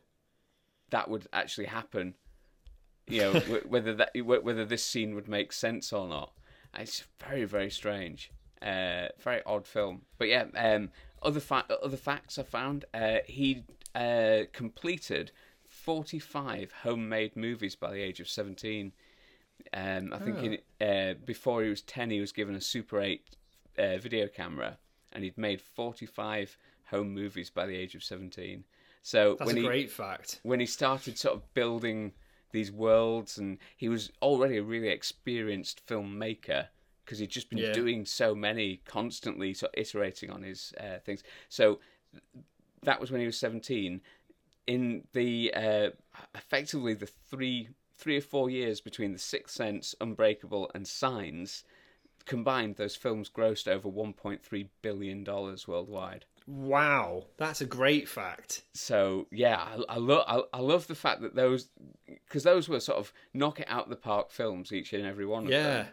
that 0.89 1.09
would 1.09 1.27
actually 1.33 1.67
happen. 1.67 2.15
You 3.07 3.21
know, 3.21 3.33
whether 3.67 3.93
that 3.93 4.11
whether 4.23 4.65
this 4.65 4.83
scene 4.83 5.13
would 5.15 5.27
make 5.27 5.53
sense 5.53 5.93
or 5.93 6.07
not. 6.07 6.33
It's 6.77 7.03
very 7.19 7.45
very 7.45 7.69
strange. 7.69 8.31
Uh, 8.61 9.09
very 9.19 9.41
odd 9.45 9.65
film. 9.67 10.01
But 10.17 10.27
yeah, 10.29 10.45
um, 10.55 10.89
other 11.21 11.39
fa- 11.39 11.65
other 11.83 11.97
facts 11.97 12.37
I 12.39 12.43
found. 12.43 12.85
Uh, 12.93 13.17
he 13.25 13.63
uh, 13.93 14.43
completed 14.53 15.31
45 15.65 16.71
homemade 16.83 17.35
movies 17.35 17.75
by 17.75 17.91
the 17.91 18.01
age 18.01 18.19
of 18.19 18.27
17. 18.29 18.91
Um, 19.73 20.13
I 20.13 20.19
think 20.19 20.37
Oh. 20.37 20.43
in, 20.43 20.87
uh, 20.87 21.13
before 21.25 21.63
he 21.63 21.69
was 21.69 21.81
10, 21.81 22.09
he 22.11 22.19
was 22.19 22.31
given 22.31 22.55
a 22.55 22.61
Super 22.61 22.99
8 23.01 23.21
uh, 23.77 23.97
video 23.97 24.27
camera, 24.27 24.77
and 25.11 25.23
he'd 25.23 25.37
made 25.37 25.61
45 25.61 26.57
home 26.85 27.13
movies 27.13 27.49
by 27.49 27.65
the 27.65 27.75
age 27.75 27.95
of 27.95 28.03
17. 28.03 28.63
So 29.01 29.35
That's 29.37 29.47
when 29.47 29.57
a 29.57 29.61
he 29.61 29.65
great 29.67 29.91
fact. 29.91 30.39
when 30.43 30.59
he 30.59 30.65
started 30.65 31.17
sort 31.17 31.35
of 31.35 31.53
building 31.53 32.13
these 32.51 32.71
worlds, 32.71 33.37
and 33.37 33.57
he 33.75 33.89
was 33.89 34.11
already 34.21 34.57
a 34.57 34.63
really 34.63 34.87
experienced 34.89 35.85
filmmaker 35.85 36.67
because 37.05 37.19
he'd 37.19 37.29
just 37.29 37.49
been 37.49 37.59
Yeah. 37.59 37.71
doing 37.71 38.05
so 38.05 38.33
many, 38.35 38.81
constantly 38.85 39.53
sort 39.53 39.73
of 39.75 39.79
iterating 39.79 40.29
on 40.31 40.43
his 40.43 40.73
uh, 40.79 40.99
things. 41.05 41.23
So 41.49 41.79
that 42.83 42.99
was 42.99 43.11
when 43.11 43.21
he 43.21 43.27
was 43.27 43.37
17. 43.37 44.01
In 44.67 45.03
the 45.13 45.53
uh, 45.53 45.89
effectively 46.33 46.95
the 46.95 47.05
three 47.07 47.69
three 47.97 48.17
or 48.17 48.21
four 48.21 48.49
years 48.49 48.81
between 48.81 49.13
The 49.13 49.19
Sixth 49.19 49.55
Sense, 49.55 49.95
Unbreakable, 50.01 50.69
and 50.75 50.85
Signs, 50.87 51.63
combined, 52.25 52.75
those 52.75 52.95
films 52.95 53.29
grossed 53.29 53.67
over 53.69 53.87
1.3 53.87 54.67
billion 54.81 55.23
dollars 55.23 55.67
worldwide. 55.67 56.25
Wow, 56.47 57.25
that's 57.37 57.61
a 57.61 57.65
great 57.65 58.07
fact. 58.09 58.63
So 58.73 59.27
yeah, 59.31 59.57
I, 59.89 59.95
I 59.95 59.97
love 59.97 60.23
I, 60.27 60.57
I 60.57 60.61
love 60.61 60.87
the 60.87 60.95
fact 60.95 61.21
that 61.21 61.35
those 61.35 61.69
because 62.07 62.43
those 62.43 62.67
were 62.69 62.79
sort 62.79 62.99
of 62.99 63.13
knock 63.33 63.59
it 63.59 63.67
out 63.69 63.89
the 63.89 63.95
park 63.95 64.29
films 64.31 64.71
each 64.71 64.93
and 64.93 65.05
every 65.05 65.25
one 65.25 65.43
of 65.45 65.49
them. 65.51 65.61
Yeah, 65.61 65.77
them. 65.83 65.87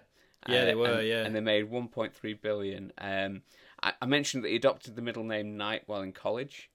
Yeah, 0.49 0.65
they 0.65 0.73
Uh, 0.73 0.77
were. 0.77 0.87
and, 0.99 1.07
yeah, 1.09 1.25
and 1.25 1.35
they 1.35 1.41
made 1.41 1.71
1.3 1.71 2.41
billion. 2.41 2.93
Um, 2.99 3.43
I, 3.83 3.93
I 4.03 4.07
mentioned 4.07 4.45
that 4.45 4.49
he 4.49 4.57
adopted 4.57 4.97
the 4.97 5.03
middle 5.03 5.25
name 5.25 5.57
Night 5.57 5.83
while 5.87 6.03
in 6.03 6.13
college. 6.13 6.71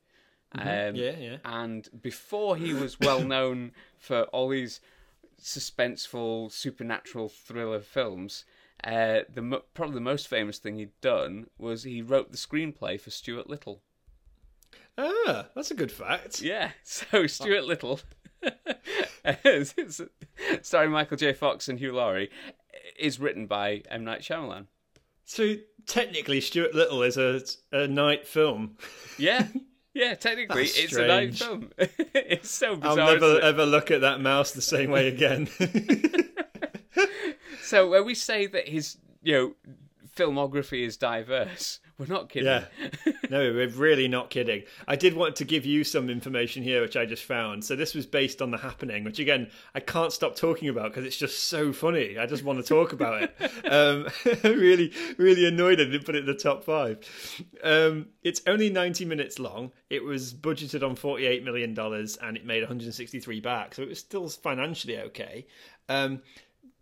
Um, 0.53 0.61
Mm-hmm. 0.65 0.95
yeah, 0.95 1.17
yeah. 1.17 1.37
And 1.43 1.89
before 2.01 2.55
he 2.55 2.73
was 2.73 2.99
well 2.99 3.23
known 3.35 3.71
for 3.97 4.23
all 4.25 4.49
these 4.49 4.79
suspenseful, 5.41 6.51
supernatural 6.51 7.29
thriller 7.29 7.81
films, 7.81 8.45
uh, 8.83 9.21
the 9.33 9.41
mo- 9.41 9.63
probably 9.73 9.95
the 9.95 10.01
most 10.01 10.27
famous 10.27 10.59
thing 10.59 10.77
he'd 10.77 10.99
done 11.01 11.47
was 11.57 11.83
he 11.83 12.01
wrote 12.01 12.31
the 12.31 12.37
screenplay 12.37 12.99
for 12.99 13.09
Stuart 13.11 13.49
Little. 13.49 13.81
Ah, 14.97 15.47
that's 15.55 15.71
a 15.71 15.75
good 15.75 15.91
fact. 15.91 16.41
Yeah, 16.41 16.71
so 16.83 17.27
Stuart 17.27 17.65
Little, 17.65 17.99
starring 20.61 20.91
Michael 20.91 21.17
J. 21.17 21.33
Fox 21.33 21.67
and 21.67 21.79
Hugh 21.79 21.93
Laurie, 21.93 22.29
is 22.97 23.19
written 23.19 23.47
by 23.47 23.83
M. 23.89 24.03
Night 24.03 24.21
Shyamalan. 24.21 24.67
So 25.25 25.55
technically, 25.85 26.41
Stuart 26.41 26.73
Little 26.73 27.03
is 27.03 27.17
a 27.17 27.41
a 27.71 27.87
night 27.87 28.27
film. 28.27 28.77
Yeah, 29.19 29.47
yeah, 29.95 30.13
technically 30.13 30.65
it's 30.65 30.95
a 30.95 31.07
night 31.07 31.33
film. 31.33 31.71
it's 31.77 32.51
so 32.51 32.75
bizarre. 32.75 32.99
I'll 32.99 33.13
never 33.13 33.39
ever 33.39 33.65
look 33.65 33.89
at 33.89 34.01
that 34.01 34.21
mouse 34.21 34.51
the 34.51 34.61
same 34.61 34.91
way 34.91 35.07
again. 35.07 35.49
So 37.67 37.89
when 37.89 38.05
we 38.05 38.15
say 38.15 38.47
that 38.47 38.69
his, 38.69 38.97
you 39.21 39.33
know, 39.33 39.55
filmography 40.17 40.85
is 40.85 40.97
diverse, 40.97 41.79
we're 41.97 42.07
not 42.07 42.29
kidding. 42.29 42.47
Yeah. 42.47 42.65
no, 43.29 43.39
we're 43.53 43.69
really 43.69 44.07
not 44.07 44.29
kidding. 44.29 44.63
I 44.87 44.95
did 44.95 45.15
want 45.15 45.35
to 45.37 45.45
give 45.45 45.65
you 45.65 45.83
some 45.83 46.09
information 46.09 46.63
here, 46.63 46.81
which 46.81 46.97
I 46.97 47.05
just 47.05 47.23
found. 47.23 47.63
So 47.63 47.75
this 47.75 47.93
was 47.93 48.05
based 48.05 48.41
on 48.41 48.51
The 48.51 48.57
Happening, 48.57 49.03
which 49.03 49.19
again 49.19 49.49
I 49.73 49.79
can't 49.79 50.11
stop 50.11 50.35
talking 50.35 50.69
about 50.69 50.91
because 50.91 51.05
it's 51.05 51.17
just 51.17 51.45
so 51.45 51.71
funny. 51.71 52.17
I 52.17 52.25
just 52.25 52.43
want 52.43 52.59
to 52.59 52.65
talk 52.65 52.93
about 52.93 53.23
it. 53.23 53.35
Um, 53.67 54.07
really, 54.43 54.93
really 55.17 55.45
annoyed 55.45 55.81
I 55.81 55.85
didn't 55.85 56.05
put 56.05 56.15
it 56.15 56.19
in 56.19 56.25
the 56.25 56.33
top 56.33 56.63
five. 56.63 56.99
Um, 57.63 58.07
it's 58.23 58.41
only 58.47 58.69
ninety 58.69 59.03
minutes 59.03 59.39
long. 59.39 59.71
It 59.89 60.03
was 60.03 60.33
budgeted 60.33 60.87
on 60.87 60.95
forty-eight 60.95 61.43
million 61.43 61.73
dollars, 61.73 62.17
and 62.17 62.37
it 62.37 62.45
made 62.45 62.61
one 62.61 62.67
hundred 62.67 62.93
sixty-three 62.93 63.41
back. 63.41 63.75
So 63.75 63.81
it 63.81 63.89
was 63.89 63.99
still 63.99 64.29
financially 64.29 64.99
okay. 64.99 65.47
Um, 65.89 66.21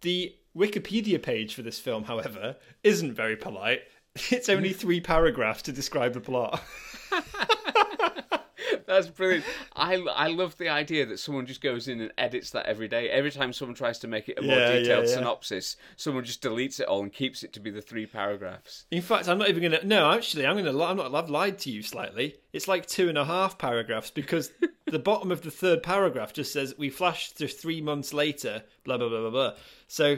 the 0.02 0.36
Wikipedia 0.56 1.22
page 1.22 1.54
for 1.54 1.62
this 1.62 1.80
film, 1.80 2.06
however, 2.06 2.56
isn't 2.84 3.14
very 3.14 3.36
polite. 3.36 3.82
It's 4.32 4.48
only 4.48 4.72
three 4.72 5.02
paragraphs 5.02 5.62
to 5.64 5.74
describe 5.74 6.14
the 6.14 6.22
plot. 6.22 6.64
That's 8.88 9.08
brilliant. 9.08 9.44
I, 9.76 9.96
I 9.96 10.28
love 10.28 10.58
the 10.58 10.70
idea 10.70 11.06
that 11.08 11.20
someone 11.20 11.46
just 11.46 11.60
goes 11.62 11.88
in 11.88 12.00
and 12.00 12.14
edits 12.18 12.52
that 12.52 12.66
every 12.66 12.88
day. 12.88 13.10
Every 13.10 13.32
time 13.32 13.52
someone 13.52 13.76
tries 13.76 14.00
to 14.00 14.08
make 14.08 14.30
it 14.30 14.40
a 14.40 14.42
more 14.42 14.56
Yeah, 14.56 14.70
yeah, 14.70 14.80
detailed 14.80 15.08
yeah. 15.08 15.14
synopsis, 15.16 15.76
someone 15.98 16.24
just 16.24 16.42
deletes 16.42 16.80
it 16.80 16.88
all 16.88 17.02
and 17.04 17.12
keeps 17.12 17.44
it 17.44 17.52
to 17.54 17.60
be 17.60 17.72
the 17.72 17.82
three 17.82 18.06
paragraphs. 18.06 18.86
In 18.92 19.02
fact, 19.02 19.28
I'm 19.28 19.38
not 19.38 19.50
even 19.50 19.64
gonna. 19.64 19.84
No, 19.84 20.12
actually, 20.12 20.46
I'm 20.46 20.56
gonna. 20.56 20.70
I'm 20.84 20.98
not. 20.98 21.14
I've 21.14 21.30
lied 21.30 21.58
to 21.60 21.72
you 21.72 21.82
slightly. 21.82 22.38
It's 22.54 22.68
like 22.68 22.86
two 22.86 23.10
and 23.10 23.18
a 23.18 23.26
half 23.26 23.58
paragraphs 23.58 24.12
because 24.12 24.52
the 24.86 25.00
bottom 25.00 25.32
of 25.32 25.42
the 25.42 25.52
third 25.52 25.84
paragraph 25.84 26.32
just 26.32 26.54
says 26.54 26.76
we 26.78 26.90
flash 26.90 27.32
to 27.34 27.48
three 27.48 27.82
months 27.82 28.14
later. 28.14 28.64
Blah 28.86 28.98
blah 28.98 29.10
blah 29.10 29.22
blah 29.22 29.30
blah. 29.30 29.52
So 29.88 30.18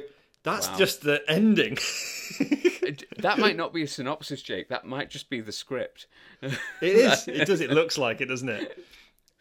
that's 0.52 0.68
Wow. 0.70 0.78
just 0.78 1.02
the 1.02 1.22
ending. 1.30 1.78
That 3.18 3.38
might 3.39 3.58
not 3.58 3.74
be 3.74 3.84
a 3.84 3.88
synopsis, 3.88 4.41
Jake. 4.41 4.70
That 4.70 4.86
might 4.86 5.10
just 5.10 5.30
be 5.30 5.41
the 5.41 5.52
script. 5.52 6.08
It 6.41 6.56
is. 6.82 7.28
It 7.28 7.45
does. 7.45 7.60
It 7.62 7.70
looks 7.72 7.98
like 7.98 8.22
it, 8.22 8.26
doesn't 8.28 8.48
it? 8.48 8.80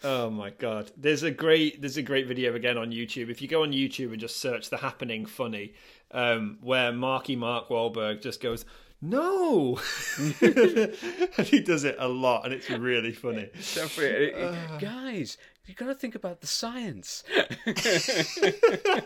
Oh 0.02 0.30
my 0.30 0.50
god! 0.50 0.90
There's 0.96 1.22
a 1.22 1.30
great 1.30 1.80
there's 1.80 1.96
a 1.96 2.02
great 2.02 2.26
video 2.26 2.54
again 2.54 2.76
on 2.76 2.90
YouTube. 2.90 3.30
If 3.30 3.40
you 3.40 3.48
go 3.48 3.62
on 3.62 3.70
YouTube 3.72 4.11
and 4.12 4.18
just 4.20 4.40
search 4.40 4.68
"The 4.70 4.78
Happening" 4.78 5.26
funny, 5.26 5.74
um, 6.11 6.59
where 6.61 6.90
Marky 6.92 7.36
Mark 7.36 7.68
Wahlberg 7.68 8.20
just 8.22 8.40
goes 8.42 8.64
no, 9.00 9.78
and 10.40 11.46
he 11.46 11.61
does 11.61 11.84
it 11.84 11.96
a 11.98 12.09
lot, 12.09 12.44
and 12.46 12.52
it's 12.54 12.68
really 12.70 13.12
funny. 13.12 13.48
It- 13.52 14.00
it- 14.00 14.80
guys, 14.80 15.38
you 15.66 15.74
got 15.74 15.86
to 15.86 15.94
think 15.94 16.14
about 16.14 16.40
the 16.40 16.46
science. 16.46 17.24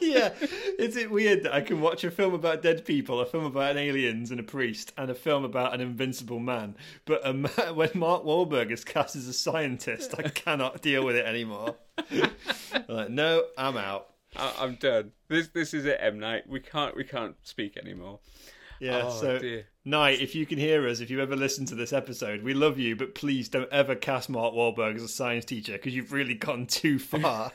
yeah, 0.00 0.32
is 0.78 0.96
it 0.96 1.10
weird 1.10 1.42
that 1.44 1.54
I 1.54 1.60
can 1.60 1.80
watch 1.80 2.04
a 2.04 2.10
film 2.10 2.34
about 2.34 2.62
dead 2.62 2.84
people, 2.84 3.20
a 3.20 3.26
film 3.26 3.44
about 3.44 3.76
aliens 3.76 4.30
and 4.30 4.38
a 4.40 4.42
priest, 4.42 4.92
and 4.96 5.10
a 5.10 5.14
film 5.14 5.44
about 5.44 5.74
an 5.74 5.80
invincible 5.80 6.38
man, 6.38 6.76
but 7.04 7.20
a 7.26 7.32
ma- 7.32 7.48
when 7.74 7.90
Mark 7.94 8.24
Wahlberg 8.24 8.70
is 8.70 8.84
cast 8.84 9.16
as 9.16 9.26
a 9.28 9.32
scientist, 9.32 10.14
I 10.18 10.22
cannot 10.22 10.82
deal 10.82 11.04
with 11.04 11.16
it 11.16 11.26
anymore. 11.26 11.76
I'm 11.98 12.30
like, 12.88 13.10
no, 13.10 13.44
I'm 13.56 13.76
out. 13.76 14.08
I, 14.36 14.54
I'm 14.58 14.76
done. 14.76 15.12
This 15.28 15.48
this 15.48 15.74
is 15.74 15.86
it, 15.86 15.98
M 16.00 16.18
Night. 16.18 16.48
We 16.48 16.60
can't 16.60 16.96
we 16.96 17.04
can't 17.04 17.36
speak 17.42 17.76
anymore. 17.76 18.20
Yeah, 18.78 19.02
Oh, 19.04 19.10
so 19.20 19.38
dear. 19.38 19.66
Night, 19.84 20.20
if 20.20 20.34
you 20.34 20.44
can 20.44 20.58
hear 20.58 20.86
us, 20.86 21.00
if 21.00 21.08
you 21.08 21.20
ever 21.20 21.34
listen 21.34 21.64
to 21.66 21.74
this 21.74 21.92
episode, 21.92 22.42
we 22.42 22.52
love 22.52 22.78
you, 22.78 22.94
but 22.94 23.14
please 23.14 23.48
don't 23.48 23.72
ever 23.72 23.94
cast 23.94 24.28
Mark 24.28 24.52
Wahlberg 24.52 24.96
as 24.96 25.02
a 25.02 25.08
science 25.08 25.46
teacher 25.46 25.72
because 25.72 25.94
you've 25.94 26.12
really 26.12 26.34
gone 26.34 26.66
too 26.66 26.98
far. 26.98 27.50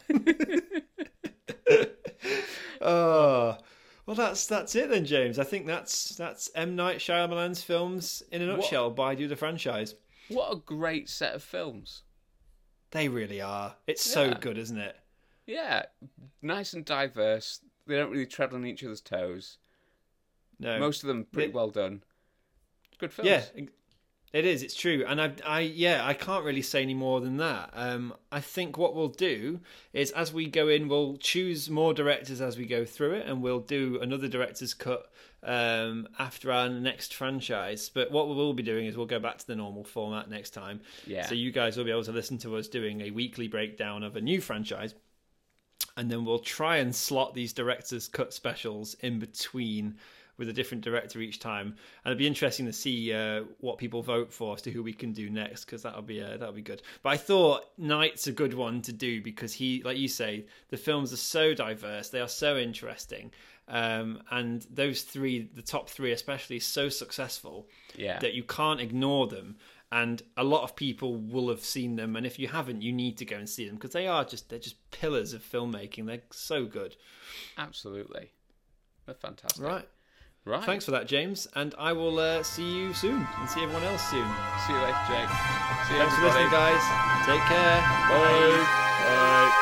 oh, 2.82 3.58
well, 4.08 4.16
that's 4.16 4.48
that's 4.48 4.74
it 4.74 4.90
then, 4.90 5.06
James. 5.06 5.38
I 5.38 5.44
think 5.44 5.68
that's 5.68 6.16
that's 6.16 6.50
M 6.56 6.76
Night 6.76 6.98
Shyamalan's 6.98 7.62
films 7.62 8.24
in 8.32 8.42
a 8.42 8.48
nutshell. 8.48 8.90
By 8.90 9.14
do 9.14 9.28
the 9.28 9.36
franchise. 9.36 9.94
What 10.30 10.52
a 10.52 10.56
great 10.56 11.10
set 11.10 11.36
of 11.36 11.44
films. 11.44 12.02
They 12.90 13.08
really 13.08 13.40
are. 13.40 13.76
It's 13.86 14.04
so 14.04 14.34
good, 14.34 14.58
isn't 14.58 14.80
it? 14.80 14.96
Yeah, 15.46 15.84
nice 16.42 16.74
and 16.74 16.84
diverse. 16.84 17.60
They 17.86 17.98
don't 17.98 18.10
really 18.10 18.26
tread 18.26 18.52
on 18.54 18.66
each 18.66 18.84
other's 18.84 19.02
toes. 19.02 19.60
No, 20.60 20.80
Most 20.80 21.04
of 21.04 21.08
them 21.08 21.28
pretty 21.32 21.52
well 21.52 21.70
done. 21.70 22.02
Good 23.00 23.14
films. 23.14 23.30
Yeah, 23.30 23.44
it 24.34 24.46
is. 24.46 24.64
It's 24.64 24.76
true, 24.76 25.06
and 25.08 25.22
I, 25.22 25.32
I, 25.46 25.60
yeah, 25.62 26.06
I 26.06 26.14
can't 26.14 26.44
really 26.44 26.62
say 26.62 26.82
any 26.82 26.94
more 26.94 27.22
than 27.22 27.38
that. 27.38 27.70
Um, 27.74 28.14
I 28.32 28.42
think 28.42 28.78
what 28.78 28.94
we'll 28.94 29.08
do 29.08 29.62
is, 29.94 30.12
as 30.12 30.34
we 30.34 30.48
go 30.48 30.68
in, 30.68 30.88
we'll 30.90 31.16
choose 31.18 31.70
more 31.70 31.94
directors 31.94 32.42
as 32.42 32.58
we 32.58 32.66
go 32.66 32.84
through 32.84 33.14
it, 33.14 33.28
and 33.28 33.42
we'll 33.42 33.62
do 33.62 34.00
another 34.02 34.28
director's 34.28 34.74
cut 34.74 35.10
um, 35.44 36.08
after 36.20 36.52
our 36.52 36.68
next 36.68 37.14
franchise. 37.14 37.90
But 37.90 38.12
what 38.12 38.28
we 38.28 38.36
will 38.36 38.54
be 38.54 38.64
doing 38.64 38.88
is 38.88 38.98
we'll 38.98 39.06
go 39.06 39.20
back 39.20 39.38
to 39.38 39.48
the 39.48 39.56
normal 39.56 39.84
format 39.84 40.30
next 40.30 40.50
time. 40.50 40.82
Yeah. 41.08 41.26
So 41.28 41.36
you 41.36 41.52
guys 41.52 41.78
will 41.78 41.86
be 41.86 41.92
able 41.92 42.04
to 42.04 42.12
listen 42.12 42.38
to 42.40 42.58
us 42.58 42.68
doing 42.68 43.02
a 43.02 43.12
weekly 43.12 43.48
breakdown 43.48 44.04
of 44.04 44.16
a 44.16 44.22
new 44.22 44.42
franchise. 44.42 44.96
And 45.98 46.12
then 46.12 46.26
we'll 46.26 46.40
try 46.40 46.78
and 46.78 46.94
slot 46.94 47.34
these 47.34 47.54
director's 47.54 48.10
cut 48.10 48.34
specials 48.34 48.96
in 48.96 49.20
between 49.20 49.96
with 50.38 50.50
a 50.50 50.54
different 50.54 50.84
director 50.84 51.20
each 51.22 51.40
time. 51.40 51.68
And 52.04 52.12
it'd 52.12 52.18
be 52.18 52.28
interesting 52.28 52.66
to 52.66 52.74
see 52.74 53.14
uh, 53.14 53.44
what 53.60 53.78
people 53.78 54.02
vote 54.02 54.34
for 54.34 54.56
as 54.56 54.62
to 54.64 54.72
who 54.72 54.84
we 54.84 54.94
can 54.94 55.14
do 55.14 55.30
next 55.30 55.66
because 55.66 55.84
that'll 55.84 56.02
be 56.02 56.22
uh, 56.22 56.38
that'll 56.38 56.54
be 56.54 56.62
good. 56.62 56.82
But 57.04 57.10
I 57.10 57.18
thought 57.18 57.66
Night's 57.78 58.28
a 58.28 58.32
good 58.32 58.54
one 58.54 58.82
to 58.84 58.92
do 58.94 59.22
because 59.22 59.54
he, 59.54 59.82
like 59.84 59.98
you 59.98 60.08
say, 60.08 60.46
the 60.70 60.78
films 60.78 61.14
are 61.14 61.18
so 61.18 61.54
diverse, 61.54 62.10
they 62.10 62.20
are 62.22 62.28
so 62.28 62.58
interesting, 62.58 63.32
um, 63.68 64.22
and 64.32 64.66
those 64.70 65.02
three, 65.04 65.50
the 65.56 65.62
top 65.62 65.90
three 65.90 66.12
especially, 66.12 66.60
so 66.60 66.90
successful 66.90 67.68
Yeah. 67.96 68.20
that 68.20 68.34
you 68.34 68.44
can't 68.44 68.80
ignore 68.82 69.28
them. 69.28 69.56
And 69.92 70.22
a 70.36 70.44
lot 70.44 70.64
of 70.64 70.76
people 70.76 71.16
will 71.16 71.48
have 71.50 71.62
seen 71.62 71.96
them, 71.96 72.16
and 72.18 72.26
if 72.26 72.38
you 72.40 72.48
haven't, 72.50 72.82
you 72.82 72.92
need 72.92 73.18
to 73.20 73.26
go 73.26 73.38
and 73.38 73.48
see 73.48 73.66
them 73.66 73.76
because 73.76 73.92
they 73.92 74.08
are 74.08 74.26
just 74.26 74.50
they're 74.50 74.60
just 74.60 74.76
pillars 74.92 75.32
of 75.32 75.42
filmmaking. 75.44 76.08
They're 76.08 76.24
so 76.32 76.66
good. 76.66 76.96
Absolutely. 77.58 78.32
They're 79.06 79.16
fantastic. 79.16 79.64
Right. 79.64 79.88
Right. 80.46 80.64
Thanks 80.64 80.86
for 80.86 80.92
that, 80.92 81.08
James. 81.08 81.48
And 81.56 81.74
I 81.78 81.92
will 81.94 82.20
uh, 82.20 82.44
see 82.44 82.78
you 82.78 82.94
soon 82.94 83.28
and 83.40 83.50
see 83.50 83.64
everyone 83.64 83.84
else 83.84 84.04
soon. 84.12 84.28
See 84.68 84.74
you 84.74 84.80
later, 84.80 84.98
Jake. 85.08 85.30
See 85.88 85.94
you, 85.94 86.00
Thanks 86.00 86.16
for 86.16 86.26
listening, 86.26 86.52
guys. 86.52 86.82
Take 87.26 87.42
care. 87.42 87.82
Bye. 88.10 88.66
Bye. 89.06 89.62